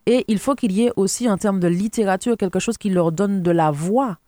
et 0.06 0.24
il 0.28 0.38
faut 0.38 0.54
qu'il 0.54 0.72
y 0.72 0.82
ait 0.82 0.92
aussi 0.96 1.28
en 1.30 1.38
termes 1.38 1.60
de 1.60 1.68
littérature 1.68 2.36
quelque 2.36 2.58
chose 2.58 2.78
qui 2.78 2.90
leur 2.90 3.12
donne 3.12 3.42
de 3.42 3.50
la 3.50 3.70
voix 3.70 4.18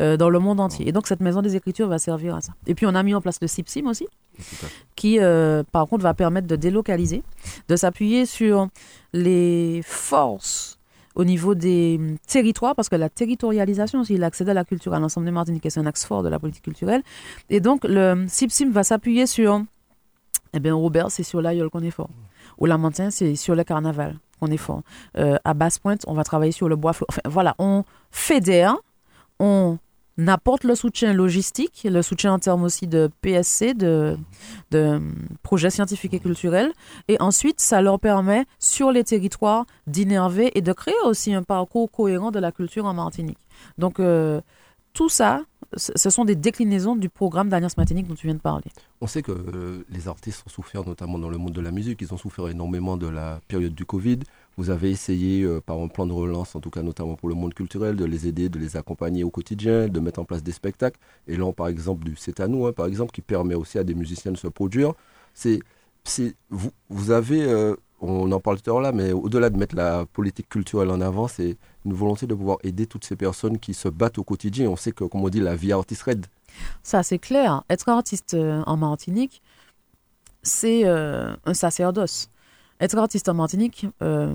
euh, 0.00 0.16
dans 0.16 0.28
le 0.28 0.38
monde 0.38 0.60
entier. 0.60 0.88
Et 0.88 0.92
donc 0.92 1.06
cette 1.06 1.20
maison 1.20 1.42
des 1.42 1.56
écritures 1.56 1.88
va 1.88 1.98
servir 1.98 2.34
à 2.34 2.40
ça. 2.40 2.52
Et 2.66 2.74
puis 2.74 2.86
on 2.86 2.94
a 2.94 3.02
mis 3.02 3.14
en 3.14 3.20
place 3.20 3.38
le 3.40 3.46
SIPSIM 3.46 3.86
aussi, 3.86 4.08
qui 4.96 5.18
euh, 5.20 5.62
par 5.70 5.86
contre 5.86 6.02
va 6.02 6.14
permettre 6.14 6.46
de 6.46 6.56
délocaliser, 6.56 7.22
de 7.68 7.76
s'appuyer 7.76 8.26
sur 8.26 8.68
les 9.12 9.82
forces 9.84 10.73
au 11.14 11.24
niveau 11.24 11.54
des 11.54 12.00
territoires, 12.26 12.74
parce 12.74 12.88
que 12.88 12.96
la 12.96 13.08
territorialisation 13.08 14.00
aussi, 14.00 14.16
l'accès 14.16 14.48
à 14.48 14.54
la 14.54 14.64
culture 14.64 14.94
à 14.94 14.98
l'ensemble 14.98 15.26
des 15.26 15.32
Martiniquais, 15.32 15.70
c'est 15.70 15.80
un 15.80 15.86
axe 15.86 16.04
fort 16.04 16.22
de 16.22 16.28
la 16.28 16.38
politique 16.38 16.64
culturelle. 16.64 17.02
Et 17.50 17.60
donc 17.60 17.84
le 17.84 18.26
SIPSIM 18.28 18.70
va 18.70 18.82
s'appuyer 18.82 19.26
sur, 19.26 19.62
eh 20.52 20.60
bien 20.60 20.74
Robert, 20.74 21.10
c'est 21.10 21.22
sur 21.22 21.40
l'aïeul 21.40 21.70
qu'on 21.70 21.82
est 21.82 21.90
fort. 21.90 22.10
Au 22.58 22.66
Lamentin, 22.66 23.10
c'est 23.10 23.36
sur 23.36 23.54
le 23.54 23.64
carnaval 23.64 24.16
qu'on 24.40 24.48
est 24.48 24.56
fort. 24.56 24.82
Euh, 25.16 25.36
à 25.44 25.54
Basse-Pointe, 25.54 26.04
on 26.06 26.14
va 26.14 26.24
travailler 26.24 26.52
sur 26.52 26.68
le 26.68 26.76
bois 26.76 26.92
Enfin 27.08 27.20
voilà, 27.26 27.54
on 27.58 27.84
fédère, 28.10 28.76
on 29.38 29.78
apporte 30.26 30.64
le 30.64 30.74
soutien 30.74 31.12
logistique, 31.12 31.86
le 31.88 32.02
soutien 32.02 32.32
en 32.32 32.38
termes 32.38 32.62
aussi 32.62 32.86
de 32.86 33.10
PSC, 33.20 33.74
de, 33.74 34.16
de 34.70 35.00
projets 35.42 35.70
scientifiques 35.70 36.14
et 36.14 36.20
culturels. 36.20 36.72
Et 37.08 37.20
ensuite, 37.20 37.60
ça 37.60 37.82
leur 37.82 37.98
permet, 37.98 38.44
sur 38.58 38.92
les 38.92 39.04
territoires, 39.04 39.66
d'innerver 39.86 40.56
et 40.56 40.62
de 40.62 40.72
créer 40.72 40.94
aussi 41.04 41.34
un 41.34 41.42
parcours 41.42 41.90
cohérent 41.90 42.30
de 42.30 42.38
la 42.38 42.52
culture 42.52 42.84
en 42.84 42.94
Martinique. 42.94 43.38
Donc, 43.78 44.00
euh, 44.00 44.40
tout 44.92 45.08
ça, 45.08 45.42
ce 45.76 46.10
sont 46.10 46.24
des 46.24 46.36
déclinaisons 46.36 46.94
du 46.94 47.08
programme 47.08 47.48
d'Alliance 47.48 47.76
Martinique 47.76 48.06
dont 48.06 48.14
tu 48.14 48.28
viens 48.28 48.36
de 48.36 48.40
parler. 48.40 48.66
On 49.00 49.06
sait 49.06 49.22
que 49.22 49.32
euh, 49.32 49.84
les 49.90 50.06
artistes 50.08 50.44
ont 50.46 50.50
souffert, 50.50 50.86
notamment 50.86 51.18
dans 51.18 51.28
le 51.28 51.36
monde 51.36 51.52
de 51.52 51.60
la 51.60 51.72
musique, 51.72 52.00
ils 52.00 52.14
ont 52.14 52.16
souffert 52.16 52.48
énormément 52.48 52.96
de 52.96 53.08
la 53.08 53.40
période 53.48 53.74
du 53.74 53.84
Covid. 53.84 54.20
Vous 54.56 54.70
avez 54.70 54.90
essayé, 54.90 55.42
euh, 55.42 55.60
par 55.60 55.78
un 55.80 55.88
plan 55.88 56.06
de 56.06 56.12
relance, 56.12 56.54
en 56.54 56.60
tout 56.60 56.70
cas 56.70 56.82
notamment 56.82 57.16
pour 57.16 57.28
le 57.28 57.34
monde 57.34 57.54
culturel, 57.54 57.96
de 57.96 58.04
les 58.04 58.28
aider, 58.28 58.48
de 58.48 58.58
les 58.58 58.76
accompagner 58.76 59.24
au 59.24 59.30
quotidien, 59.30 59.88
de 59.88 60.00
mettre 60.00 60.20
en 60.20 60.24
place 60.24 60.42
des 60.42 60.52
spectacles. 60.52 60.98
Et 61.26 61.36
là, 61.36 61.52
par 61.52 61.68
exemple, 61.68 62.04
du 62.04 62.14
C'est 62.16 62.38
à 62.40 62.46
nous, 62.46 62.66
hein, 62.66 62.72
par 62.72 62.86
exemple, 62.86 63.12
qui 63.12 63.20
permet 63.20 63.54
aussi 63.54 63.78
à 63.78 63.84
des 63.84 63.94
musiciens 63.94 64.30
de 64.32 64.36
se 64.36 64.46
produire. 64.46 64.92
C'est, 65.34 65.60
vous, 66.50 66.70
vous 66.88 67.10
avez, 67.10 67.42
euh, 67.42 67.74
on 68.00 68.30
en 68.30 68.38
parle 68.38 68.60
tout 68.60 68.70
à 68.70 68.74
l'heure 68.74 68.82
là, 68.82 68.92
mais 68.92 69.10
au-delà 69.12 69.50
de 69.50 69.56
mettre 69.56 69.74
la 69.74 70.06
politique 70.06 70.48
culturelle 70.48 70.90
en 70.90 71.00
avant, 71.00 71.26
c'est 71.26 71.56
une 71.84 71.94
volonté 71.94 72.26
de 72.26 72.34
pouvoir 72.34 72.58
aider 72.62 72.86
toutes 72.86 73.04
ces 73.04 73.16
personnes 73.16 73.58
qui 73.58 73.74
se 73.74 73.88
battent 73.88 74.18
au 74.18 74.24
quotidien. 74.24 74.68
On 74.68 74.76
sait 74.76 74.92
que, 74.92 75.04
comme 75.04 75.24
on 75.24 75.28
dit, 75.28 75.40
la 75.40 75.56
vie 75.56 75.72
artiste 75.72 76.02
raide. 76.02 76.26
Ça, 76.84 77.02
c'est 77.02 77.18
clair. 77.18 77.64
Être 77.68 77.88
artiste 77.88 78.34
euh, 78.34 78.62
en 78.66 78.76
Martinique, 78.76 79.42
c'est 80.42 80.84
un 80.84 81.54
sacerdoce. 81.54 82.28
Être 82.80 82.98
artiste 82.98 83.28
en 83.28 83.34
Martinique, 83.34 83.86
euh, 84.02 84.34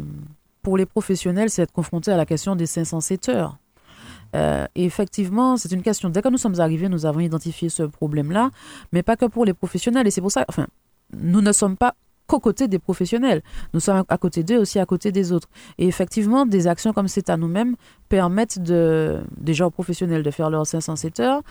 pour 0.62 0.78
les 0.78 0.86
professionnels, 0.86 1.50
c'est 1.50 1.64
être 1.64 1.72
confronté 1.72 2.12
à 2.12 2.18
la 2.18 2.26
question 2.26 2.56
des 2.56 2.66
507 2.66 3.30
heures. 3.30 3.58
Euh, 4.36 4.66
effectivement, 4.76 5.58
c'est 5.58 5.72
une 5.72 5.82
question. 5.82 6.10
Dès 6.10 6.22
que 6.22 6.30
nous 6.30 6.38
sommes 6.38 6.60
arrivés, 6.60 6.90
nous 6.90 7.06
avons 7.06 7.20
identifié 7.20 7.70
ce 7.70 7.84
problème-là, 7.84 8.52
mais 8.92 9.04
pas 9.04 9.16
que 9.16 9.26
pour 9.26 9.46
les 9.46 9.54
professionnels. 9.54 10.08
Et 10.08 10.12
c'est 10.12 10.22
pour 10.22 10.32
ça, 10.32 10.46
enfin, 10.48 10.68
nous 11.18 11.42
ne 11.42 11.52
sommes 11.52 11.78
pas 11.78 11.96
qu'aux 12.30 12.40
côtés 12.40 12.68
des 12.68 12.80
professionnels. 12.80 13.42
Nous 13.74 13.80
sommes 13.80 14.04
à 14.08 14.18
côté 14.18 14.44
d'eux, 14.44 14.60
aussi 14.60 14.78
à 14.80 14.86
côté 14.86 15.12
des 15.12 15.32
autres. 15.32 15.50
Et 15.80 15.88
effectivement, 15.88 16.46
des 16.46 16.68
actions 16.68 16.94
comme 16.94 17.08
c'est 17.08 17.30
à 17.30 17.38
nous-mêmes 17.38 17.76
permettent 18.08 18.60
de, 18.62 19.20
déjà 19.38 19.66
aux 19.66 19.72
professionnels 19.72 20.24
de 20.24 20.32
faire 20.32 20.50
leurs 20.50 20.66
507 20.66 21.20
heures, 21.20 21.42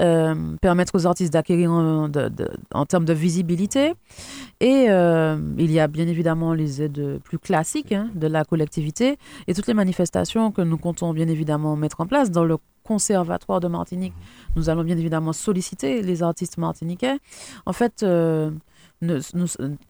euh, 0.00 0.34
permettre 0.60 0.94
aux 0.96 1.06
artistes 1.06 1.32
d'acquérir 1.32 1.70
en, 1.70 2.86
termes 2.86 3.04
de 3.04 3.12
visibilité. 3.12 3.94
Et 4.60 4.86
euh, 4.90 5.36
il 5.56 5.70
y 5.70 5.78
a 5.78 5.86
bien 5.86 6.08
évidemment 6.08 6.52
les 6.52 6.82
aides 6.82 7.20
plus 7.22 7.38
classiques 7.38 7.92
hein, 7.92 8.10
de 8.14 8.26
la 8.26 8.44
collectivité 8.44 9.18
et 9.46 9.54
toutes 9.54 9.68
les 9.68 9.74
manifestations 9.74 10.50
que 10.50 10.62
nous 10.62 10.78
comptons 10.78 11.12
bien 11.12 11.28
évidemment 11.28 11.76
mettre 11.76 12.00
en 12.00 12.06
place 12.06 12.30
dans 12.30 12.44
le 12.44 12.56
conservatoire 12.82 13.60
de 13.60 13.68
Martinique. 13.68 14.12
Nous 14.56 14.68
allons 14.68 14.84
bien 14.84 14.98
évidemment 14.98 15.32
solliciter 15.32 16.02
les 16.02 16.22
artistes 16.22 16.58
martiniquais. 16.58 17.18
En 17.66 17.72
fait, 17.72 18.02
euh, 18.02 18.50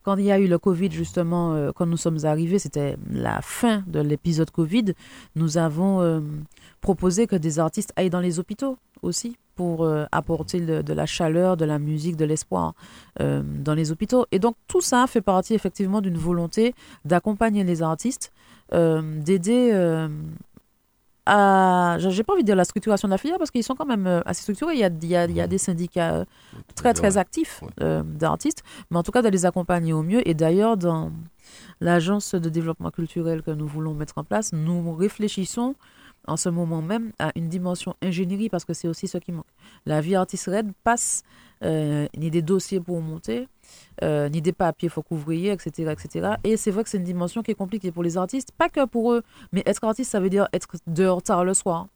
quand 0.03 0.17
il 0.17 0.25
y 0.25 0.33
a 0.33 0.39
eu 0.39 0.47
le 0.47 0.59
Covid, 0.59 0.91
justement, 0.91 1.55
euh, 1.55 1.73
quand 1.73 1.87
nous 1.87 1.97
sommes 1.97 2.25
arrivés, 2.25 2.59
c'était 2.59 2.97
la 3.11 3.41
fin 3.43 3.85
de 3.87 4.01
l'épisode 4.01 4.51
Covid, 4.51 4.95
nous 5.37 5.59
avons 5.59 6.01
euh, 6.01 6.21
proposé 6.81 7.27
que 7.27 7.37
des 7.37 7.59
artistes 7.59 7.93
aillent 7.97 8.11
dans 8.11 8.21
les 8.21 8.39
hôpitaux 8.39 8.77
aussi 9.03 9.37
pour 9.55 9.85
euh, 9.85 10.05
apporter 10.11 10.61
de 10.61 10.93
la 10.93 11.07
chaleur, 11.07 11.57
de 11.57 11.65
la 11.65 11.79
musique, 11.79 12.17
de 12.17 12.25
l'espoir 12.25 12.75
dans 13.21 13.75
les 13.75 13.93
hôpitaux. 13.93 14.27
Et 14.33 14.41
donc 14.41 14.57
tout 14.67 14.81
ça 14.81 15.07
fait 15.07 15.21
partie 15.21 15.55
effectivement 15.55 16.01
d'une 16.01 16.19
volonté 16.19 16.75
d'accompagner 17.05 17.63
les 17.63 17.83
artistes, 17.83 18.33
d'aider 18.73 20.09
à, 21.27 21.97
j'ai 21.99 22.23
pas 22.23 22.35
envie 22.35 22.43
de 22.43 22.47
dire 22.47 22.57
la 22.57 22.65
structuration 22.65 23.09
de 23.09 23.13
la 23.13 23.19
filière 23.19 23.39
parce 23.39 23.51
qu'ils 23.51 23.65
sont 23.65 23.75
quand 23.75 23.87
même 23.87 24.07
euh, 24.07 24.21
assez 24.27 24.43
structurés. 24.43 24.75
Il 24.75 24.81
y 24.81 24.85
a, 24.85 24.89
il 24.89 25.09
y 25.09 25.17
a, 25.17 25.25
il 25.25 25.37
y 25.37 25.41
a 25.41 25.47
des 25.47 25.59
syndicats 25.59 26.15
euh, 26.15 26.25
très 26.75 26.93
très 26.93 27.17
actifs 27.17 27.63
euh, 27.81 28.03
d'artistes, 28.03 28.63
mais 28.91 28.99
en 28.99 29.03
tout 29.03 29.13
cas 29.13 29.23
de 29.23 29.29
les 29.29 29.47
accompagner 29.47 29.93
au 29.93 30.03
mieux. 30.03 30.27
Et 30.29 30.35
d'ailleurs, 30.35 30.77
dans 30.77 31.13
l'agence 31.81 32.35
de 32.35 32.49
développement 32.49 32.91
culturel 32.91 33.43
que 33.43 33.51
nous 33.51 33.67
voulons 33.67 33.95
mettre 33.95 34.19
en 34.19 34.25
place, 34.25 34.53
nous 34.53 34.95
réfléchissons 34.95 35.75
en 36.27 36.37
ce 36.37 36.49
moment 36.49 36.83
même 36.83 37.13
à 37.19 37.33
une 37.37 37.49
dimension 37.49 37.95
ingénierie 38.03 38.49
parce 38.49 38.65
que 38.65 38.75
c'est 38.75 38.89
aussi 38.89 39.09
ce 39.09 39.19
qui 39.19 39.33
manque. 39.33 39.45
La 39.87 40.01
vie 40.01 40.15
artiste 40.15 40.47
red 40.47 40.73
passe 40.83 41.23
ni 41.63 42.31
des 42.31 42.43
dossiers 42.43 42.81
pour 42.81 43.01
monter, 43.01 43.49
euh, 44.03 44.29
ni 44.29 44.43
des 44.43 44.53
papiers, 44.53 44.89
faut 44.89 45.03
qu'ouvrier, 45.03 45.53
etc., 45.53 45.93
etc. 45.93 46.35
Et 46.45 46.57
c'est 46.57 46.71
vrai 46.71 46.85
que 46.85 46.91
c'est 46.91 46.99
une 46.99 47.05
dimension 47.05 47.43
qui 47.43 47.51
est 47.51 47.57
compliquée 47.57 47.93
pour 47.93 48.03
les 48.03 48.17
artistes, 48.17 48.51
pas 48.53 48.69
que 48.69 48.85
pour 48.87 49.13
eux, 49.13 49.23
mais 49.53 49.63
être 49.67 49.85
artiste, 49.85 50.11
ça 50.11 50.21
veut 50.21 50.31
dire 50.31 50.49
être 50.53 50.69
dehors 50.87 51.23
tard 51.23 51.45
le 51.45 51.55
soir. 51.55 51.89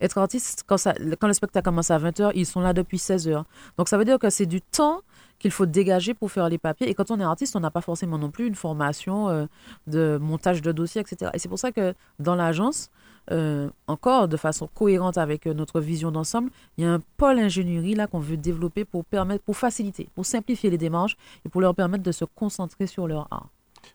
Être 0.00 0.18
artiste, 0.18 0.64
quand, 0.66 0.78
ça, 0.78 0.94
quand 1.20 1.26
le 1.26 1.34
spectacle 1.34 1.64
commence 1.64 1.90
à 1.90 1.98
20h, 1.98 2.32
ils 2.34 2.46
sont 2.46 2.60
là 2.60 2.72
depuis 2.72 2.96
16h. 2.96 3.44
Donc 3.76 3.88
ça 3.88 3.98
veut 3.98 4.04
dire 4.04 4.18
que 4.18 4.30
c'est 4.30 4.46
du 4.46 4.62
temps 4.62 5.00
qu'il 5.38 5.50
faut 5.50 5.66
dégager 5.66 6.14
pour 6.14 6.30
faire 6.30 6.48
les 6.48 6.58
papiers. 6.58 6.88
Et 6.88 6.94
quand 6.94 7.10
on 7.10 7.20
est 7.20 7.24
artiste, 7.24 7.54
on 7.56 7.60
n'a 7.60 7.70
pas 7.70 7.80
forcément 7.80 8.18
non 8.18 8.30
plus 8.30 8.46
une 8.46 8.54
formation 8.54 9.28
euh, 9.28 9.46
de 9.86 10.18
montage 10.20 10.62
de 10.62 10.72
dossiers, 10.72 11.02
etc. 11.02 11.30
Et 11.34 11.38
c'est 11.38 11.48
pour 11.48 11.58
ça 11.58 11.72
que 11.72 11.94
dans 12.18 12.34
l'agence, 12.34 12.90
euh, 13.30 13.70
encore 13.86 14.28
de 14.28 14.36
façon 14.36 14.68
cohérente 14.74 15.18
avec 15.18 15.46
euh, 15.46 15.54
notre 15.54 15.80
vision 15.80 16.10
d'ensemble, 16.10 16.50
il 16.76 16.84
y 16.84 16.86
a 16.86 16.92
un 16.92 17.00
pôle 17.16 17.38
ingénierie 17.38 17.94
là 17.94 18.06
qu'on 18.06 18.18
veut 18.18 18.36
développer 18.36 18.84
pour 18.84 19.04
permettre, 19.04 19.44
pour 19.44 19.56
faciliter, 19.56 20.08
pour 20.14 20.26
simplifier 20.26 20.70
les 20.70 20.78
démarches 20.78 21.16
et 21.44 21.48
pour 21.48 21.60
leur 21.60 21.74
permettre 21.74 22.04
de 22.04 22.12
se 22.12 22.24
concentrer 22.24 22.86
sur 22.86 23.06
leur 23.06 23.28
art. 23.30 23.48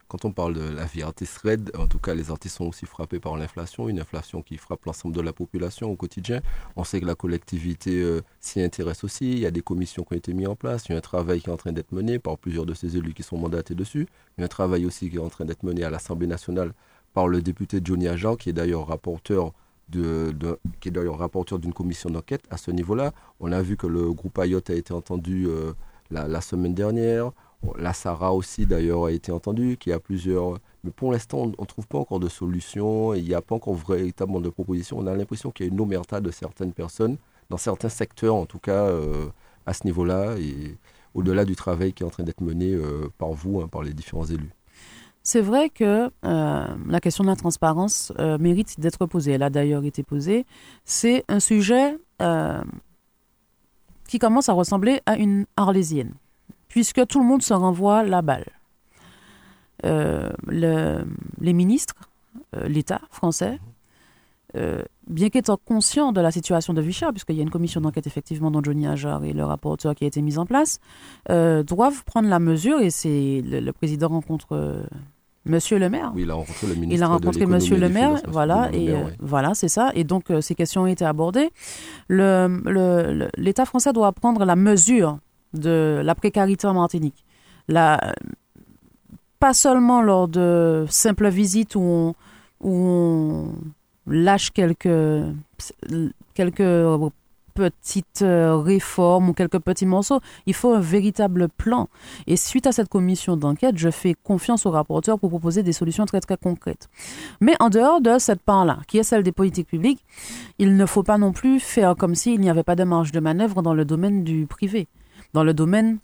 Quand 0.07 0.25
on 0.25 0.31
parle 0.31 0.53
de 0.53 0.61
la 0.61 0.85
vie 0.85 1.03
artiste 1.03 1.37
raide, 1.39 1.71
en 1.77 1.87
tout 1.87 1.99
cas, 1.99 2.13
les 2.13 2.31
artistes 2.31 2.57
sont 2.57 2.65
aussi 2.65 2.85
frappés 2.85 3.19
par 3.19 3.37
l'inflation, 3.37 3.89
une 3.89 3.99
inflation 3.99 4.41
qui 4.41 4.57
frappe 4.57 4.85
l'ensemble 4.85 5.15
de 5.15 5.21
la 5.21 5.33
population 5.33 5.91
au 5.91 5.95
quotidien. 5.95 6.41
On 6.75 6.83
sait 6.83 6.99
que 6.99 7.05
la 7.05 7.15
collectivité 7.15 8.01
euh, 8.01 8.21
s'y 8.39 8.61
intéresse 8.61 9.03
aussi. 9.03 9.31
Il 9.31 9.39
y 9.39 9.45
a 9.45 9.51
des 9.51 9.61
commissions 9.61 10.03
qui 10.03 10.13
ont 10.13 10.17
été 10.17 10.33
mises 10.33 10.47
en 10.47 10.55
place. 10.55 10.85
Il 10.87 10.93
y 10.93 10.95
a 10.95 10.97
un 10.97 11.01
travail 11.01 11.41
qui 11.41 11.49
est 11.49 11.53
en 11.53 11.57
train 11.57 11.71
d'être 11.71 11.91
mené 11.91 12.19
par 12.19 12.37
plusieurs 12.37 12.65
de 12.65 12.73
ces 12.73 12.97
élus 12.97 13.13
qui 13.13 13.23
sont 13.23 13.37
mandatés 13.37 13.75
dessus. 13.75 14.07
Il 14.37 14.41
y 14.41 14.43
a 14.43 14.45
un 14.45 14.49
travail 14.49 14.85
aussi 14.85 15.09
qui 15.09 15.17
est 15.17 15.19
en 15.19 15.29
train 15.29 15.45
d'être 15.45 15.63
mené 15.63 15.83
à 15.83 15.89
l'Assemblée 15.89 16.27
nationale 16.27 16.73
par 17.13 17.27
le 17.27 17.41
député 17.41 17.79
Johnny 17.83 18.07
Agent, 18.07 18.35
qui 18.35 18.49
est 18.49 18.53
d'ailleurs 18.53 18.87
rapporteur 18.87 19.53
de, 19.89 20.35
qui 20.79 20.89
est 20.89 20.91
d'ailleurs 20.91 21.17
rapporteur 21.17 21.59
d'une 21.59 21.73
commission 21.73 22.09
d'enquête 22.09 22.43
à 22.49 22.57
ce 22.57 22.71
niveau-là. 22.71 23.11
On 23.39 23.51
a 23.51 23.61
vu 23.61 23.77
que 23.77 23.87
le 23.87 24.11
groupe 24.13 24.37
Ayot 24.37 24.61
a 24.69 24.73
été 24.73 24.93
entendu 24.93 25.47
euh, 25.47 25.73
la, 26.11 26.41
semaine 26.41 26.73
dernière. 26.73 27.31
La 27.77 27.93
Sarah 27.93 28.33
aussi 28.33 28.65
d'ailleurs 28.65 29.05
a 29.05 29.11
été 29.11 29.31
entendue, 29.31 29.77
qui 29.77 29.91
a 29.91 29.99
plusieurs. 29.99 30.59
Mais 30.83 30.91
pour 30.91 31.11
l'instant, 31.11 31.39
on 31.57 31.61
ne 31.61 31.65
trouve 31.65 31.87
pas 31.87 31.97
encore 31.97 32.19
de 32.19 32.29
solution. 32.29 33.13
Il 33.13 33.23
n'y 33.23 33.33
a 33.33 33.41
pas 33.41 33.55
encore 33.55 33.75
véritablement 33.75 34.41
de 34.41 34.49
proposition. 34.49 34.97
On 34.99 35.07
a 35.07 35.15
l'impression 35.15 35.51
qu'il 35.51 35.65
y 35.65 35.69
a 35.69 35.71
une 35.71 35.81
omerta 35.81 36.21
de 36.21 36.31
certaines 36.31 36.73
personnes, 36.73 37.17
dans 37.49 37.57
certains 37.57 37.89
secteurs 37.89 38.35
en 38.35 38.45
tout 38.45 38.59
cas, 38.59 38.85
euh, 38.85 39.27
à 39.65 39.73
ce 39.73 39.85
niveau-là, 39.85 40.37
et 40.37 40.77
au-delà 41.13 41.45
du 41.45 41.55
travail 41.55 41.93
qui 41.93 42.03
est 42.03 42.05
en 42.05 42.09
train 42.09 42.23
d'être 42.23 42.41
mené 42.41 42.73
euh, 42.73 43.09
par 43.17 43.33
vous, 43.33 43.59
hein, 43.59 43.67
par 43.67 43.83
les 43.83 43.93
différents 43.93 44.25
élus. 44.25 44.51
C'est 45.23 45.41
vrai 45.41 45.69
que 45.69 46.11
euh, 46.25 46.67
la 46.87 46.99
question 46.99 47.23
de 47.23 47.29
la 47.29 47.35
transparence 47.35 48.13
euh, 48.19 48.37
mérite 48.37 48.79
d'être 48.79 49.05
posée. 49.05 49.33
Elle 49.33 49.43
a 49.43 49.49
d'ailleurs 49.49 49.83
été 49.83 50.03
posée. 50.03 50.45
C'est 50.85 51.23
un 51.27 51.39
sujet 51.39 51.97
euh, 52.21 52.61
qui 54.07 54.17
commence 54.17 54.49
à 54.49 54.53
ressembler 54.53 55.01
à 55.05 55.17
une 55.17 55.45
arlésienne, 55.57 56.13
puisque 56.67 57.05
tout 57.07 57.19
le 57.19 57.25
monde 57.25 57.43
se 57.43 57.53
renvoie 57.53 58.03
la 58.03 58.21
balle. 58.21 58.45
les 59.83 61.53
ministres, 61.53 61.95
l'État 62.67 63.01
français, 63.11 63.59
bien 65.09 65.29
qu'étant 65.29 65.57
conscient 65.57 66.11
de 66.11 66.21
la 66.21 66.31
situation 66.31 66.73
de 66.73 66.81
Vichy, 66.81 67.05
puisqu'il 67.11 67.35
y 67.35 67.39
a 67.39 67.43
une 67.43 67.49
commission 67.49 67.81
d'enquête 67.81 68.07
effectivement 68.07 68.51
dont 68.51 68.61
Johnny 68.63 68.87
Ajar 68.87 69.23
et 69.23 69.33
le 69.33 69.43
rapporteur 69.43 69.95
qui 69.95 70.03
a 70.05 70.07
été 70.07 70.21
mis 70.21 70.37
en 70.37 70.45
place, 70.45 70.79
doivent 71.27 72.03
prendre 72.05 72.29
la 72.29 72.39
mesure, 72.39 72.79
et 72.79 72.89
c'est 72.89 73.41
le, 73.43 73.71
président 73.71 74.09
rencontre 74.09 74.85
Monsieur 75.45 75.79
le 75.79 75.89
maire. 75.89 76.11
Oui, 76.15 76.23
il 76.23 76.31
a 76.31 76.35
rencontré 76.35 76.67
le 76.67 76.75
ministre. 76.75 76.95
Il 76.95 77.03
a 77.03 77.07
rencontré 77.07 77.45
Monsieur 77.45 77.77
le 77.77 77.89
maire, 77.89 78.21
voilà, 78.27 78.69
et 78.73 78.89
euh, 78.89 79.03
voilà, 79.19 79.53
c'est 79.53 79.67
ça. 79.67 79.91
Et 79.95 80.03
donc 80.03 80.29
euh, 80.29 80.41
ces 80.41 80.53
questions 80.53 80.83
ont 80.83 80.87
été 80.87 81.05
abordées. 81.05 81.49
L'État 82.09 82.47
le, 82.47 83.65
français 83.65 83.93
doit 83.93 84.11
prendre 84.11 84.43
la 84.45 84.55
mesure 84.55 85.17
de 85.53 86.01
la 86.03 86.13
précarité 86.13 86.67
en 86.67 86.73
Martinique. 86.73 87.25
La, 87.67 88.13
pas 89.39 89.53
seulement 89.53 90.01
lors 90.01 90.27
de 90.27 90.85
simples 90.89 91.29
visites 91.29 91.75
où 91.75 91.81
on, 91.81 92.15
où 92.59 92.71
on 92.71 93.53
lâche 94.09 94.51
quelques 94.51 95.23
quelques 96.33 97.11
petites 97.59 98.21
euh, 98.21 98.55
réformes 98.55 99.29
ou 99.29 99.33
quelques 99.33 99.59
petits 99.59 99.85
morceaux. 99.85 100.21
Il 100.45 100.53
faut 100.53 100.73
un 100.73 100.79
véritable 100.79 101.49
plan. 101.49 101.89
Et 102.25 102.37
suite 102.37 102.67
à 102.67 102.71
cette 102.71 102.87
commission 102.87 103.35
d'enquête, 103.35 103.77
je 103.77 103.89
fais 103.89 104.15
confiance 104.23 104.65
au 104.65 104.71
rapporteur 104.71 105.19
pour 105.19 105.29
proposer 105.29 105.61
des 105.61 105.73
solutions 105.73 106.05
très 106.05 106.21
très 106.21 106.37
concrètes. 106.37 106.87
Mais 107.41 107.55
en 107.59 107.69
dehors 107.69 107.99
de 107.99 108.17
cette 108.17 108.41
part-là, 108.41 108.79
qui 108.87 108.97
est 108.97 109.03
celle 109.03 109.23
des 109.23 109.33
politiques 109.33 109.67
publiques, 109.67 110.05
il 110.57 110.77
ne 110.77 110.85
faut 110.85 111.03
pas 111.03 111.17
non 111.17 111.33
plus 111.33 111.59
faire 111.59 111.95
comme 111.97 112.15
s'il 112.15 112.39
n'y 112.39 112.49
avait 112.49 112.63
pas 112.63 112.75
de 112.75 112.85
marge 112.85 113.11
de 113.11 113.19
manœuvre 113.19 113.61
dans 113.61 113.73
le 113.73 113.83
domaine 113.83 114.23
du 114.23 114.45
privé, 114.47 114.87
dans 115.33 115.43
le 115.43 115.53
domaine 115.53 115.99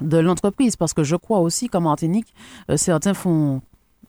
de 0.00 0.18
l'entreprise, 0.18 0.76
parce 0.76 0.92
que 0.92 1.04
je 1.04 1.16
crois 1.16 1.38
aussi 1.38 1.68
qu'en 1.68 1.80
Martinique, 1.80 2.34
euh, 2.70 2.76
certains 2.76 3.14
font, 3.14 3.62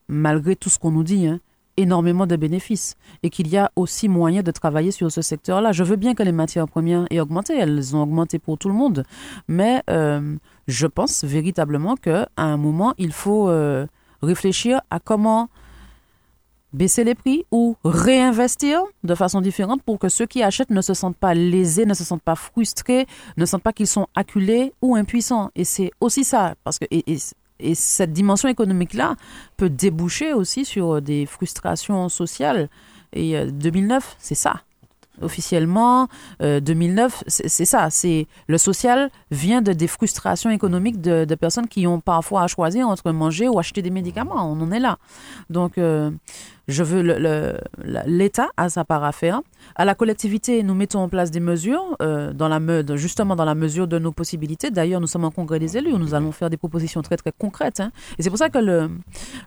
malgré 0.09 0.55
tout 0.57 0.69
ce 0.69 0.79
qu'on 0.79 0.91
nous 0.91 1.03
dit, 1.03 1.27
hein, 1.27 1.39
énormément 1.77 2.27
de 2.27 2.35
bénéfices 2.35 2.95
et 3.23 3.29
qu'il 3.29 3.47
y 3.47 3.57
a 3.57 3.71
aussi 3.75 4.07
moyen 4.07 4.41
de 4.41 4.51
travailler 4.51 4.91
sur 4.91 5.11
ce 5.11 5.21
secteur-là. 5.21 5.71
Je 5.71 5.83
veux 5.83 5.95
bien 5.95 6.13
que 6.13 6.23
les 6.23 6.31
matières 6.31 6.67
premières 6.67 7.05
aient 7.09 7.19
augmenté, 7.19 7.57
elles 7.57 7.95
ont 7.95 8.01
augmenté 8.01 8.39
pour 8.39 8.57
tout 8.57 8.67
le 8.67 8.75
monde, 8.75 9.03
mais 9.47 9.83
euh, 9.89 10.35
je 10.67 10.87
pense 10.87 11.23
véritablement 11.23 11.95
qu'à 11.95 12.29
un 12.37 12.57
moment, 12.57 12.93
il 12.97 13.13
faut 13.13 13.49
euh, 13.49 13.85
réfléchir 14.21 14.81
à 14.89 14.99
comment 14.99 15.49
baisser 16.75 17.03
les 17.03 17.15
prix 17.15 17.45
ou 17.51 17.77
réinvestir 17.85 18.81
de 19.03 19.15
façon 19.15 19.39
différente 19.41 19.81
pour 19.81 19.97
que 19.97 20.09
ceux 20.09 20.25
qui 20.25 20.43
achètent 20.43 20.71
ne 20.71 20.81
se 20.81 20.93
sentent 20.93 21.17
pas 21.17 21.33
lésés, 21.33 21.85
ne 21.85 21.93
se 21.93 22.03
sentent 22.03 22.21
pas 22.21 22.35
frustrés, 22.35 23.07
ne 23.37 23.45
sentent 23.45 23.63
pas 23.63 23.73
qu'ils 23.73 23.87
sont 23.87 24.07
acculés 24.13 24.73
ou 24.81 24.95
impuissants. 24.95 25.49
Et 25.55 25.63
c'est 25.63 25.91
aussi 26.01 26.23
ça, 26.23 26.55
parce 26.63 26.77
que 26.77 26.85
cette 27.73 28.13
dimension 28.13 28.49
économique-là 28.49 29.15
peut 29.57 29.69
déboucher 29.69 30.33
aussi 30.33 30.65
sur 30.65 31.01
des 31.01 31.25
frustrations 31.25 32.09
sociales. 32.09 32.69
Et 33.13 33.45
2009, 33.45 34.03
euh, 34.03 34.15
c'est 34.19 34.35
ça. 34.35 34.61
Officiellement, 35.21 36.07
2009, 36.39 37.15
euh, 37.15 37.23
c'est 37.27 37.65
ça. 37.65 37.89
C'est 37.89 38.27
le 38.47 38.57
social 38.57 39.09
vient 39.31 39.61
de 39.61 39.73
des 39.73 39.87
frustrations 39.87 40.49
économiques 40.49 41.01
de, 41.01 41.35
personnes 41.35 41.67
qui 41.67 41.87
ont 41.87 41.99
parfois 41.99 42.43
à 42.43 42.47
choisir 42.47 42.87
entre 42.87 43.11
manger 43.11 43.47
ou 43.47 43.59
acheter 43.59 43.81
des 43.81 43.89
médicaments. 43.89 44.51
On 44.51 44.59
en 44.61 44.71
est 44.71 44.79
là. 44.79 44.97
Donc, 45.49 45.77
euh, 45.77 46.11
je 46.67 46.83
veux 46.83 47.01
l'État 48.07 48.49
a 48.57 48.69
sa 48.69 48.83
part 48.85 49.03
à 49.03 49.11
faire. 49.11 49.41
À 49.75 49.85
la 49.85 49.95
collectivité, 49.95 50.63
nous 50.63 50.73
mettons 50.73 50.99
en 50.99 51.09
place 51.09 51.31
des 51.31 51.39
mesures, 51.39 51.95
euh, 52.01 52.33
dans 52.33 52.47
la, 52.47 52.59
justement 52.95 53.35
dans 53.35 53.45
la 53.45 53.55
mesure 53.55 53.87
de 53.87 53.99
nos 53.99 54.11
possibilités. 54.11 54.71
D'ailleurs, 54.71 55.01
nous 55.01 55.07
sommes 55.07 55.25
en 55.25 55.31
congrès 55.31 55.59
des 55.59 55.77
élus 55.77 55.93
où 55.93 55.97
nous 55.97 56.13
allons 56.13 56.31
faire 56.31 56.49
des 56.49 56.57
propositions 56.57 57.01
très 57.01 57.17
très 57.17 57.31
concrètes. 57.37 57.79
Hein. 57.79 57.91
Et 58.17 58.23
c'est 58.23 58.29
pour 58.29 58.39
ça 58.39 58.49
que 58.49 58.59
le, 58.59 58.89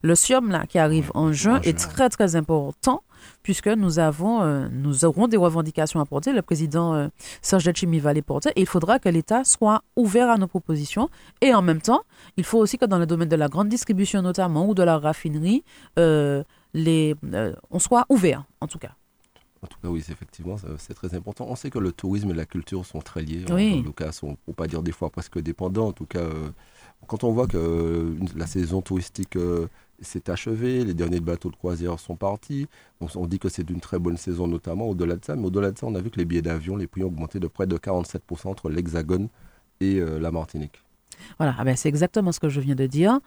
le 0.03 0.15
SIOM 0.15 0.51
là, 0.51 0.67
qui 0.67 0.79
arrive 0.79 1.11
en 1.15 1.33
juin 1.33 1.61
est 1.63 1.79
très 1.79 2.09
très 2.09 2.37
important 2.37 3.03
puisque 3.43 3.69
nous 3.69 3.99
avons, 3.99 4.43
euh, 4.43 4.69
nous 4.71 5.05
aurons 5.05 5.29
des 5.29 5.37
revendications 5.37 6.01
à 6.01 6.05
porter. 6.05 6.33
Le 6.33 6.43
président 6.43 6.95
euh, 6.95 7.09
Serge 7.43 7.73
Chimi 7.75 7.99
va 7.99 8.13
les 8.13 8.23
porter 8.23 8.51
et 8.57 8.61
il 8.61 8.67
faudra 8.67 8.99
que 8.99 9.09
l'État 9.09 9.45
soit 9.45 9.83
ouvert 9.97 10.31
à 10.31 10.37
nos 10.37 10.47
propositions. 10.47 11.09
Et 11.41 11.55
en 11.55 11.63
même 11.63 11.81
temps, 11.81 12.03
il 12.37 12.45
faut 12.45 12.59
aussi 12.59 12.79
que 12.79 12.85
dans 12.85 12.99
le 12.99 13.07
domaine 13.07 13.29
de 13.29 13.37
la 13.37 13.49
grande 13.49 13.69
distribution 13.69 14.23
notamment 14.23 14.69
ou 14.69 14.75
de 14.75 14.83
la 14.83 14.99
raffinerie, 14.99 15.65
euh, 15.99 16.43
les, 16.75 17.15
on 17.71 17.79
soit 17.79 18.07
ouvert, 18.09 18.45
en 18.61 18.67
tout 18.67 18.79
cas. 18.79 18.93
En 19.63 19.67
tout 19.67 19.79
cas, 19.83 19.89
oui, 19.89 20.05
effectivement, 20.09 20.57
c'est 20.77 20.95
très 20.95 21.15
important. 21.15 21.47
On 21.49 21.57
sait 21.57 21.71
que 21.71 21.81
le 21.81 21.91
tourisme 21.91 22.31
et 22.31 22.35
la 22.35 22.45
culture 22.45 22.87
sont 22.87 23.01
très 23.01 23.23
liés. 23.23 23.45
En, 23.51 23.83
tout 23.83 23.93
cas, 23.93 24.13
sont, 24.13 24.37
pour 24.45 24.55
pas 24.55 24.69
dire 24.69 24.83
des 24.83 24.93
fois 24.93 25.11
presque 25.11 25.41
dépendants. 25.41 25.89
En 25.89 25.93
tout 25.93 26.07
cas, 26.07 26.29
quand 27.09 27.25
on 27.25 27.33
voit 27.33 27.49
que 27.49 28.15
la 28.37 28.47
saison 28.47 28.83
touristique 28.83 29.37
euh, 30.01 30.05
s'est 30.05 30.31
achevée, 30.31 30.85
les 30.85 30.95
derniers 30.95 31.21
bateaux 31.21 31.51
de 31.51 31.57
croisière 31.57 31.99
sont 31.99 32.17
partis, 32.17 32.67
on, 33.01 33.07
on 33.17 33.27
dit 33.27 33.39
que 33.39 33.49
c'est 33.49 33.69
une 33.71 33.81
très 33.81 33.99
bonne 33.99 34.17
saison, 34.17 34.47
notamment 34.47 34.89
au-delà 34.89 35.17
de 35.17 35.25
ça. 35.25 35.37
Mais 35.37 35.47
au-delà 35.47 35.71
de 35.71 35.79
ça, 35.79 35.87
on 35.87 35.95
a 35.95 36.01
vu 36.01 36.11
que 36.11 36.19
les 36.19 36.25
billets 36.25 36.43
d'avion, 36.43 36.77
les 36.77 36.87
prix 36.87 37.03
ont 37.03 37.09
augmenté 37.09 37.41
de 37.41 37.47
près 37.47 37.67
de 37.67 37.77
47% 37.77 38.49
entre 38.49 38.71
l'Hexagone 38.71 39.29
et 39.81 40.01
la 40.01 40.33
Martinique. 40.33 40.83
Voilà, 41.39 41.55
ah 41.59 41.65
ben 41.65 41.77
c'est 41.77 41.89
exactement 41.89 42.33
ce 42.33 42.41
que 42.41 42.49
je 42.49 42.61
viens 42.61 42.75
de 42.75 42.87
dire. 42.87 43.21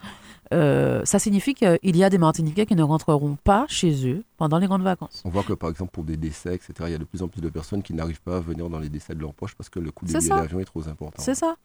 Euh, 0.53 1.01
ça 1.05 1.19
signifie 1.19 1.53
qu'il 1.53 1.77
y 1.83 2.03
a 2.03 2.09
des 2.09 2.17
Martiniquais 2.17 2.65
qui 2.65 2.75
ne 2.75 2.83
rentreront 2.83 3.37
pas 3.43 3.65
chez 3.69 4.07
eux 4.07 4.23
pendant 4.37 4.57
les 4.57 4.67
grandes 4.67 4.83
vacances. 4.83 5.21
On 5.25 5.29
voit 5.29 5.43
que 5.43 5.53
par 5.53 5.69
exemple 5.69 5.91
pour 5.91 6.03
des 6.03 6.17
décès, 6.17 6.55
etc., 6.55 6.73
il 6.87 6.91
y 6.91 6.95
a 6.95 6.97
de 6.97 7.03
plus 7.03 7.21
en 7.21 7.27
plus 7.27 7.41
de 7.41 7.49
personnes 7.49 7.83
qui 7.83 7.93
n'arrivent 7.93 8.21
pas 8.21 8.37
à 8.37 8.39
venir 8.39 8.69
dans 8.69 8.79
les 8.79 8.89
décès 8.89 9.15
de 9.15 9.21
leur 9.21 9.33
poche 9.33 9.55
parce 9.55 9.69
que 9.69 9.79
le 9.79 9.91
coût 9.91 10.05
des 10.05 10.17
billets 10.17 10.29
d'avion 10.29 10.59
est 10.59 10.65
trop 10.65 10.87
important. 10.87 11.21
C'est 11.21 11.35
ça. 11.35 11.55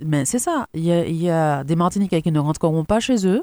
mais 0.00 0.24
c'est 0.24 0.38
ça. 0.38 0.66
Il 0.74 0.84
y, 0.84 0.92
a, 0.92 1.04
il 1.06 1.20
y, 1.20 1.30
a, 1.30 1.64
des 1.64 1.76
Martiniquais 1.76 2.22
qui 2.22 2.32
ne 2.32 2.38
rentreront 2.38 2.84
pas 2.84 3.00
chez 3.00 3.26
eux 3.26 3.42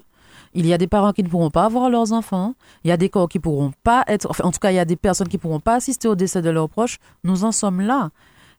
Il 0.53 0.65
y 0.65 0.73
a 0.73 0.77
des 0.77 0.87
parents 0.87 1.13
qui 1.13 1.23
ne 1.23 1.29
pourront 1.29 1.49
pas 1.49 1.65
avoir 1.65 1.89
leurs 1.89 2.11
enfants. 2.11 2.55
Il 2.83 2.89
y 2.89 2.91
a 2.91 2.97
des 2.97 3.09
corps 3.09 3.29
qui 3.29 3.39
pourront 3.39 3.71
pas 3.83 4.03
être. 4.07 4.27
Enfin, 4.29 4.43
en 4.45 4.51
tout 4.51 4.59
cas, 4.59 4.71
il 4.71 4.75
y 4.75 4.79
a 4.79 4.85
des 4.85 4.95
personnes 4.95 5.27
qui 5.27 5.37
pourront 5.37 5.59
pas 5.59 5.75
assister 5.75 6.07
au 6.07 6.15
décès 6.15 6.41
de 6.41 6.49
leurs 6.49 6.69
proches. 6.69 6.97
Nous 7.23 7.43
en 7.43 7.51
sommes 7.51 7.81
là. 7.81 8.09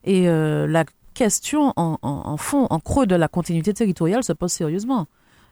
Et 0.03 0.27
euh, 0.27 0.67
la 0.67 0.85
question 1.13 1.73
en, 1.75 2.37
fond, 2.37 2.67
en 2.69 2.79
creux 2.79 3.05
de 3.05 3.15
la 3.15 3.27
continuité 3.27 3.73
territoriale 3.73 4.23
se 4.23 4.33
pose 4.33 4.51
sérieusement. 4.51 5.07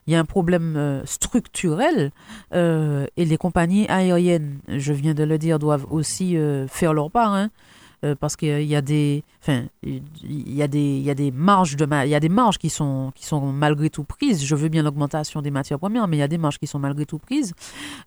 Il 0.08 0.14
y 0.14 0.16
a 0.16 0.20
un 0.20 0.26
problème 0.26 0.76
euh, 0.78 1.06
structurel 1.06 2.12
euh, 2.54 3.06
et 3.18 3.26
les 3.26 3.38
compagnies 3.38 3.88
aériennes, 3.90 4.60
je 4.70 4.94
viens 4.94 5.14
de 5.14 5.24
le 5.24 5.38
dire, 5.38 5.60
doivent 5.60 5.86
aussi 5.92 6.38
faire 6.68 6.94
leur 6.94 7.12
part. 7.12 7.34
Hein. 7.34 7.50
Euh, 8.06 8.16
parce 8.16 8.38
qu'il 8.38 8.62
y 8.62 8.76
a 8.78 8.82
des, 8.82 9.26
enfin, 9.42 9.66
il 9.84 10.02
y 10.54 10.64
a 10.64 10.70
des, 10.70 10.80
il 10.80 11.04
y 11.04 11.10
a 11.10 11.16
des 11.16 11.32
marges 11.32 11.76
de, 11.76 11.86
il 12.06 12.10
y 12.10 12.16
a 12.16 12.20
des 12.22 12.30
marges 12.30 12.58
qui 12.58 12.70
sont, 12.70 13.12
qui 13.14 13.26
sont 13.26 13.52
malgré 13.52 13.90
tout 13.90 14.06
prises. 14.06 14.42
Je 14.46 14.56
veux 14.56 14.70
bien 14.70 14.84
l'augmentation 14.84 15.42
des 15.42 15.52
matières 15.52 15.80
premières, 15.80 16.08
mais 16.08 16.16
il 16.16 16.22
y 16.22 16.24
a 16.24 16.30
des 16.30 16.38
marges 16.38 16.60
qui 16.60 16.68
sont 16.68 16.80
malgré 16.80 17.06
tout 17.06 17.20
prises. 17.20 17.54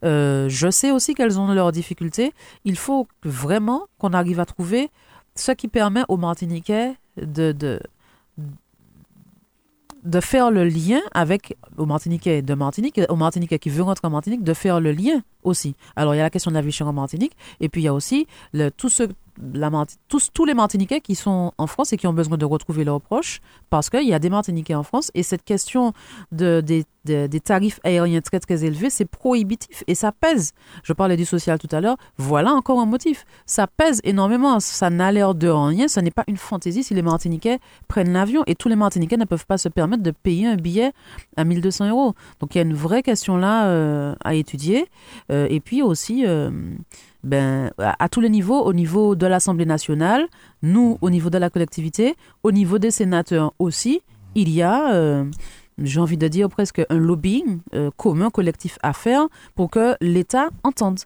Euh, 0.02 0.48
je 0.48 0.70
sais 0.70 0.90
aussi 0.90 1.14
qu'elles 1.14 1.38
ont 1.38 1.52
leurs 1.52 1.72
difficultés. 1.72 2.32
Il 2.64 2.76
faut 2.76 3.06
vraiment 3.22 3.82
qu'on 3.98 4.14
arrive 4.14 4.40
à 4.40 4.46
trouver 4.46 4.88
ce 5.34 5.52
qui 5.52 5.68
permet 5.68 6.04
aux 6.08 6.16
Martiniquais 6.16 6.94
de, 7.18 7.52
de 7.52 7.78
de 10.02 10.20
faire 10.20 10.50
le 10.50 10.64
lien 10.64 11.00
avec, 11.12 11.56
aux 11.76 11.86
Martiniquais 11.86 12.42
de 12.42 12.54
Martinique, 12.54 13.00
aux 13.08 13.16
Martiniquais 13.16 13.58
qui 13.58 13.70
veulent 13.70 13.82
rentrer 13.82 14.08
en 14.08 14.10
Martinique, 14.10 14.42
de 14.42 14.54
faire 14.54 14.80
le 14.80 14.92
lien 14.92 15.22
aussi. 15.44 15.74
Alors, 15.96 16.14
il 16.14 16.18
y 16.18 16.20
a 16.20 16.24
la 16.24 16.30
question 16.30 16.50
de 16.50 16.56
la 16.56 16.62
vie 16.62 16.72
chère 16.72 16.88
en 16.88 16.92
Martinique, 16.92 17.36
et 17.60 17.68
puis 17.68 17.82
il 17.82 17.84
y 17.84 17.88
a 17.88 17.94
aussi 17.94 18.26
le, 18.52 18.70
tout 18.70 18.88
ce, 18.88 19.04
la, 19.54 19.70
tous, 20.08 20.30
tous 20.32 20.44
les 20.44 20.54
Martiniquais 20.54 21.00
qui 21.00 21.14
sont 21.14 21.52
en 21.56 21.66
France 21.66 21.92
et 21.92 21.96
qui 21.96 22.06
ont 22.06 22.12
besoin 22.12 22.36
de 22.36 22.44
retrouver 22.44 22.84
leurs 22.84 23.00
proches, 23.00 23.40
parce 23.70 23.90
qu'il 23.90 24.06
y 24.06 24.14
a 24.14 24.18
des 24.18 24.30
Martiniquais 24.30 24.74
en 24.74 24.82
France, 24.82 25.10
et 25.14 25.22
cette 25.22 25.44
question 25.44 25.92
de, 26.30 26.60
des, 26.60 26.84
des 27.04 27.40
tarifs 27.40 27.80
aériens 27.84 28.20
très 28.20 28.40
très 28.40 28.64
élevés, 28.64 28.90
c'est 28.90 29.04
prohibitif, 29.04 29.84
et 29.86 29.94
ça 29.94 30.12
pèse. 30.12 30.52
Je 30.82 30.92
parlais 30.92 31.16
du 31.16 31.24
social 31.24 31.58
tout 31.58 31.68
à 31.74 31.80
l'heure, 31.80 31.96
voilà 32.18 32.52
encore 32.52 32.80
un 32.80 32.86
motif. 32.86 33.24
Ça 33.46 33.66
pèse 33.66 34.00
énormément, 34.04 34.60
ça 34.60 34.90
n'a 34.90 35.10
l'air 35.12 35.34
de 35.34 35.48
rien, 35.48 35.88
ce 35.88 36.00
n'est 36.00 36.10
pas 36.10 36.24
une 36.28 36.36
fantaisie 36.36 36.84
si 36.84 36.94
les 36.94 37.02
Martiniquais 37.02 37.58
prennent 37.88 38.12
l'avion, 38.12 38.42
et 38.46 38.54
tous 38.54 38.68
les 38.68 38.76
Martiniquais 38.76 39.16
ne 39.16 39.24
peuvent 39.24 39.46
pas 39.46 39.58
se 39.58 39.68
permettre 39.68 40.02
de 40.02 40.10
payer 40.10 40.46
un 40.46 40.56
billet 40.56 40.92
à 41.36 41.44
1200 41.44 41.88
euros. 41.88 42.14
Donc 42.40 42.54
il 42.54 42.58
y 42.58 42.60
a 42.60 42.64
une 42.64 42.74
vraie 42.74 43.02
question 43.02 43.36
là 43.36 43.66
euh, 43.66 44.14
à 44.22 44.34
étudier, 44.34 44.86
euh, 45.30 45.46
et 45.50 45.60
puis 45.60 45.82
aussi... 45.82 46.26
Euh, 46.26 46.50
ben, 47.24 47.70
à, 47.78 48.08
tous 48.08 48.20
les 48.20 48.28
niveaux, 48.28 48.60
au 48.62 48.72
niveau 48.72 49.14
de 49.14 49.26
l'Assemblée 49.26 49.66
nationale, 49.66 50.26
nous, 50.62 50.98
au 51.00 51.10
niveau 51.10 51.30
de 51.30 51.38
la 51.38 51.50
collectivité, 51.50 52.16
au 52.42 52.52
niveau 52.52 52.78
des 52.78 52.90
sénateurs 52.90 53.54
aussi, 53.58 54.02
il 54.34 54.48
y 54.48 54.62
a, 54.62 54.92
euh, 54.94 55.24
j'ai 55.78 56.00
envie 56.00 56.16
de 56.16 56.26
dire 56.28 56.48
presque 56.48 56.82
un 56.88 56.98
lobbying 56.98 57.60
euh, 57.74 57.90
commun, 57.96 58.30
collectif 58.30 58.78
à 58.82 58.92
faire 58.92 59.28
pour 59.54 59.70
que 59.70 59.94
l'État 60.00 60.48
entende 60.64 61.00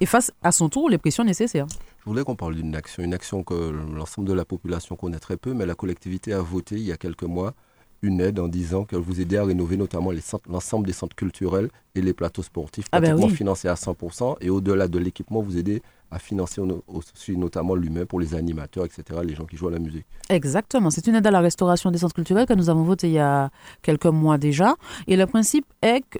et 0.00 0.06
fasse 0.06 0.32
à 0.42 0.52
son 0.52 0.68
tour 0.68 0.90
les 0.90 0.98
pressions 0.98 1.24
nécessaires. 1.24 1.66
Je 2.00 2.10
voulais 2.10 2.24
qu'on 2.24 2.36
parle 2.36 2.54
d'une 2.54 2.74
action, 2.74 3.02
une 3.02 3.14
action 3.14 3.42
que 3.42 3.54
l'ensemble 3.94 4.28
de 4.28 4.32
la 4.32 4.44
population 4.44 4.96
connaît 4.96 5.18
très 5.18 5.36
peu, 5.36 5.54
mais 5.54 5.66
la 5.66 5.74
collectivité 5.74 6.32
a 6.32 6.40
voté 6.40 6.76
il 6.76 6.82
y 6.82 6.92
a 6.92 6.96
quelques 6.96 7.24
mois 7.24 7.54
une 8.02 8.20
aide 8.20 8.38
en 8.38 8.48
disant 8.48 8.84
qu'elle 8.84 9.00
vous 9.00 9.20
aidait 9.20 9.38
à 9.38 9.44
rénover 9.44 9.76
notamment 9.76 10.10
l'ensemble 10.48 10.86
des 10.86 10.92
centres 10.92 11.16
culturels 11.16 11.68
et 11.94 12.02
les 12.02 12.12
plateaux 12.12 12.42
sportifs, 12.42 12.86
ah 12.92 13.00
ben 13.00 13.10
pratiquement 13.10 13.34
financés 13.34 13.68
à 13.68 13.74
100%. 13.74 14.36
Et 14.40 14.50
au-delà 14.50 14.88
de 14.88 14.98
l'équipement, 14.98 15.40
vous 15.40 15.56
aidez 15.56 15.82
à 16.10 16.18
financer 16.18 16.60
aussi 16.86 17.36
notamment 17.36 17.74
l'humain 17.74 18.06
pour 18.06 18.20
les 18.20 18.34
animateurs, 18.34 18.84
etc., 18.84 19.20
les 19.24 19.34
gens 19.34 19.44
qui 19.44 19.56
jouent 19.56 19.68
à 19.68 19.72
la 19.72 19.78
musique. 19.78 20.06
Exactement. 20.28 20.90
C'est 20.90 21.06
une 21.06 21.16
aide 21.16 21.26
à 21.26 21.30
la 21.30 21.40
restauration 21.40 21.90
des 21.90 21.98
centres 21.98 22.14
culturels 22.14 22.46
que 22.46 22.54
nous 22.54 22.70
avons 22.70 22.84
voté 22.84 23.08
il 23.08 23.14
y 23.14 23.18
a 23.18 23.50
quelques 23.82 24.06
mois 24.06 24.38
déjà. 24.38 24.76
Et 25.08 25.16
le 25.16 25.26
principe 25.26 25.66
est 25.82 26.02
que 26.08 26.18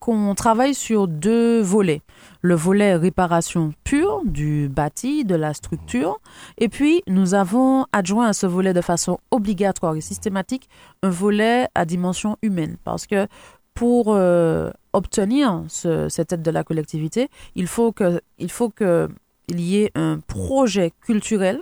qu'on 0.00 0.34
travaille 0.34 0.74
sur 0.74 1.06
deux 1.06 1.60
volets. 1.60 2.00
Le 2.40 2.54
volet 2.54 2.96
réparation 2.96 3.72
pure 3.84 4.22
du 4.24 4.68
bâti, 4.68 5.24
de 5.24 5.34
la 5.34 5.54
structure, 5.54 6.18
et 6.58 6.68
puis 6.68 7.02
nous 7.06 7.34
avons 7.34 7.86
adjoint 7.92 8.28
à 8.28 8.32
ce 8.32 8.46
volet 8.46 8.72
de 8.72 8.80
façon 8.80 9.18
obligatoire 9.30 9.94
et 9.94 10.00
systématique 10.00 10.68
un 11.02 11.10
volet 11.10 11.68
à 11.74 11.84
dimension 11.84 12.38
humaine, 12.42 12.76
parce 12.82 13.06
que 13.06 13.28
pour 13.74 14.06
euh, 14.08 14.70
obtenir 14.92 15.64
cette 15.68 16.32
aide 16.32 16.42
de 16.42 16.50
la 16.50 16.64
collectivité, 16.64 17.28
il 17.54 17.66
faut 17.66 17.92
que 17.92 18.20
il 18.38 18.50
faut 18.50 18.70
que 18.70 19.08
il 19.48 19.60
y 19.60 19.82
ait 19.82 19.90
un 19.94 20.18
projet 20.18 20.92
culturel 21.00 21.60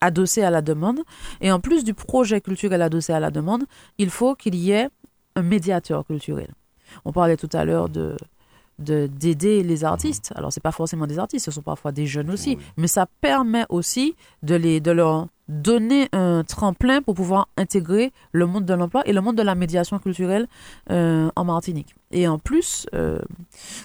adossé 0.00 0.42
à 0.42 0.50
la 0.50 0.62
demande, 0.62 1.00
et 1.40 1.52
en 1.52 1.60
plus 1.60 1.84
du 1.84 1.94
projet 1.94 2.40
culturel 2.40 2.82
adossé 2.82 3.12
à 3.12 3.20
la 3.20 3.30
demande, 3.30 3.64
il 3.98 4.10
faut 4.10 4.34
qu'il 4.34 4.56
y 4.56 4.72
ait 4.72 4.88
un 5.36 5.42
médiateur 5.42 6.04
culturel. 6.04 6.48
On 7.04 7.12
parlait 7.12 7.36
tout 7.36 7.50
à 7.52 7.64
l'heure 7.64 7.88
de 7.88 8.16
d'aider 8.78 9.64
les 9.64 9.84
artistes. 9.84 10.32
Alors 10.36 10.52
c'est 10.52 10.62
pas 10.62 10.70
forcément 10.70 11.06
des 11.06 11.18
artistes, 11.18 11.46
ce 11.46 11.50
sont 11.50 11.62
parfois 11.62 11.90
des 11.90 12.06
jeunes 12.06 12.30
aussi, 12.30 12.58
mais 12.76 12.86
ça 12.86 13.06
permet 13.20 13.64
aussi 13.70 14.14
de 14.44 14.54
les 14.54 14.80
de 14.80 14.92
leur 14.92 15.26
donner 15.48 16.08
un 16.12 16.44
tremplin 16.44 17.00
pour 17.00 17.14
pouvoir 17.14 17.48
intégrer 17.56 18.12
le 18.32 18.46
monde 18.46 18.66
de 18.66 18.74
l'emploi 18.74 19.02
et 19.06 19.12
le 19.12 19.20
monde 19.20 19.36
de 19.36 19.42
la 19.42 19.54
médiation 19.54 19.98
culturelle 19.98 20.46
euh, 20.90 21.30
en 21.34 21.44
Martinique. 21.44 21.94
Et 22.10 22.28
en 22.28 22.38
plus, 22.38 22.86
euh, 22.94 23.18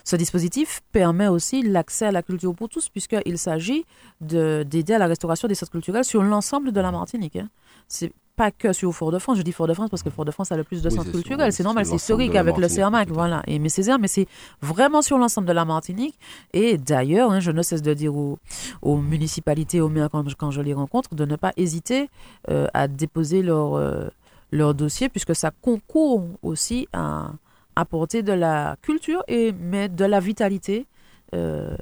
ce 0.03 0.15
dispositif 0.15 0.81
permet 0.91 1.27
aussi 1.27 1.61
l'accès 1.61 2.07
à 2.07 2.11
la 2.11 2.21
culture 2.21 2.53
pour 2.53 2.69
tous, 2.69 2.89
puisqu'il 2.89 3.37
s'agit 3.37 3.85
d'aider 4.19 4.93
à 4.93 4.97
la 4.97 5.07
restauration 5.07 5.47
des 5.47 5.55
centres 5.55 5.71
culturels 5.71 6.03
sur 6.03 6.21
l'ensemble 6.21 6.73
de 6.73 6.81
la 6.81 6.91
Martinique. 6.91 7.37
Hein. 7.37 7.49
C'est 7.87 8.11
pas 8.36 8.51
que 8.51 8.73
sur 8.73 8.93
Fort-de-France, 8.93 9.38
je 9.38 9.43
dis 9.43 9.51
Fort-de-France 9.51 9.89
parce 9.89 10.01
que 10.01 10.09
Fort-de-France 10.09 10.51
a 10.51 10.57
le 10.57 10.63
plus 10.63 10.81
de 10.81 10.89
centres 10.89 11.11
culturels, 11.11 11.53
c'est 11.53 11.63
normal, 11.63 11.86
c'est 11.86 11.95
historique 11.95 12.36
avec 12.36 12.57
le 12.57 12.67
CERMAC, 12.67 13.09
voilà, 13.09 13.43
et 13.47 13.59
mes 13.59 13.69
Césaire, 13.69 13.99
mais 13.99 14.07
c'est 14.07 14.27
vraiment 14.61 15.01
sur 15.01 15.17
l'ensemble 15.17 15.47
de 15.47 15.53
la 15.53 15.65
Martinique. 15.65 16.17
Et 16.53 16.77
d'ailleurs, 16.77 17.31
hein, 17.31 17.39
je 17.39 17.51
ne 17.51 17.61
cesse 17.61 17.81
de 17.81 17.93
dire 17.93 18.13
aux, 18.15 18.97
municipalités, 18.97 19.81
aux 19.81 19.89
maires 19.89 20.09
quand, 20.09 20.25
quand, 20.36 20.51
je 20.51 20.61
les 20.61 20.73
rencontre, 20.73 21.13
de 21.15 21.25
ne 21.25 21.36
pas 21.36 21.53
hésiter 21.57 22.09
euh, 22.49 22.67
à 22.73 22.88
déposer 22.88 23.43
leur, 23.43 23.75
euh, 23.75 24.07
leur 24.51 24.73
dossier, 24.73 25.09
puisque 25.09 25.36
ça 25.36 25.51
concourt 25.61 26.23
aussi 26.41 26.88
à 26.93 27.31
apporter 27.75 28.23
de 28.23 28.34
la 28.34 28.77
culture 28.81 29.23
et 29.27 29.51
mais 29.51 29.89
de 29.89 30.05
la 30.05 30.19
vitalité 30.19 30.86
euh, 31.34 31.75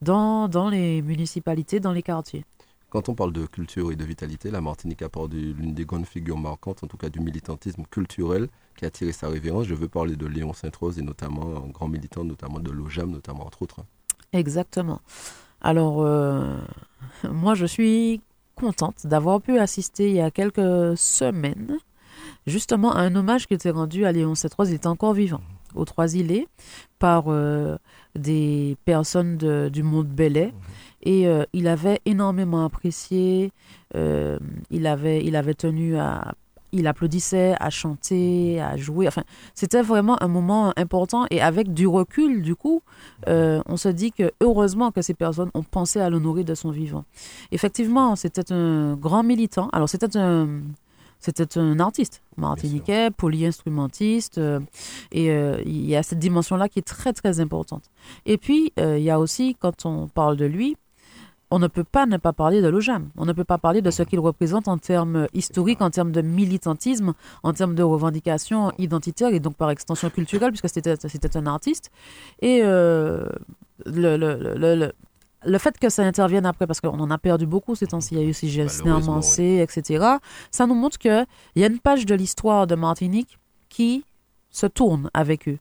dans, 0.00 0.48
dans 0.48 0.68
les 0.68 1.02
municipalités, 1.02 1.80
dans 1.80 1.92
les 1.92 2.02
quartiers. 2.02 2.44
Quand 2.92 3.08
on 3.08 3.14
parle 3.14 3.32
de 3.32 3.46
culture 3.46 3.90
et 3.90 3.96
de 3.96 4.04
vitalité, 4.04 4.50
la 4.50 4.60
Martinique 4.60 5.00
apporte 5.00 5.32
l'une 5.32 5.72
des 5.72 5.86
grandes 5.86 6.04
figures 6.04 6.36
marquantes, 6.36 6.84
en 6.84 6.86
tout 6.86 6.98
cas 6.98 7.08
du 7.08 7.20
militantisme 7.20 7.84
culturel 7.90 8.48
qui 8.76 8.84
a 8.84 8.88
attiré 8.88 9.12
sa 9.12 9.30
révérence. 9.30 9.64
Je 9.64 9.74
veux 9.74 9.88
parler 9.88 10.14
de 10.14 10.26
Léon 10.26 10.52
Sainte-Rose 10.52 10.98
et 10.98 11.02
notamment 11.02 11.56
un 11.56 11.70
grand 11.70 11.88
militant, 11.88 12.22
notamment 12.22 12.60
de 12.60 12.70
l'OJAM, 12.70 13.10
notamment 13.10 13.46
entre 13.46 13.62
autres. 13.62 13.80
Exactement. 14.34 15.00
Alors, 15.62 16.02
euh, 16.02 16.58
moi, 17.32 17.54
je 17.54 17.64
suis 17.64 18.20
contente 18.56 19.06
d'avoir 19.06 19.40
pu 19.40 19.58
assister 19.58 20.10
il 20.10 20.16
y 20.16 20.20
a 20.20 20.30
quelques 20.30 20.94
semaines 20.98 21.78
justement 22.46 22.92
à 22.92 23.00
un 23.00 23.16
hommage 23.16 23.46
qui 23.46 23.54
était 23.54 23.70
rendu 23.70 24.04
à 24.04 24.12
Léon 24.12 24.34
Sainte-Rose. 24.34 24.68
Il 24.68 24.74
était 24.74 24.86
encore 24.86 25.14
vivant 25.14 25.40
aux 25.74 25.86
Trois-Îlets 25.86 26.46
par 26.98 27.24
euh, 27.28 27.78
des 28.14 28.76
personnes 28.84 29.38
du 29.70 29.82
monde 29.82 30.08
belay. 30.08 30.48
Mhm. 30.48 30.52
Et 31.02 31.26
euh, 31.26 31.44
il 31.52 31.66
avait 31.68 32.00
énormément 32.04 32.64
apprécié, 32.64 33.52
euh, 33.96 34.38
il, 34.70 34.86
avait, 34.86 35.24
il 35.24 35.36
avait 35.36 35.54
tenu 35.54 35.96
à... 35.98 36.34
Il 36.74 36.86
applaudissait, 36.86 37.54
à 37.60 37.68
chanter, 37.68 38.58
à 38.58 38.78
jouer. 38.78 39.06
Enfin, 39.06 39.24
c'était 39.54 39.82
vraiment 39.82 40.16
un 40.22 40.28
moment 40.28 40.72
important. 40.78 41.26
Et 41.30 41.42
avec 41.42 41.74
du 41.74 41.86
recul, 41.86 42.40
du 42.40 42.54
coup, 42.54 42.80
euh, 43.28 43.60
on 43.66 43.76
se 43.76 43.90
dit 43.90 44.10
que 44.10 44.32
heureusement 44.40 44.90
que 44.90 45.02
ces 45.02 45.12
personnes 45.12 45.50
ont 45.52 45.64
pensé 45.64 46.00
à 46.00 46.08
l'honorer 46.08 46.44
de 46.44 46.54
son 46.54 46.70
vivant. 46.70 47.04
Effectivement, 47.50 48.16
c'était 48.16 48.50
un 48.54 48.94
grand 48.94 49.22
militant. 49.22 49.68
Alors, 49.74 49.86
c'était 49.86 50.16
un, 50.16 50.62
c'était 51.18 51.58
un 51.58 51.78
artiste 51.78 52.22
martiniquais, 52.38 53.10
polyinstrumentiste, 53.10 54.40
et 55.10 55.26
il 55.26 55.84
y 55.84 55.94
a 55.94 56.02
cette 56.02 56.20
dimension-là 56.20 56.70
qui 56.70 56.78
est 56.78 56.88
très 56.96 57.12
très 57.12 57.38
importante. 57.38 57.84
Et 58.24 58.38
puis, 58.38 58.72
il 58.78 59.02
y 59.02 59.10
a 59.10 59.20
aussi, 59.20 59.56
quand 59.60 59.84
on 59.84 60.08
parle 60.08 60.38
de 60.38 60.46
lui, 60.46 60.78
on 61.52 61.58
ne 61.58 61.66
peut 61.66 61.84
pas 61.84 62.06
ne 62.06 62.16
pas 62.16 62.32
parler 62.32 62.62
de 62.62 62.68
l'OJAM. 62.68 63.10
On 63.14 63.26
ne 63.26 63.32
peut 63.34 63.44
pas 63.44 63.58
parler 63.58 63.82
de 63.82 63.90
ce 63.90 64.02
qu'il 64.02 64.18
représente 64.20 64.68
en 64.68 64.78
termes 64.78 65.28
historiques, 65.34 65.82
en 65.82 65.90
termes 65.90 66.10
de 66.10 66.22
militantisme, 66.22 67.12
en 67.42 67.52
termes 67.52 67.74
de 67.74 67.82
revendications 67.82 68.72
identitaires 68.78 69.34
et 69.34 69.38
donc 69.38 69.54
par 69.56 69.68
extension 69.70 70.08
culturelle, 70.08 70.50
puisque 70.50 70.70
c'était 70.70 71.36
un 71.36 71.46
artiste. 71.46 71.90
Et 72.40 72.60
euh, 72.62 73.26
le, 73.84 74.16
le, 74.16 74.92
le, 75.44 75.58
fait 75.58 75.78
que 75.78 75.90
ça 75.90 76.04
intervienne 76.04 76.46
après, 76.46 76.66
parce 76.66 76.80
qu'on 76.80 76.98
en 76.98 77.10
a 77.10 77.18
perdu 77.18 77.44
beaucoup 77.44 77.74
ces 77.74 77.88
temps-ci, 77.88 78.14
il 78.14 78.18
y 78.18 78.22
a 78.22 78.26
eu 78.26 78.30
aussi 78.30 78.48
Gelsner, 78.48 78.98
Mancé, 79.04 79.58
etc., 79.62 80.06
ça 80.50 80.66
nous 80.66 80.74
montre 80.74 80.96
qu'il 80.96 81.26
y 81.56 81.64
a 81.64 81.66
une 81.66 81.80
page 81.80 82.06
de 82.06 82.14
l'histoire 82.14 82.66
de 82.66 82.76
Martinique 82.76 83.38
qui 83.68 84.06
se 84.48 84.64
tourne 84.64 85.10
avec 85.12 85.48
eux. 85.48 85.58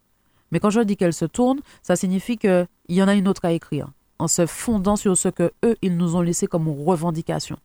Mais 0.51 0.61
quand 0.61 0.69
je 0.69 0.79
dis 0.79 0.95
qu'elle 0.95 1.13
se 1.13 1.25
tourne, 1.25 1.59
ça 1.81 1.97
signifie 1.97 2.37
qu'il 2.37 2.67
y 2.87 3.03
en 3.03 3.09
a 3.09 3.13
une 3.13 3.27
autre 3.27 3.43
à 3.43 3.51
écrire 3.51 3.89
en 4.21 4.27
se 4.27 4.45
fondant 4.45 4.95
sur 4.95 5.17
ce 5.17 5.29
que 5.29 5.51
eux, 5.65 5.75
ils 5.81 5.97
nous 5.97 6.15
ont 6.15 6.21
laissé 6.21 6.45
comme 6.45 6.69
revendication. 6.69 7.57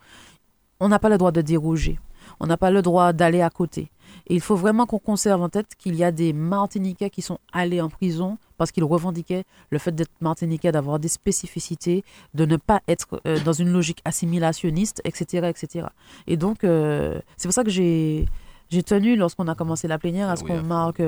On 0.81 0.89
n'a 0.89 0.99
pas 0.99 1.11
le 1.11 1.19
droit 1.19 1.31
de 1.31 1.43
déroger. 1.43 1.99
On 2.41 2.47
n'a 2.47 2.57
pas 2.57 2.71
le 2.71 2.81
droit 2.81 3.13
d'aller 3.13 3.43
à 3.43 3.51
côté. 3.51 3.91
Et 4.27 4.35
il 4.35 4.41
faut 4.41 4.57
vraiment 4.57 4.87
qu'on 4.87 4.99
conserve 4.99 5.43
en 5.43 5.51
tête 5.51 5.75
qu'il 5.77 5.95
y 5.97 6.03
a 6.03 6.11
des 6.11 6.33
Martiniquais 6.33 7.11
qui 7.11 7.21
sont 7.21 7.39
allés 7.53 7.83
en 7.83 7.91
prison 7.91 8.39
parce 8.57 8.73
qu'ils 8.73 8.85
revendiquaient 8.85 9.45
le 9.69 9.79
fait 9.79 9.95
d'être 9.95 10.11
Martiniquais, 10.23 10.73
d'avoir 10.73 10.99
des 10.99 11.09
spécificités, 11.09 12.05
de 12.33 12.47
ne 12.47 12.57
pas 12.57 12.81
être 12.89 13.21
euh, 13.27 13.39
dans 13.45 13.53
une 13.53 13.71
logique 13.71 14.01
assimilationniste, 14.07 15.03
etc. 15.05 15.49
etc. 15.49 15.89
Et 16.27 16.39
donc, 16.39 16.65
euh, 16.65 17.21
c'est 17.37 17.49
pour 17.49 17.55
ça 17.55 17.65
que 17.65 17.71
j'ai 17.71 18.27
j'ai 18.69 18.83
tenu 18.83 19.15
lorsqu'on 19.15 19.47
a 19.47 19.55
commencé 19.55 19.87
la 19.87 19.99
plénière 19.99 20.29
à 20.29 20.37
ce 20.37 20.43
qu'on 20.43 20.63
marque 20.63 21.03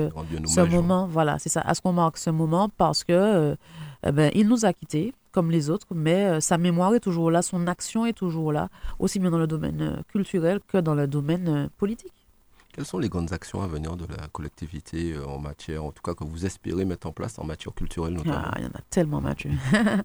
ce 0.45 0.61
moment, 0.61 1.07
voilà, 1.07 1.39
c'est 1.39 1.49
ça, 1.49 1.59
à 1.59 1.73
ce 1.73 1.81
qu'on 1.81 1.91
marque 1.91 2.17
ce 2.17 2.29
moment 2.29 2.69
parce 2.69 3.03
que 3.03 3.57
eh 4.07 4.11
ben, 4.13 4.31
il 4.33 4.47
nous 4.47 4.63
a 4.63 4.71
quittés 4.71 5.13
comme 5.31 5.51
les 5.51 5.69
autres, 5.69 5.87
mais 5.93 6.25
euh, 6.25 6.39
sa 6.39 6.57
mémoire 6.57 6.93
est 6.95 6.99
toujours 6.99 7.31
là, 7.31 7.41
son 7.41 7.67
action 7.67 8.05
est 8.05 8.13
toujours 8.13 8.51
là, 8.51 8.69
aussi 8.99 9.19
bien 9.19 9.31
dans 9.31 9.37
le 9.37 9.47
domaine 9.47 9.81
euh, 9.81 10.01
culturel 10.07 10.59
que 10.67 10.77
dans 10.77 10.95
le 10.95 11.07
domaine 11.07 11.47
euh, 11.47 11.67
politique. 11.77 12.13
Quelles 12.73 12.85
sont 12.85 12.99
les 12.99 13.09
grandes 13.09 13.33
actions 13.33 13.61
à 13.61 13.67
venir 13.67 13.97
de 13.97 14.05
la 14.05 14.27
collectivité 14.27 15.15
en 15.27 15.39
matière, 15.39 15.83
en 15.83 15.91
tout 15.91 16.03
cas 16.03 16.13
que 16.13 16.23
vous 16.23 16.45
espérez 16.45 16.85
mettre 16.85 17.07
en 17.07 17.11
place 17.11 17.39
en 17.39 17.43
matière 17.43 17.73
culturelle 17.73 18.13
notamment 18.13 18.43
ah, 18.43 18.53
Il 18.57 18.63
y 18.63 18.67
en 18.67 18.69
a 18.69 18.81
tellement, 18.91 19.19
Mathieu. 19.21 19.49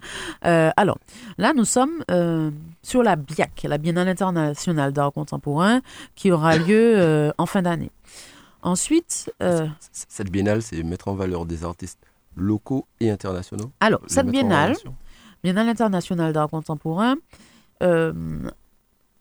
alors, 0.40 0.98
là, 1.36 1.52
nous 1.52 1.66
sommes 1.66 2.02
sur 2.82 3.02
la 3.02 3.16
BIAC, 3.16 3.64
la 3.64 3.76
Biennale 3.76 4.08
internationale 4.08 4.94
d'art 4.94 5.12
contemporain, 5.12 5.82
qui 6.14 6.32
aura 6.32 6.56
lieu 6.56 7.30
en 7.36 7.46
fin 7.46 7.60
d'année. 7.60 7.90
Ensuite... 8.62 9.30
Cette 9.92 10.30
biennale, 10.30 10.62
c'est 10.62 10.82
mettre 10.82 11.08
en 11.08 11.14
valeur 11.14 11.44
des 11.44 11.64
artistes 11.64 12.00
locaux 12.36 12.86
et 13.00 13.10
internationaux? 13.10 13.70
Alors, 13.80 14.00
cette 14.06 14.26
biennale, 14.26 14.74
Biennale 15.44 15.68
internationale 15.68 16.32
d'art 16.32 16.48
contemporain, 16.48 17.16
euh, 17.82 18.14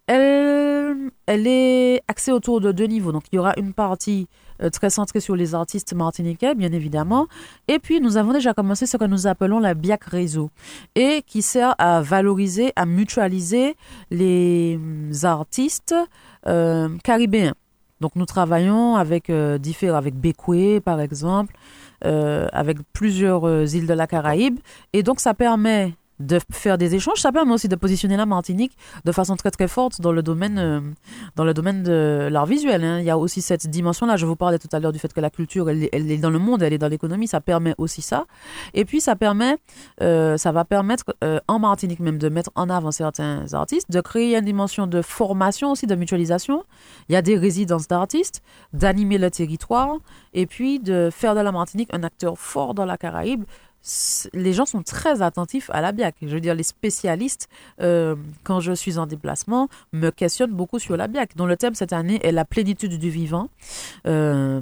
elle, 0.08 1.12
elle 1.26 1.48
est 1.48 2.02
axée 2.08 2.32
autour 2.32 2.62
de 2.62 2.72
deux 2.72 2.86
niveaux. 2.86 3.12
Donc, 3.12 3.24
il 3.34 3.36
y 3.36 3.40
aura 3.40 3.52
une 3.58 3.74
partie 3.74 4.30
euh, 4.62 4.70
très 4.70 4.90
centrée 4.90 5.20
sur 5.20 5.36
les 5.36 5.54
artistes 5.54 5.94
martiniquais, 5.94 6.56
bien 6.56 6.72
évidemment. 6.72 7.28
Et 7.68 7.78
puis, 7.78 8.00
nous 8.00 8.16
avons 8.16 8.32
déjà 8.32 8.54
commencé 8.54 8.86
ce 8.86 8.96
que 8.96 9.04
nous 9.04 9.28
appelons 9.28 9.60
la 9.60 9.74
BIAC 9.74 10.06
Réseau, 10.06 10.50
et 10.96 11.24
qui 11.28 11.42
sert 11.42 11.76
à 11.78 12.02
valoriser, 12.02 12.72
à 12.78 12.86
mutualiser 12.86 13.76
les 14.10 14.80
artistes 15.24 15.94
euh, 16.48 16.88
caribéens. 17.04 17.56
Donc, 18.00 18.16
nous 18.16 18.26
travaillons 18.26 18.96
avec 18.96 19.30
différents, 19.60 19.98
avec 19.98 20.16
Bekwe, 20.16 20.80
par 20.80 21.02
exemple, 21.02 21.54
avec 22.02 22.78
plusieurs 22.94 23.76
îles 23.76 23.88
de 23.88 23.94
la 23.94 24.08
Caraïbe. 24.08 24.60
Et 24.92 25.04
donc, 25.04 25.22
ça 25.22 25.34
permet 25.34 25.94
de 26.26 26.40
faire 26.52 26.78
des 26.78 26.96
échanges, 26.96 27.20
ça 27.20 27.32
permet 27.32 27.54
aussi 27.54 27.68
de 27.68 27.76
positionner 27.76 28.18
la 28.18 28.26
Martinique 28.26 28.78
de 29.06 29.12
façon 29.12 29.36
très 29.36 29.52
très 29.52 29.68
forte 29.68 30.02
dans 30.02 30.12
le 30.12 30.24
domaine, 30.24 30.58
euh, 30.58 30.82
dans 31.36 31.44
le 31.44 31.54
domaine 31.54 31.84
de 31.84 32.30
l'art 32.32 32.46
visuel. 32.46 32.84
Hein. 32.84 33.00
Il 33.00 33.06
y 33.06 33.10
a 33.10 33.18
aussi 33.18 33.42
cette 33.42 33.68
dimension-là. 33.68 34.18
Je 34.18 34.26
vous 34.26 34.36
parlais 34.36 34.60
tout 34.60 34.70
à 34.72 34.80
l'heure 34.80 34.92
du 34.92 35.00
fait 35.00 35.14
que 35.14 35.22
la 35.22 35.30
culture, 35.30 35.70
elle, 35.70 35.84
est 35.84 36.18
dans 36.18 36.30
le 36.30 36.40
monde, 36.40 36.64
elle 36.64 36.74
est 36.74 36.78
dans 36.78 36.88
l'économie. 36.88 37.28
Ça 37.28 37.42
permet 37.42 37.76
aussi 37.78 38.02
ça. 38.02 38.26
Et 38.74 38.86
puis 38.86 39.02
ça 39.02 39.16
permet, 39.16 39.58
euh, 40.02 40.38
ça 40.38 40.52
va 40.52 40.66
permettre 40.66 41.06
euh, 41.24 41.40
en 41.48 41.60
Martinique 41.60 42.00
même 42.00 42.18
de 42.18 42.30
mettre 42.30 42.52
en 42.56 42.70
avant 42.70 42.92
certains 42.92 43.54
artistes, 43.54 43.92
de 43.92 44.02
créer 44.02 44.36
une 44.38 44.46
dimension 44.46 44.88
de 44.88 45.02
formation 45.02 45.72
aussi, 45.72 45.88
de 45.88 45.96
mutualisation. 45.96 46.64
Il 47.10 47.14
y 47.14 47.16
a 47.16 47.22
des 47.22 47.38
résidences 47.38 47.88
d'artistes, 47.88 48.42
d'animer 48.72 49.18
le 49.18 49.30
territoire 49.30 49.98
et 50.34 50.46
puis 50.46 50.80
de 50.80 51.10
faire 51.12 51.36
de 51.36 51.42
la 51.42 51.52
Martinique 51.52 51.90
un 51.94 52.04
acteur 52.04 52.38
fort 52.38 52.74
dans 52.74 52.86
la 52.86 52.98
Caraïbe 52.98 53.44
les 54.34 54.54
gens 54.54 54.66
sont 54.66 54.82
très 54.82 55.22
attentifs 55.22 55.70
à 55.74 55.82
la 55.82 55.92
BIAC. 55.92 56.16
Je 56.22 56.28
veux 56.28 56.40
dire, 56.40 56.56
les 56.56 56.64
spécialistes, 56.64 57.50
euh, 57.82 58.16
quand 58.44 58.60
je 58.60 58.72
suis 58.72 58.98
en 58.98 59.06
déplacement, 59.06 59.68
me 59.92 60.10
questionnent 60.10 60.54
beaucoup 60.54 60.80
sur 60.80 60.96
la 60.96 61.08
BIAC, 61.08 61.36
dont 61.36 61.46
le 61.46 61.58
thème 61.58 61.76
cette 61.76 61.94
année 61.94 62.20
est 62.24 62.32
la 62.32 62.46
plénitude 62.46 62.98
du 62.98 63.10
vivant. 63.10 63.50
Euh, 64.08 64.62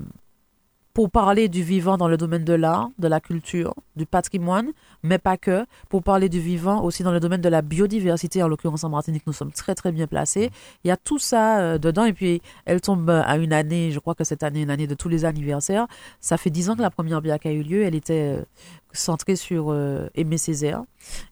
pour 0.93 1.09
parler 1.09 1.47
du 1.47 1.63
vivant 1.63 1.97
dans 1.97 2.07
le 2.07 2.17
domaine 2.17 2.43
de 2.43 2.53
l'art, 2.53 2.89
de 2.99 3.07
la 3.07 3.19
culture, 3.19 3.73
du 3.95 4.05
patrimoine, 4.05 4.71
mais 5.03 5.17
pas 5.17 5.37
que, 5.37 5.65
pour 5.89 6.03
parler 6.03 6.29
du 6.29 6.39
vivant 6.39 6.83
aussi 6.83 7.03
dans 7.03 7.11
le 7.11 7.19
domaine 7.19 7.41
de 7.41 7.49
la 7.49 7.61
biodiversité, 7.61 8.43
en 8.43 8.47
l'occurrence 8.47 8.83
en 8.83 8.89
Martinique, 8.89 9.23
nous 9.25 9.33
sommes 9.33 9.51
très 9.51 9.75
très 9.75 9.91
bien 9.91 10.07
placés. 10.07 10.51
Il 10.83 10.87
y 10.89 10.91
a 10.91 10.97
tout 10.97 11.19
ça 11.19 11.59
euh, 11.59 11.77
dedans 11.77 12.05
et 12.05 12.13
puis 12.13 12.41
elle 12.65 12.81
tombe 12.81 13.09
à 13.09 13.37
une 13.37 13.53
année, 13.53 13.91
je 13.91 13.99
crois 13.99 14.15
que 14.15 14.23
cette 14.23 14.43
année 14.43 14.61
une 14.61 14.69
année 14.69 14.87
de 14.87 14.95
tous 14.95 15.09
les 15.09 15.25
anniversaires. 15.25 15.87
Ça 16.19 16.37
fait 16.37 16.49
dix 16.49 16.69
ans 16.69 16.75
que 16.75 16.81
la 16.81 16.91
première 16.91 17.21
BIAC 17.21 17.45
a 17.45 17.51
eu 17.51 17.63
lieu, 17.63 17.83
elle 17.83 17.95
était 17.95 18.37
euh, 18.37 18.43
centrée 18.91 19.35
sur 19.35 19.67
euh, 19.69 20.07
Aimé 20.15 20.37
Césaire. 20.37 20.83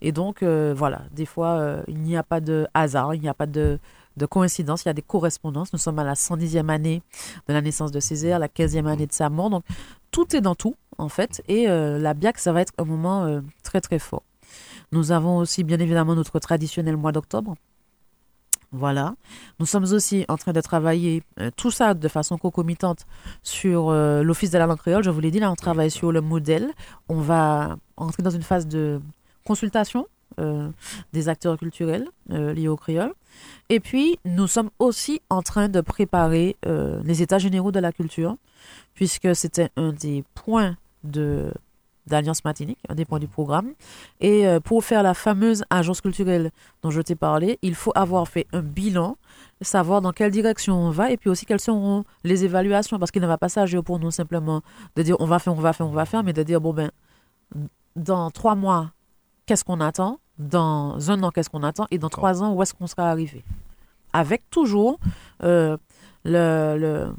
Et 0.02 0.12
donc 0.12 0.42
voilà, 0.42 1.04
des 1.12 1.26
fois 1.26 1.84
il 1.88 2.00
n'y 2.00 2.18
a 2.18 2.24
pas 2.24 2.40
de 2.40 2.68
hasard, 2.74 3.14
il 3.14 3.22
n'y 3.22 3.30
a 3.30 3.34
pas 3.36 3.46
de 3.46 3.78
de 4.20 4.28
coïncidence, 4.28 4.84
il 4.84 4.88
y 4.88 4.90
a 4.90 4.94
des 4.94 5.02
correspondances. 5.02 5.74
Nous 5.74 5.80
sommes 5.80 5.98
à 5.98 6.04
la 6.04 6.14
110e 6.14 6.70
année 6.70 7.02
de 7.48 7.54
la 7.54 7.62
naissance 7.62 7.92
de 7.92 8.00
Césaire, 8.00 8.38
la 8.38 8.48
15e 8.48 8.86
année 8.86 9.08
de 9.08 9.14
sa 9.14 9.30
mort. 9.30 9.50
Donc, 9.50 9.64
tout 10.12 10.36
est 10.36 10.42
dans 10.42 10.56
tout, 10.56 10.76
en 11.00 11.10
fait. 11.10 11.42
Et 11.48 11.68
euh, 11.68 11.98
la 11.98 12.14
BIAC, 12.14 12.38
ça 12.38 12.52
va 12.52 12.62
être 12.62 12.74
un 12.78 12.86
moment 12.86 13.24
euh, 13.24 13.42
très, 13.64 13.82
très 13.82 13.98
fort. 13.98 14.24
Nous 14.92 15.12
avons 15.12 15.38
aussi, 15.38 15.64
bien 15.64 15.80
évidemment, 15.80 16.16
notre 16.16 16.38
traditionnel 16.40 16.98
mois 16.98 17.12
d'octobre. 17.12 17.56
Voilà. 18.72 19.16
Nous 19.60 19.66
sommes 19.66 19.86
aussi 19.86 20.26
en 20.28 20.38
train 20.38 20.54
de 20.54 20.62
travailler 20.62 21.24
euh, 21.40 21.50
tout 21.56 21.72
ça 21.72 21.96
de 21.96 22.08
façon 22.08 22.38
concomitante 22.38 23.08
sur 23.42 23.92
l'Office 23.92 24.52
de 24.52 24.60
la 24.60 24.68
langue 24.68 24.78
créole. 24.78 25.04
Je 25.04 25.10
vous 25.10 25.22
l'ai 25.22 25.32
dit, 25.32 25.40
là, 25.40 25.52
on 25.52 25.56
travaille 25.56 25.90
sur 25.90 26.12
le 26.12 26.22
modèle. 26.22 26.72
On 27.08 27.20
va 27.20 27.78
entrer 27.98 28.22
dans 28.22 28.30
une 28.30 28.44
phase 28.44 28.68
de 28.68 29.02
consultation 29.44 30.06
des 31.14 31.30
acteurs 31.30 31.58
culturels 31.58 32.08
liés 32.30 32.68
au 32.68 32.78
créole. 32.78 33.14
Et 33.70 33.80
puis, 33.80 34.20
nous 34.26 34.48
sommes 34.48 34.70
aussi 34.80 35.22
en 35.30 35.42
train 35.42 35.70
de 35.70 35.82
préparer 35.82 36.58
euh, 36.66 37.02
les 37.04 37.22
états 37.22 37.38
généraux 37.38 37.72
de 37.72 37.80
la 37.80 37.92
culture, 37.92 38.36
puisque 38.96 39.36
c'était 39.36 39.70
un 39.76 39.92
des 39.92 40.24
points 40.34 40.76
de 41.04 41.52
d'Alliance 42.08 42.44
Matinique, 42.44 42.80
un 42.90 42.96
des 42.96 43.06
points 43.06 43.20
du 43.20 43.28
programme. 43.28 43.74
Et 44.20 44.48
euh, 44.48 44.60
pour 44.60 44.84
faire 44.84 45.04
la 45.04 45.14
fameuse 45.14 45.64
agence 45.70 46.02
culturelle 46.02 46.50
dont 46.82 46.90
je 46.90 47.02
t'ai 47.02 47.14
parlé, 47.14 47.60
il 47.62 47.76
faut 47.76 47.92
avoir 47.94 48.28
fait 48.28 48.48
un 48.52 48.64
bilan, 48.64 49.16
savoir 49.62 50.02
dans 50.02 50.12
quelle 50.12 50.32
direction 50.32 50.76
on 50.76 50.90
va, 50.90 51.12
et 51.12 51.18
puis 51.18 51.30
aussi 51.30 51.46
quelles 51.46 51.60
seront 51.60 52.06
les 52.24 52.46
évaluations, 52.46 52.98
parce 52.98 53.12
qu'il 53.12 53.22
ne 53.22 53.28
va 53.28 53.38
pas 53.38 53.50
s'agir 53.50 53.84
pour 53.84 54.00
nous 54.00 54.10
simplement 54.10 54.64
de 54.96 55.04
dire 55.04 55.18
on 55.20 55.28
va 55.28 55.38
faire, 55.38 55.54
on 55.54 55.62
va 55.62 55.72
faire, 55.72 55.86
on 55.86 55.92
va 55.92 56.06
faire, 56.06 56.24
mais 56.24 56.34
de 56.34 56.42
dire 56.42 56.60
bon 56.60 56.74
ben, 56.74 56.90
dans 57.96 58.32
trois 58.32 58.56
mois, 58.56 58.92
qu'est-ce 59.50 59.64
qu'on 59.64 59.82
attend 59.82 60.20
dans 60.38 61.10
un 61.10 61.24
an, 61.24 61.32
qu'est-ce 61.32 61.50
qu'on 61.50 61.64
attend, 61.64 61.88
et 61.90 61.98
dans 61.98 62.10
trois 62.10 62.44
ans, 62.44 62.54
où 62.54 62.62
est-ce 62.62 62.76
qu'on 62.76 62.86
sera 62.86 63.10
arrivé. 63.10 63.44
Avec 64.14 64.48
toujours 64.52 65.00
euh, 65.42 65.76
le, 66.24 67.12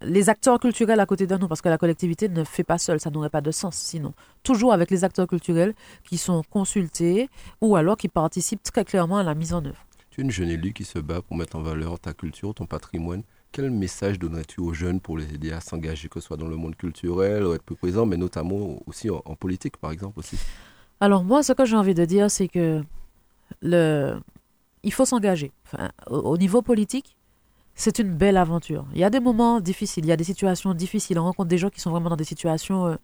les 0.00 0.30
acteurs 0.30 0.58
culturels 0.58 0.98
à 0.98 1.04
côté 1.04 1.26
de 1.26 1.36
nous, 1.36 1.48
parce 1.48 1.60
que 1.60 1.68
la 1.68 1.76
collectivité 1.76 2.30
ne 2.30 2.44
fait 2.44 2.64
pas 2.64 2.78
seule, 2.78 2.98
ça 2.98 3.10
n'aurait 3.10 3.28
pas 3.28 3.42
de 3.42 3.50
sens 3.50 3.76
sinon. 3.76 4.14
Toujours 4.42 4.72
avec 4.72 4.90
les 4.90 5.04
acteurs 5.04 5.26
culturels 5.26 5.74
qui 6.08 6.16
sont 6.16 6.42
consultés 6.48 7.28
ou 7.60 7.76
alors 7.76 7.98
qui 7.98 8.08
participent 8.08 8.62
très 8.62 8.86
clairement 8.86 9.18
à 9.18 9.22
la 9.22 9.34
mise 9.34 9.52
en 9.52 9.62
œuvre. 9.62 9.84
Tu 10.08 10.22
es 10.22 10.24
une 10.24 10.30
jeune 10.30 10.48
élue 10.48 10.72
qui 10.72 10.84
se 10.84 10.98
bat 10.98 11.20
pour 11.20 11.36
mettre 11.36 11.56
en 11.56 11.60
valeur 11.60 12.00
ta 12.00 12.14
culture, 12.14 12.54
ton 12.54 12.64
patrimoine. 12.64 13.22
Quel 13.52 13.70
message 13.70 14.18
donnerais-tu 14.18 14.62
aux 14.62 14.72
jeunes 14.72 15.00
pour 15.00 15.18
les 15.18 15.34
aider 15.34 15.52
à 15.52 15.60
s'engager, 15.60 16.08
que 16.08 16.20
ce 16.20 16.26
soit 16.28 16.38
dans 16.38 16.48
le 16.48 16.56
monde 16.56 16.74
culturel, 16.74 17.44
ou 17.44 17.52
être 17.52 17.62
plus 17.62 17.76
présent, 17.76 18.06
mais 18.06 18.16
notamment 18.16 18.80
aussi 18.86 19.10
en, 19.10 19.20
en 19.26 19.34
politique, 19.34 19.76
par 19.76 19.92
exemple 19.92 20.20
aussi? 20.20 20.38
Alors 21.00 21.24
moi, 21.24 21.42
ce 21.42 21.52
que 21.52 21.64
j'ai 21.64 21.76
envie 21.76 21.94
de 21.94 22.04
dire, 22.04 22.30
c'est 22.30 22.48
que 22.48 22.82
le... 23.62 24.18
il 24.82 24.92
faut 24.92 25.04
s'engager. 25.04 25.52
Enfin, 25.66 25.90
au, 26.08 26.38
niveau 26.38 26.62
politique, 26.62 27.16
c'est 27.74 27.98
une 27.98 28.14
belle 28.14 28.38
aventure. 28.38 28.86
Il 28.94 29.00
y 29.00 29.04
a 29.04 29.10
des 29.10 29.20
moments 29.20 29.60
difficiles, 29.60 30.04
il 30.06 30.08
y 30.08 30.12
a 30.12 30.16
des 30.16 30.24
situations 30.24 30.72
difficiles. 30.72 31.18
On 31.18 31.24
rencontre 31.24 31.48
des 31.48 31.58
gens 31.58 31.68
qui 31.68 31.80
sont 31.80 31.90
vraiment 31.90 32.08
dans 32.08 32.16
des 32.16 32.24
situations 32.24 32.86
euh, 32.86 32.96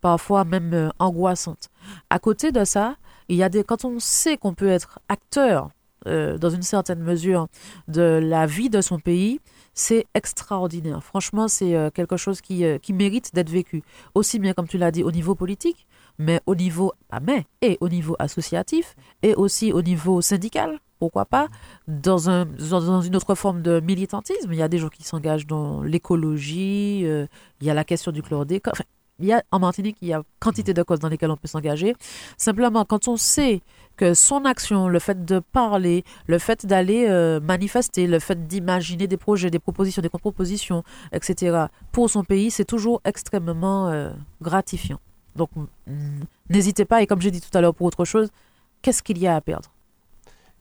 parfois 0.00 0.44
même 0.44 0.72
euh, 0.72 0.88
angoissantes. 0.98 1.68
À 2.08 2.18
côté 2.18 2.50
de 2.50 2.64
ça, 2.64 2.96
il 3.28 3.36
y 3.36 3.42
a 3.42 3.50
des 3.50 3.62
quand 3.62 3.84
on 3.84 3.98
sait 4.00 4.38
qu'on 4.38 4.54
peut 4.54 4.68
être 4.68 4.98
acteur 5.08 5.70
euh, 6.06 6.38
dans 6.38 6.50
une 6.50 6.62
certaine 6.62 7.00
mesure 7.00 7.48
de 7.88 8.20
la 8.22 8.46
vie 8.46 8.70
de 8.70 8.80
son 8.80 8.98
pays, 8.98 9.40
c'est 9.74 10.06
extraordinaire. 10.14 11.02
Franchement, 11.02 11.48
c'est 11.48 11.90
quelque 11.92 12.16
chose 12.16 12.40
qui, 12.40 12.64
qui 12.80 12.92
mérite 12.92 13.34
d'être 13.34 13.50
vécu. 13.50 13.82
Aussi 14.14 14.38
bien, 14.38 14.52
comme 14.52 14.68
tu 14.68 14.78
l'as 14.78 14.92
dit, 14.92 15.02
au 15.02 15.10
niveau 15.10 15.34
politique, 15.34 15.88
mais 16.18 16.40
au 16.46 16.54
niveau, 16.54 16.92
mais, 17.22 17.44
et 17.62 17.78
au 17.80 17.88
niveau 17.88 18.16
associatif, 18.18 18.96
et 19.22 19.34
aussi 19.34 19.72
au 19.72 19.82
niveau 19.82 20.20
syndical, 20.20 20.78
pourquoi 20.98 21.24
pas, 21.24 21.48
dans, 21.88 22.30
un, 22.30 22.46
dans 22.46 23.02
une 23.02 23.16
autre 23.16 23.34
forme 23.34 23.62
de 23.62 23.80
militantisme. 23.80 24.52
Il 24.52 24.58
y 24.58 24.62
a 24.62 24.68
des 24.68 24.78
gens 24.78 24.88
qui 24.88 25.02
s'engagent 25.02 25.46
dans 25.46 25.82
l'écologie, 25.82 27.02
euh, 27.04 27.26
il 27.60 27.66
y 27.66 27.70
a 27.70 27.74
la 27.74 27.84
question 27.84 28.12
du 28.12 28.22
chlordécone. 28.22 28.72
Enfin, 28.72 28.84
en 29.50 29.58
Martinique, 29.58 29.96
il 30.02 30.08
y 30.08 30.12
a 30.12 30.22
quantité 30.40 30.74
de 30.74 30.82
causes 30.82 30.98
dans 30.98 31.08
lesquelles 31.08 31.30
on 31.30 31.36
peut 31.36 31.48
s'engager. 31.48 31.94
Simplement, 32.36 32.84
quand 32.84 33.06
on 33.08 33.16
sait 33.16 33.60
que 33.96 34.14
son 34.14 34.44
action, 34.44 34.88
le 34.88 34.98
fait 34.98 35.24
de 35.24 35.38
parler, 35.38 36.04
le 36.26 36.38
fait 36.38 36.66
d'aller 36.66 37.06
euh, 37.08 37.38
manifester, 37.40 38.06
le 38.06 38.18
fait 38.18 38.46
d'imaginer 38.46 39.06
des 39.06 39.16
projets, 39.16 39.50
des 39.50 39.60
propositions, 39.60 40.02
des 40.02 40.08
contre-propositions, 40.08 40.82
etc., 41.12 41.66
pour 41.92 42.10
son 42.10 42.24
pays, 42.24 42.50
c'est 42.50 42.64
toujours 42.64 43.00
extrêmement 43.04 43.88
euh, 43.88 44.10
gratifiant. 44.42 44.98
Donc, 45.36 45.50
n'hésitez 46.48 46.84
pas. 46.84 47.02
Et 47.02 47.06
comme 47.06 47.20
j'ai 47.20 47.30
dit 47.30 47.40
tout 47.40 47.56
à 47.56 47.60
l'heure 47.60 47.74
pour 47.74 47.86
autre 47.86 48.04
chose, 48.04 48.30
qu'est-ce 48.82 49.02
qu'il 49.02 49.18
y 49.18 49.26
a 49.26 49.36
à 49.36 49.40
perdre? 49.40 49.70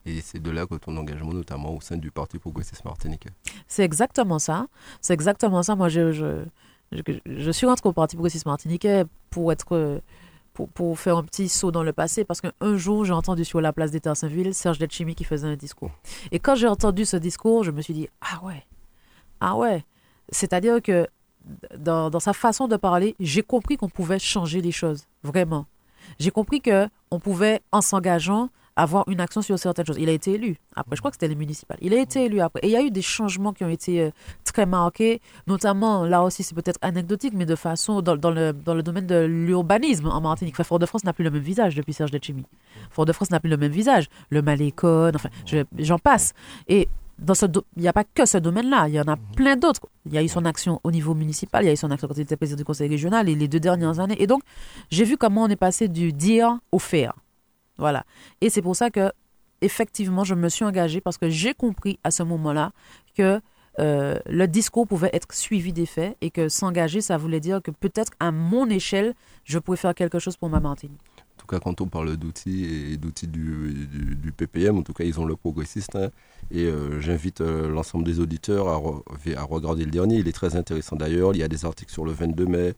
Et 0.06 0.20
c'est 0.22 0.40
de 0.40 0.52
là 0.52 0.66
que 0.66 0.76
ton 0.76 0.96
engagement, 0.98 1.34
notamment 1.34 1.76
au 1.76 1.82
sein 1.82 1.98
du 1.98 2.12
Parti 2.12 2.38
progressiste 2.38 2.84
martiniquais. 2.84 3.30
C'est 3.68 3.84
exactement 3.84 4.40
ça. 4.40 4.68
C'est 5.02 5.14
exactement 5.14 5.64
ça. 5.64 5.76
Moi, 5.76 5.88
je, 5.88 6.12
je, 6.12 6.44
je, 7.26 7.52
suis 7.52 7.66
rentré 7.66 7.88
au 7.88 7.94
Parti 7.94 8.16
progressiste 8.16 8.46
martiniquais 8.46 9.06
pour 9.30 9.52
être. 9.52 10.02
Pour, 10.54 10.70
pour, 10.70 11.00
faire 11.00 11.18
un 11.18 11.24
petit 11.24 11.50
saut 11.50 11.72
dans 11.72 11.82
le 11.82 11.94
passé, 11.94 12.26
parce 12.26 12.40
qu'un 12.40 12.78
jour, 12.78 13.06
j'ai 13.06 13.12
entendu 13.12 13.44
sur 13.44 13.60
la 13.60 13.74
place 13.74 13.90
d'État 13.90 14.12
à 14.12 14.16
Saint-Ville 14.16 14.54
Serge 14.54 14.78
Letchimi 14.78 15.16
qui 15.16 15.24
faisait 15.24 15.48
un 15.48 15.56
discours. 15.56 15.90
Et 16.32 16.38
quand 16.38 16.54
j'ai 16.54 16.68
entendu 16.68 17.06
ce 17.06 17.18
discours, 17.18 17.64
je 17.64 17.72
me 17.72 17.82
suis 17.82 17.96
dit, 17.96 18.08
ah 18.22 18.40
ouais, 18.46 18.64
ah 19.40 19.56
ouais. 19.56 19.84
C'est-à-dire 20.30 20.80
que 20.80 21.08
dans, 21.78 22.10
dans, 22.10 22.20
sa 22.20 22.34
façon 22.34 22.68
de 22.68 22.76
parler, 22.78 23.16
j'ai 23.20 23.44
compris 23.44 23.78
qu'on 23.78 23.90
pouvait 23.90 24.20
changer 24.20 24.62
les 24.62 24.72
choses, 24.72 25.06
vraiment. 25.24 25.66
J'ai 26.20 26.32
compris 26.32 26.62
qu'on 26.62 27.20
pouvait, 27.20 27.62
en 27.72 27.82
s'engageant, 27.82 28.50
avoir 28.76 29.08
une 29.08 29.20
action 29.20 29.42
sur 29.42 29.58
certaines 29.60 29.86
choses. 29.86 29.98
Il 30.00 30.10
a 30.10 30.14
été 30.14 30.34
élu. 30.34 30.58
Après, 30.76 30.96
je 30.96 31.02
crois 31.02 31.12
que 31.12 31.16
c'était 31.16 31.28
les 31.28 31.36
municipales. 31.36 31.78
Il 31.82 31.94
a 31.94 32.02
été 32.02 32.26
élu 32.26 32.42
après. 32.42 32.60
Et 32.64 32.68
il 32.68 32.72
y 32.72 32.76
a 32.76 32.82
eu 32.82 32.92
des 32.92 33.02
changements 33.02 33.54
qui 33.54 33.64
ont 33.64 33.70
été 33.70 34.02
euh, 34.02 34.10
très 34.44 34.66
marqués, 34.66 35.22
notamment, 35.48 36.06
là 36.06 36.24
aussi, 36.24 36.44
c'est 36.44 36.56
peut-être 36.56 36.80
anecdotique, 36.82 37.34
mais 37.36 37.46
de 37.46 37.56
façon, 37.56 38.02
dans, 38.02 38.18
dans, 38.18 38.32
le, 38.32 38.52
dans 38.54 38.74
le 38.74 38.84
domaine 38.84 39.06
de 39.06 39.26
l'urbanisme 39.26 40.08
en 40.08 40.22
Martinique. 40.22 40.62
Fort-de-France 40.62 41.04
n'a 41.04 41.14
plus 41.14 41.24
le 41.24 41.32
même 41.32 41.42
visage 41.42 41.76
depuis 41.76 41.94
Serge 41.94 42.12
Letchimy. 42.12 42.46
Fort-de-France 42.90 43.30
n'a 43.30 43.40
plus 43.40 43.50
le 43.50 43.58
même 43.58 43.72
visage. 43.72 44.08
Le 44.30 44.42
Malécon, 44.42 45.12
enfin, 45.14 45.30
j'en 45.78 46.00
passe. 46.00 46.34
Et 46.68 46.88
dans 47.20 47.36
ce 47.36 47.46
il 47.76 47.82
n'y 47.82 47.88
a 47.88 47.94
pas 47.94 48.04
que 48.04 48.26
ce 48.26 48.38
domaine-là, 48.38 48.88
il 48.88 48.96
y 48.96 49.00
en 49.00 49.08
a 49.08 49.18
plein 49.36 49.56
d'autres. 49.56 49.88
Il 50.06 50.14
y 50.14 50.18
a 50.18 50.24
eu 50.24 50.28
son 50.28 50.46
action 50.46 50.80
au 50.84 50.92
niveau 50.92 51.14
municipal, 51.14 51.64
il 51.64 51.68
y 51.68 51.70
a 51.70 51.74
eu 51.74 51.78
son 51.78 51.92
action 51.92 52.08
quand 52.08 52.18
il 52.18 52.22
était 52.22 52.38
président 52.38 52.58
du 52.58 52.66
conseil 52.66 52.90
régional 52.90 53.30
et 53.30 53.36
les 53.36 53.48
deux 53.48 53.60
dernières 53.60 54.00
années. 54.00 54.22
Et 54.22 54.28
donc, 54.28 54.42
j'ai 54.90 55.06
vu 55.06 55.18
comment 55.18 55.44
on 55.44 55.50
est 55.50 55.56
passé 55.56 55.88
du 55.88 56.12
dire 56.12 56.58
au 56.72 56.80
faire. 56.80 57.14
Voilà. 57.78 58.04
Et 58.42 58.50
c'est 58.50 58.62
pour 58.62 58.76
ça 58.76 58.90
que, 58.90 59.12
effectivement, 59.62 60.24
je 60.24 60.36
me 60.36 60.50
suis 60.50 60.66
engagée 60.66 61.02
parce 61.02 61.18
que 61.18 61.30
j'ai 61.30 61.54
compris 61.54 62.00
à 62.04 62.12
ce 62.12 62.24
moment-là 62.24 62.72
que 63.16 63.40
euh, 63.80 64.20
le 64.28 64.48
discours 64.48 64.88
pouvait 64.88 65.10
être 65.14 65.34
suivi 65.34 65.74
des 65.74 65.86
faits 65.86 66.16
et 66.22 66.30
que 66.30 66.48
s'engager, 66.50 67.02
ça 67.02 67.18
voulait 67.18 67.40
dire 67.40 67.62
que 67.62 67.72
peut-être 67.72 68.12
à 68.20 68.32
mon 68.32 68.70
échelle, 68.70 69.14
je 69.46 69.58
pouvais 69.60 69.78
faire 69.78 69.96
quelque 69.96 70.20
chose 70.20 70.38
pour 70.38 70.50
ma 70.50 70.60
Martinique. 70.60 71.02
En 71.44 71.46
tout 71.46 71.56
cas, 71.58 71.60
quand 71.60 71.82
on 71.82 71.88
parle 71.88 72.16
d'outils 72.16 72.94
et 72.94 72.96
d'outils 72.96 73.28
du, 73.28 73.88
du, 74.16 74.32
PPM, 74.32 74.78
en 74.78 74.82
tout 74.82 74.94
cas, 74.94 75.04
ils 75.04 75.20
ont 75.20 75.26
le 75.26 75.36
progressiste. 75.36 75.98
Hein. 75.98 76.10
et 76.52 76.64
euh, 76.64 77.02
j'invite 77.02 77.42
euh, 77.42 77.68
l'ensemble 77.68 78.06
des 78.06 78.22
auditeurs 78.22 78.70
à, 78.70 78.76
à, 78.76 79.44
regarder 79.44 79.84
le 79.84 79.92
dernier. 79.92 80.16
Il 80.16 80.28
est 80.30 80.32
très 80.34 80.56
intéressant 80.56 80.96
d'ailleurs. 80.96 81.34
Il 81.34 81.40
y 81.40 81.44
a 81.44 81.50
des 81.50 81.66
articles 81.66 81.92
sur 81.92 82.06
le 82.06 82.14
22 82.14 82.46
mai. 82.46 82.76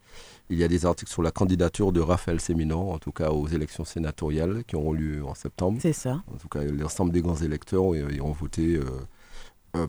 Il 0.50 0.58
y 0.58 0.64
a 0.64 0.68
des 0.68 0.88
articles 0.88 1.12
sur 1.12 1.22
la 1.22 1.30
candidature 1.30 1.92
de 1.92 2.00
Raphaël 2.00 2.40
Séminon, 2.40 2.92
en 2.92 2.98
tout 2.98 3.12
cas 3.12 3.30
aux 3.30 3.48
élections 3.48 3.86
sénatoriales 3.86 4.64
qui 4.66 4.76
auront 4.76 4.94
lieu 4.94 5.24
en 5.24 5.36
septembre. 5.36 5.78
C'est 5.80 5.94
ça. 5.94 6.24
En 6.34 6.38
tout 6.38 6.48
cas, 6.48 6.64
l'ensemble 6.64 7.12
des 7.12 7.22
grands 7.22 7.36
électeurs 7.36 7.84
ont 7.84 8.32
voté 8.32 8.76
euh, 8.76 8.82
euh, 8.82 9.00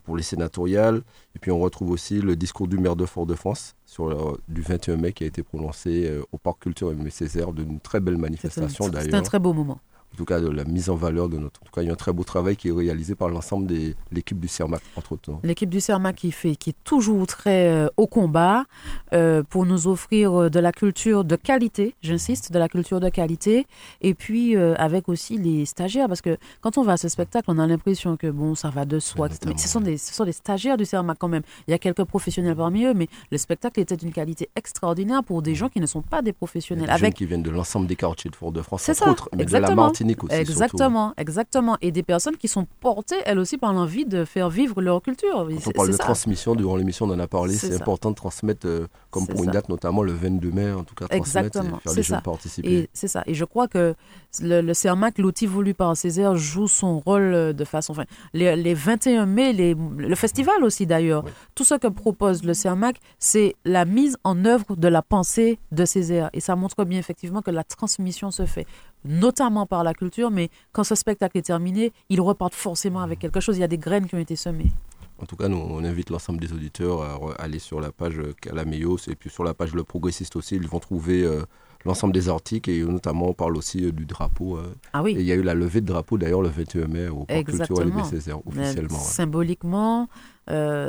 pour 0.05 0.16
les 0.16 0.22
sénatoriales. 0.22 1.03
Et 1.34 1.39
puis 1.39 1.51
on 1.51 1.59
retrouve 1.59 1.91
aussi 1.91 2.20
le 2.20 2.37
discours 2.37 2.68
du 2.68 2.78
maire 2.78 2.97
de 2.97 3.07
Fort-de-France 3.07 3.74
sur 3.84 4.39
du 4.49 4.62
21 4.62 4.97
mai 4.97 5.12
qui 5.12 5.24
a 5.24 5.26
été 5.26 5.43
prononcé 5.43 6.07
euh, 6.07 6.22
au 6.32 6.39
Parc 6.39 6.61
Culture 6.61 6.93
et 6.93 7.11
Césaire, 7.11 7.53
d'une 7.53 7.80
très 7.80 8.01
belle 8.01 8.18
manifestation 8.18 8.89
d'ailleurs. 8.89 9.11
C'est 9.11 9.16
un 9.16 9.22
très 9.22 9.39
beau 9.39 9.53
moment 9.53 9.80
en 10.17 10.25
tout 10.25 10.25
cas 10.25 10.41
de 10.41 10.49
la 10.49 10.64
mise 10.64 10.89
en 10.89 10.97
valeur 10.97 11.29
de 11.29 11.37
notre. 11.37 11.61
En 11.62 11.67
tout 11.67 11.73
cas, 11.73 11.83
il 11.83 11.89
y 11.89 11.91
a 11.91 11.93
un 11.93 11.97
très 11.97 12.12
beau 12.12 12.25
travail 12.25 12.57
qui 12.57 12.69
est 12.69 12.73
réalisé 12.73 13.14
par 13.14 13.29
l'ensemble 13.29 13.67
de 13.67 13.95
l'équipe 14.11 14.41
du 14.41 14.49
CERMAC, 14.49 14.81
entre 14.97 15.12
autres. 15.12 15.31
L'équipe 15.43 15.69
du 15.69 15.79
CERMAC 15.79 16.17
qui, 16.17 16.33
fait, 16.33 16.57
qui 16.57 16.71
est 16.71 16.77
toujours 16.85 17.27
très 17.27 17.69
euh, 17.69 17.89
au 17.99 18.07
combat 18.07 18.64
euh, 19.12 19.43
pour 19.43 19.67
nous 19.67 19.89
offrir 19.89 20.33
euh, 20.33 20.49
de 20.49 20.59
la 20.59 20.73
culture 20.73 21.23
de 21.23 21.37
qualité, 21.37 21.95
j'insiste, 22.01 22.51
de 22.51 22.59
la 22.59 22.71
culture 22.71 22.99
de 22.99 23.11
qualité, 23.11 23.67
et 24.01 24.14
puis 24.14 24.57
avec 24.57 25.09
aussi 25.09 25.37
les 25.37 25.67
stagiaires, 25.67 26.09
parce 26.09 26.23
que 26.23 26.39
quand 26.62 26.79
on 26.79 26.83
va 26.83 26.93
à 26.93 26.97
ce 26.97 27.09
spectacle, 27.09 27.45
on 27.49 27.59
a 27.59 27.67
l'impression 27.67 28.17
que 28.17 28.29
bon, 28.29 28.55
ça 28.55 28.71
va 28.71 28.87
de 28.87 28.99
soi. 28.99 29.29
Mais 29.45 29.59
ce 29.59 29.69
sont, 29.69 29.81
des, 29.81 29.99
ce 29.99 30.14
sont 30.14 30.25
des 30.25 30.33
stagiaires 30.33 30.79
du 30.79 30.87
CERMAC 30.87 31.19
quand 31.19 31.29
même. 31.29 31.43
Il 31.69 31.73
y 31.73 31.75
a 31.75 31.79
quelques 31.79 32.05
professionnels 32.05 32.57
parmi 32.57 32.85
eux, 32.85 32.95
mais 32.95 33.09
le 33.31 33.37
spectacle 33.37 33.81
était 33.81 33.97
d'une 33.97 34.12
qualité 34.12 34.49
extraordinaire 34.57 35.23
pour 35.23 35.43
des 35.43 35.55
gens 35.55 35.69
qui 35.69 35.81
ne 35.81 35.87
sont 35.87 36.03
pas 36.03 36.23
des 36.23 36.33
professionnels. 36.33 36.87
Des 36.87 36.93
avec... 36.93 37.14
qui 37.14 37.27
viennent 37.27 37.43
de 37.43 37.51
l'ensemble 37.51 37.87
des 37.87 37.97
quartiers 37.97 38.31
de 38.31 38.37
Fort-de-France, 38.37 38.89
entre 38.89 39.11
autres, 39.11 39.29
mais 39.37 39.45
de 39.45 39.53
la 39.53 39.75
Martinique 39.75 40.06
Exactement, 40.31 41.15
exactement. 41.17 41.77
Et 41.81 41.93
des 41.93 42.03
personnes 42.03 42.37
qui 42.37 42.49
sont 42.49 42.67
portées, 42.81 43.17
elles 43.25 43.39
aussi, 43.39 43.59
par 43.59 43.73
l'envie 43.73 44.05
de 44.05 44.25
faire 44.25 44.51
vivre 44.51 44.81
leur 44.81 45.03
culture. 45.03 45.49
Quand 45.49 45.69
on 45.69 45.71
parle 45.71 45.93
de 45.93 45.97
transmission, 45.97 46.55
durant 46.55 46.77
l'émission, 46.77 47.07
on 47.07 47.11
en 47.11 47.19
a 47.19 47.27
parlé, 47.27 47.55
c'est 47.55 47.75
important 47.75 48.11
de 48.11 48.17
transmettre, 48.17 48.67
euh, 48.67 48.87
comme 49.11 49.27
pour 49.27 49.45
une 49.45 49.51
date, 49.51 49.69
notamment 49.69 50.03
le 50.03 50.13
22 50.13 50.51
mai, 50.51 50.73
en 50.73 50.85
tout 50.85 50.95
cas, 50.95 51.07
transmettre 51.07 51.47
Exactement. 51.47 51.79
et 51.79 51.81
faire 51.81 51.93
les 51.95 52.03
jeunes 52.03 52.23
participer. 52.23 52.89
C'est 52.93 53.09
ça. 53.09 53.23
Et 53.27 53.35
je 53.35 53.45
crois 53.45 53.69
que 53.69 53.95
le, 54.41 54.61
le 54.61 54.75
CERMAC, 54.75 55.19
l'outil 55.19 55.47
voulu 55.47 55.75
par 55.75 55.97
Césaire, 55.97 56.37
joue 56.37 56.69
son 56.69 56.99
rôle 56.99 57.35
euh, 57.35 57.53
de 57.53 57.65
façon. 57.65 57.93
Enfin, 57.93 58.05
les, 58.35 58.57
les 58.57 58.75
21 58.75 59.27
mai, 59.27 59.53
les, 59.53 59.75
le 59.75 60.15
festival 60.15 60.63
aussi 60.65 60.87
d'ailleurs, 60.87 61.25
tout 61.55 61.65
ce 61.65 61.75
que 61.75 61.87
propose 61.89 62.45
le 62.45 62.55
CERMAC, 62.55 62.97
c'est 63.19 63.55
la 63.65 63.85
mise 63.85 64.17
en 64.25 64.45
œuvre 64.45 64.77
de 64.77 64.89
la 64.89 65.03
pensée 65.03 65.59
de 65.73 65.85
Césaire. 65.85 66.31
Et 66.33 66.41
ça 66.41 66.57
montre 66.57 66.85
bien 66.85 66.99
effectivement 66.99 67.43
que 67.43 67.51
la 67.51 67.65
transmission 67.65 68.31
se 68.31 68.47
fait 68.47 68.67
notamment 69.07 69.67
par 69.67 69.85
la 69.85 69.95
culture, 69.95 70.31
mais 70.31 70.51
quand 70.73 70.85
ce 70.85 70.95
spectacle 70.95 71.39
est 71.39 71.43
terminé, 71.43 71.93
ils 72.09 72.21
repartent 72.21 72.55
forcément 72.55 73.01
avec 73.01 73.19
quelque 73.19 73.41
chose. 73.41 73.57
Il 73.57 73.61
y 73.61 73.65
a 73.65 73.69
des 73.69 73.79
graines 73.79 74.07
qui 74.07 74.15
ont 74.15 74.21
été 74.21 74.37
semées. 74.37 74.73
En 75.19 75.25
tout 75.25 75.37
cas, 75.37 75.49
nous, 75.49 75.57
on 75.57 75.83
invite 75.83 76.11
l'ensemble 76.11 76.41
des 76.41 76.53
auditeurs 76.53 77.03
à 77.03 77.43
aller 77.43 77.59
sur 77.59 77.81
la 77.81 77.91
page 77.91 78.21
Calameos 78.41 78.99
et 79.09 79.15
puis 79.15 79.31
sur 79.31 79.45
la 79.45 79.55
page 79.55 79.75
Le 79.75 79.83
Progressiste 79.83 80.37
aussi. 80.37 80.57
Ils 80.57 80.69
vont 80.69 80.79
trouver 80.79 81.23
euh, 81.23 81.43
l'ensemble 81.87 82.13
des 82.13 82.29
articles 82.29 82.69
et 82.69 82.83
notamment 82.83 83.31
on 83.31 83.33
parle 83.33 83.57
aussi 83.57 83.87
euh, 83.87 83.93
du 83.93 84.05
drapeau. 84.05 84.59
Euh. 84.59 84.75
ah 84.93 85.03
oui. 85.03 85.13
Et 85.13 85.21
il 85.21 85.27
y 85.27 85.33
a 85.33 85.35
eu 85.35 85.43
la 85.43 85.55
levée 85.55 85.81
de 85.81 85.87
drapeau 85.87 86.19
d'ailleurs 86.19 86.43
le 86.43 86.51
21 86.51 86.87
mai 86.89 87.09
au 87.09 87.25
Parc 87.25 87.45
culturel 87.45 87.93
Césaire 88.05 88.47
officiellement. 88.47 88.99
Symboliquement, 88.99 90.09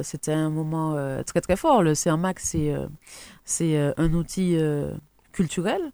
c'était 0.04 0.34
un 0.34 0.50
moment 0.50 0.96
très 1.26 1.40
très 1.40 1.56
fort. 1.56 1.82
Le 1.82 1.96
CERMAC, 1.96 2.42
c'est 2.42 2.76
c'est 3.46 3.94
un 3.96 4.14
outil 4.14 4.58
culturel 5.32 5.94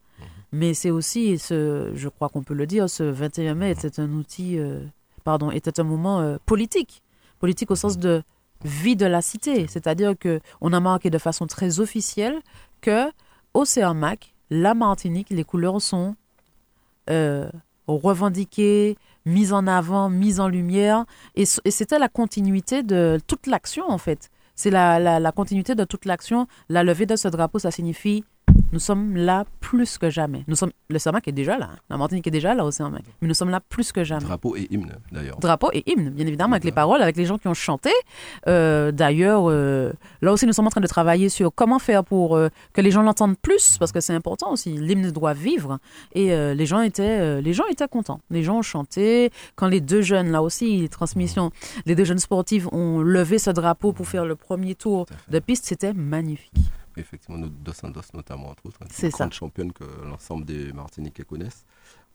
mais 0.54 0.76
c'est 0.76 0.92
aussi, 0.92 1.40
ce, 1.40 1.92
je 1.96 2.08
crois 2.10 2.30
qu'on 2.30 2.44
peut 2.44 2.54
le 2.54 2.68
dire, 2.68 2.88
ce 2.88 3.02
21 3.02 3.56
mai 3.56 3.72
était 3.72 4.00
un 4.00 4.12
outil, 4.12 4.60
euh, 4.60 4.86
pardon, 5.24 5.50
était 5.50 5.80
un 5.80 5.84
moment 5.84 6.22
euh, 6.22 6.38
politique. 6.46 7.02
Politique 7.40 7.72
au 7.72 7.76
sens 7.76 7.98
de 7.98 8.22
vie 8.64 8.96
de 8.96 9.08
la 9.08 9.24
cité. 9.24 9.66
C'est-à-dire 9.66 10.14
qu'on 10.16 10.74
a 10.74 10.80
marqué 10.80 11.10
de 11.10 11.18
façon 11.18 11.48
très 11.48 11.80
officielle 11.80 12.40
que 12.82 13.10
au 13.56 13.66
CERMAC, 13.66 14.36
la 14.52 14.76
Martinique, 14.76 15.32
les 15.32 15.44
couleurs 15.44 15.82
sont 15.82 16.16
euh, 17.10 17.50
revendiquées, 17.88 18.96
mises 19.26 19.54
en 19.54 19.66
avant, 19.66 20.08
mises 20.08 20.40
en 20.40 20.50
lumière. 20.50 21.06
Et, 21.36 21.46
c'était 21.46 21.98
la 21.98 22.10
continuité 22.10 22.84
de 22.84 23.20
toute 23.26 23.48
l'action, 23.48 23.90
en 23.90 23.98
fait. 23.98 24.30
C'est 24.56 24.70
la, 24.70 25.00
la 25.00 25.32
continuité 25.32 25.74
de 25.74 25.84
toute 25.84 26.06
l'action. 26.06 26.48
La 26.70 26.84
levée 26.84 27.08
de 27.08 27.16
ce 27.16 27.28
drapeau, 27.28 27.58
ça 27.58 27.72
signifie 27.72 28.24
nous 28.74 28.80
sommes 28.80 29.16
là 29.16 29.46
plus 29.60 30.00
que 30.00 30.10
jamais. 30.10 30.44
Nous 30.48 30.56
sommes, 30.56 30.72
le 30.90 30.98
CERMAC 30.98 31.28
est 31.28 31.32
déjà 31.32 31.60
là. 31.60 31.70
La 31.92 31.98
Martinique 31.98 32.26
est 32.26 32.32
déjà 32.32 32.56
là 32.56 32.66
au 32.66 32.72
CERMAC. 32.72 33.04
Mais 33.22 33.28
nous 33.28 33.36
sommes 33.36 33.52
là 33.52 33.60
plus 33.62 33.92
que 33.92 34.04
jamais. 34.04 34.26
Drapeau 34.26 34.56
et 34.56 34.68
hymne, 34.72 34.98
d'ailleurs. 35.12 35.38
Drapeau 35.38 35.70
et 35.74 35.84
hymne, 35.86 36.10
bien 36.10 36.26
évidemment, 36.26 36.54
avec 36.54 36.64
les 36.64 36.72
paroles, 36.72 37.04
avec 37.04 37.16
les 37.16 37.26
gens 37.26 37.38
qui 37.38 37.48
ont 37.48 37.54
chanté. 37.54 37.92
Euh, 38.48 38.92
d'ailleurs, 38.92 39.44
euh, 39.48 39.94
là 40.24 40.34
aussi, 40.34 40.48
nous 40.48 40.54
sommes 40.54 40.66
en 40.66 40.72
train 40.72 40.82
de 40.82 40.88
travailler 40.88 41.30
sur 41.30 41.54
comment 41.54 41.78
faire 41.78 42.04
pour 42.04 42.36
euh, 42.36 42.50
que 42.74 42.82
les 42.82 42.90
gens 42.90 43.04
l'entendent 43.04 43.38
plus, 43.38 43.78
parce 43.78 43.92
que 43.92 44.00
c'est 44.00 44.16
important 44.16 44.52
aussi. 44.52 44.72
L'hymne 44.72 45.12
doit 45.12 45.34
vivre. 45.34 45.78
Et 46.14 46.36
les, 46.56 46.66
gens 46.66 46.82
étaient, 46.82 47.42
les 47.42 47.54
gens 47.54 47.66
étaient 47.68 47.88
contents. 47.88 48.22
Les 48.32 48.42
gens 48.42 48.58
ont 48.58 48.64
chanté. 48.64 49.32
Quand 49.56 49.68
les 49.68 49.82
deux 49.82 50.02
jeunes, 50.02 50.32
là 50.32 50.42
aussi, 50.42 50.78
les 50.78 50.90
transmissions, 50.90 51.52
les 51.86 51.94
deux 51.94 52.06
jeunes 52.06 52.18
sportifs 52.18 52.68
ont 52.72 53.02
levé 53.02 53.38
ce 53.38 53.52
drapeau 53.52 53.94
pour 53.94 54.08
faire 54.08 54.26
le 54.26 54.36
premier 54.36 54.74
tour 54.74 55.06
de 55.30 55.38
piste, 55.38 55.66
c'était 55.66 55.94
magnifique 55.94 56.58
effectivement, 57.02 57.40
Dos 57.48 57.74
Santos 57.74 58.02
notamment, 58.14 58.50
entre 58.50 58.66
autres. 58.66 58.80
C'est 58.90 59.08
une 59.08 59.12
grande 59.12 59.34
championne 59.34 59.72
que 59.72 59.84
l'ensemble 60.06 60.46
des 60.46 60.72
Martiniquais 60.74 61.24
connaissent. 61.24 61.66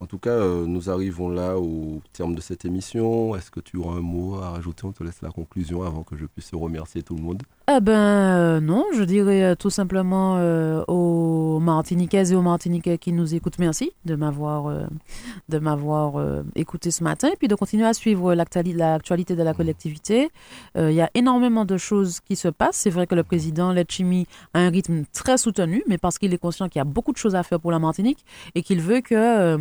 En 0.01 0.05
tout 0.05 0.17
cas, 0.17 0.29
euh, 0.29 0.65
nous 0.65 0.89
arrivons 0.89 1.29
là 1.29 1.57
au 1.57 2.01
terme 2.13 2.33
de 2.33 2.41
cette 2.41 2.63
émission. 2.63 3.35
Est-ce 3.35 3.51
que 3.51 3.59
tu 3.59 3.77
auras 3.77 3.97
un 3.97 4.01
mot 4.01 4.35
à 4.35 4.51
rajouter? 4.51 4.85
On 4.85 4.93
te 4.93 5.03
laisse 5.03 5.21
la 5.21 5.29
conclusion 5.31 5.83
avant 5.83 6.03
que 6.03 6.15
je 6.15 6.25
puisse 6.25 6.53
remercier 6.53 7.03
tout 7.03 7.15
le 7.15 7.21
monde. 7.21 7.43
Eh 7.71 7.81
ben 7.81 7.93
euh, 7.93 8.59
non, 8.59 8.83
je 8.95 9.03
dirais 9.03 9.43
euh, 9.43 9.55
tout 9.55 9.69
simplement 9.69 10.39
aux 10.87 11.59
Martiniquaises 11.59 12.31
et 12.31 12.35
aux 12.35 12.41
Martiniquais 12.41 12.97
qui 12.97 13.13
nous 13.13 13.35
écoutent 13.35 13.59
merci 13.59 13.91
de 14.05 14.15
m'avoir 14.15 14.73
écouté 16.55 16.89
ce 16.89 17.03
matin 17.03 17.27
et 17.31 17.35
puis 17.35 17.47
de 17.47 17.53
continuer 17.53 17.85
à 17.85 17.93
suivre 17.93 18.33
l'actualité 18.33 19.35
de 19.35 19.43
la 19.43 19.53
collectivité. 19.53 20.31
Il 20.75 20.91
y 20.91 21.01
a 21.01 21.11
énormément 21.13 21.65
de 21.65 21.77
choses 21.77 22.21
qui 22.21 22.35
se 22.35 22.47
passent. 22.47 22.77
C'est 22.77 22.89
vrai 22.89 23.05
que 23.05 23.13
le 23.13 23.23
président 23.23 23.71
Letchimi 23.71 24.25
a 24.53 24.59
un 24.59 24.69
rythme 24.69 25.03
très 25.13 25.37
soutenu, 25.37 25.83
mais 25.87 25.97
parce 25.97 26.17
qu'il 26.17 26.33
est 26.33 26.37
conscient 26.37 26.69
qu'il 26.69 26.79
y 26.79 26.81
a 26.81 26.85
beaucoup 26.85 27.11
de 27.11 27.17
choses 27.17 27.35
à 27.35 27.43
faire 27.43 27.59
pour 27.59 27.71
la 27.71 27.79
Martinique 27.79 28.25
et 28.55 28.63
qu'il 28.63 28.81
veut 28.81 29.01
que 29.01 29.59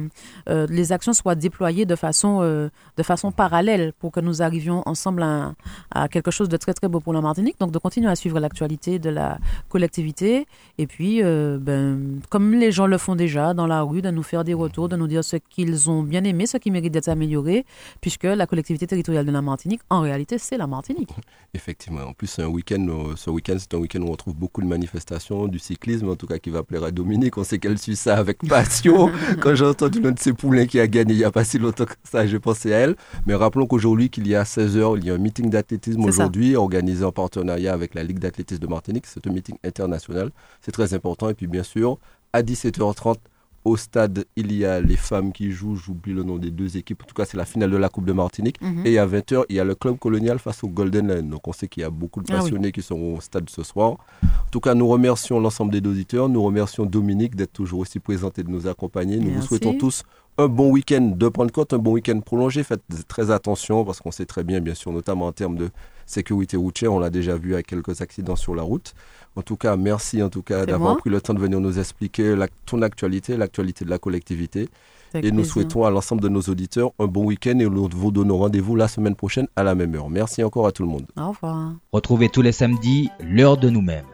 euh, 0.49 0.67
les 0.71 0.93
actions 0.93 1.13
soient 1.13 1.35
déployées 1.35 1.85
de 1.85 1.97
façon, 1.97 2.41
euh, 2.43 2.69
de 2.97 3.03
façon 3.03 3.33
parallèle 3.33 3.93
pour 3.99 4.13
que 4.13 4.21
nous 4.21 4.41
arrivions 4.41 4.83
ensemble 4.87 5.23
à, 5.23 5.55
à, 5.91 6.09
quelque 6.09 6.31
chose 6.31 6.49
de 6.49 6.57
très 6.57 6.73
très 6.73 6.89
beau 6.89 7.01
pour 7.01 7.13
la 7.13 7.21
Martinique. 7.21 7.57
Donc 7.61 7.71
de 7.71 7.79
continuer 7.79 7.98
continuer 7.99 8.13
à 8.13 8.17
suivre 8.17 8.39
l'actualité 8.39 9.01
de 9.01 9.11
la 9.11 9.39
collectivité 9.69 10.47
et 10.79 10.87
puis, 10.87 11.25
euh, 11.25 11.59
ben, 11.61 12.21
comme 12.31 12.55
les 12.55 12.71
gens 12.71 12.87
le 12.87 12.99
font 12.99 13.17
déjà 13.17 13.53
dans 13.53 13.67
la 13.67 13.83
rue, 13.83 14.01
de 14.01 14.11
nous 14.11 14.23
faire 14.23 14.45
des 14.45 14.55
retours, 14.55 14.89
de 14.89 14.97
nous 14.97 15.09
dire 15.09 15.25
ce 15.25 15.37
qu'ils 15.37 15.91
ont 15.91 16.05
bien 16.05 16.23
aimé, 16.23 16.47
ce 16.47 16.57
qui 16.57 16.71
mérite 16.71 16.93
d'être 16.93 17.09
amélioré, 17.09 17.67
puisque 18.01 18.25
la 18.25 18.47
collectivité 18.47 18.87
territoriale 18.87 19.27
de 19.27 19.33
la 19.33 19.43
Martinique, 19.43 19.81
en 19.91 20.01
réalité, 20.01 20.39
c'est 20.39 20.57
la 20.57 20.69
Martinique. 20.69 21.11
Effectivement. 21.55 22.03
En 22.03 22.13
plus, 22.13 22.39
un 22.39 22.47
week-end, 22.47 22.87
euh, 22.89 23.17
ce 23.17 23.31
week-end, 23.31 23.57
c'est 23.59 23.75
un 23.75 23.79
week-end 23.79 24.01
où 24.03 24.13
on 24.13 24.17
trouve 24.17 24.37
beaucoup 24.37 24.63
de 24.63 24.69
manifestations, 24.69 25.49
du 25.49 25.59
cyclisme, 25.59 26.09
en 26.09 26.15
tout 26.15 26.29
cas 26.29 26.39
qui 26.39 26.51
va 26.51 26.63
plaire 26.63 26.85
à 26.85 26.93
Dominique. 26.93 27.37
On 27.39 27.45
sait 27.45 27.59
qu'elle 27.59 27.79
suit 27.79 27.97
ça 27.97 28.17
avec 28.17 28.39
passion. 28.49 29.11
Quand 29.41 29.57
j'ai 29.57 29.67
entendu 29.67 30.01
l'un 30.01 30.13
de 30.13 30.19
ses 30.21 30.33
poulains 30.33 30.67
qui 30.67 30.79
a 30.79 30.87
gagné 30.87 31.15
il 31.15 31.19
n'y 31.19 31.25
a 31.25 31.33
pas 31.33 31.43
si 31.43 31.59
longtemps 31.59 31.87
que 31.87 31.95
ça, 32.05 32.25
j'ai 32.25 32.39
pensé 32.39 32.73
à 32.73 32.79
elle. 32.79 32.95
Mais 33.27 33.35
rappelons 33.35 33.67
qu'aujourd'hui, 33.67 34.11
qu'il 34.11 34.29
y 34.29 34.37
a 34.37 34.45
16h, 34.45 34.99
il 34.99 35.07
y 35.07 35.11
a 35.11 35.15
un 35.15 35.19
meeting 35.19 35.51
d'athlétisme 35.51 36.05
aujourd'hui, 36.05 36.55
organisé 36.55 37.05
en 37.05 37.11
partenariat 37.11 37.73
avec 37.73 37.88
la 37.95 38.03
Ligue 38.03 38.19
d'athlétisme 38.19 38.61
de 38.61 38.67
Martinique. 38.67 39.07
C'est 39.07 39.27
un 39.27 39.31
meeting 39.33 39.57
international. 39.65 40.31
C'est 40.61 40.73
très 40.73 40.95
important. 40.95 41.29
Et 41.29 41.35
puis, 41.35 41.47
bien 41.47 41.63
sûr, 41.63 41.99
à 42.33 42.43
17h30, 42.43 43.17
au 43.65 43.77
stade, 43.77 44.25
il 44.37 44.53
y 44.53 44.65
a 44.65 44.81
les 44.81 44.97
femmes 44.97 45.33
qui 45.33 45.51
jouent, 45.51 45.77
j'oublie 45.77 46.13
le 46.13 46.23
nom 46.23 46.39
des 46.39 46.51
deux 46.51 46.77
équipes, 46.77 47.03
en 47.03 47.07
tout 47.07 47.15
cas 47.15 47.25
c'est 47.25 47.37
la 47.37 47.45
finale 47.45 47.71
de 47.71 47.77
la 47.77 47.89
Coupe 47.89 48.05
de 48.05 48.13
Martinique. 48.13 48.61
Mhm. 48.61 48.87
Et 48.87 48.99
à 48.99 49.07
20h, 49.07 49.45
il 49.49 49.57
y 49.57 49.61
a 49.61 49.65
le 49.65 49.75
club 49.75 49.99
colonial 49.99 50.39
face 50.39 50.63
au 50.65 50.69
Golden 50.69 51.13
Line. 51.13 51.29
Donc 51.29 51.47
on 51.47 51.53
sait 51.53 51.69
qu'il 51.69 51.83
y 51.83 51.85
a 51.85 51.91
beaucoup 51.91 52.23
de 52.23 52.33
ah 52.33 52.39
passionnés 52.39 52.73
qui 52.73 52.83
sont 52.83 52.97
au 52.99 53.21
stade 53.21 53.49
ce 53.51 53.63
soir. 53.63 53.93
En 54.23 54.51
tout 54.51 54.61
cas, 54.61 54.75
nous 54.75 54.89
remercions 54.89 55.41
l'ensemble 55.41 55.73
des 55.79 55.87
auditeurs, 55.89 56.29
nous 56.29 56.43
remercions 56.43 56.87
Dominique 56.87 57.37
d'être 57.37 57.53
toujours 57.53 57.81
aussi 57.81 57.99
présente 57.99 58.39
et 58.39 58.43
de 58.43 58.51
nous 58.51 58.67
accompagner. 58.67 59.19
Nous 59.19 59.33
vous 59.33 59.43
souhaitons 59.43 59.75
tous 59.77 60.03
un 60.39 60.47
bon 60.47 60.71
week-end 60.71 61.13
de 61.17 61.29
Pentecôte, 61.29 61.73
un 61.73 61.79
bon 61.79 61.93
week-end 61.93 62.21
prolongé. 62.21 62.63
Faites 62.63 62.83
très 63.09 63.31
attention 63.31 63.85
parce 63.85 64.01
qu'on 64.01 64.13
sait 64.13 64.25
très 64.25 64.45
bien, 64.45 64.61
bien 64.61 64.75
sûr, 64.75 64.93
notamment 64.93 65.27
en 65.27 65.33
termes 65.33 65.57
de 65.57 65.71
sécurité 66.07 66.57
routière, 66.57 66.93
on 66.93 67.01
l'a 67.01 67.11
déjà 67.11 67.37
vu 67.37 67.55
avec 67.55 67.67
quelques 67.67 68.01
accidents 68.01 68.37
sur 68.37 68.55
la 68.55 68.63
route. 68.63 68.95
En 69.37 69.43
tout 69.43 69.57
cas, 69.57 69.77
merci 69.77 70.23
en 70.23 70.31
tout 70.31 70.43
cas 70.43 70.65
d'avoir 70.65 70.97
pris 70.97 71.11
le 71.11 71.21
temps 71.21 71.35
de 71.35 71.41
venir 71.41 71.61
nous 71.61 71.79
expliquer 71.79 72.35
ton 72.65 72.83
actualité, 72.83 73.37
l'actualité 73.37 73.85
de 73.85 73.91
la 73.91 73.99
collectivité. 73.99 74.69
et 75.15 75.31
nous 75.33 75.45
souhaitons 75.45 75.85
à 75.85 75.91
l'ensemble 75.91 76.23
de 76.23 76.29
nos 76.29 76.41
auditeurs 76.43 76.93
un 76.99 77.07
bon 77.07 77.25
week-end 77.25 77.59
et 77.59 77.69
nous 77.69 77.89
vous 77.93 78.11
donnons 78.11 78.39
rendez-vous 78.39 78.77
la 78.77 78.89
semaine 78.89 79.17
prochaine 79.17 79.49
à 79.57 79.65
la 79.65 79.75
même 79.75 79.95
heure. 79.95 80.09
Merci 80.09 80.43
encore 80.43 80.67
à 80.67 80.73
tout 80.73 80.83
le 80.83 80.89
monde. 80.89 81.07
Au 81.17 81.29
revoir. 81.29 81.73
Retrouvez 81.93 82.29
tous 82.29 82.43
les 82.43 82.53
samedis 82.53 83.11
l'heure 83.21 83.57
de 83.57 83.69
nous-mêmes. 83.69 84.07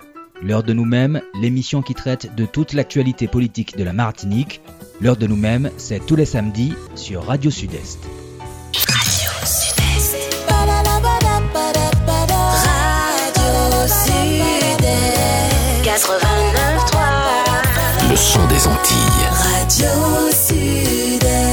L'heure 0.43 0.63
de 0.63 0.73
nous-mêmes, 0.73 1.21
l'émission 1.41 1.81
qui 1.81 1.95
traite 1.95 2.35
de 2.35 2.45
toute 2.45 2.73
l'actualité 2.73 3.29
politique 3.29 3.77
de 3.77 3.85
la 3.85 3.93
Martinique. 3.93 4.61
L'heure 5.01 5.17
de 5.17 5.27
nous-mêmes, 5.27 5.71
c'est 5.77 6.05
tous 6.07 6.15
les 6.17 6.25
samedis 6.25 6.73
sur 6.95 7.25
Radio 7.25 7.51
Sud-Est. 7.51 7.99
Radio 8.73 9.31
Sud-Est. 9.45 10.17
Radio 12.55 13.89
Sud-Est. 13.89 15.85
89.3. 15.85 18.11
Le 18.11 18.17
son 18.17 18.47
des 18.47 18.67
Antilles. 18.67 19.29
Radio 19.33 20.31
Sud-Est. 20.31 21.44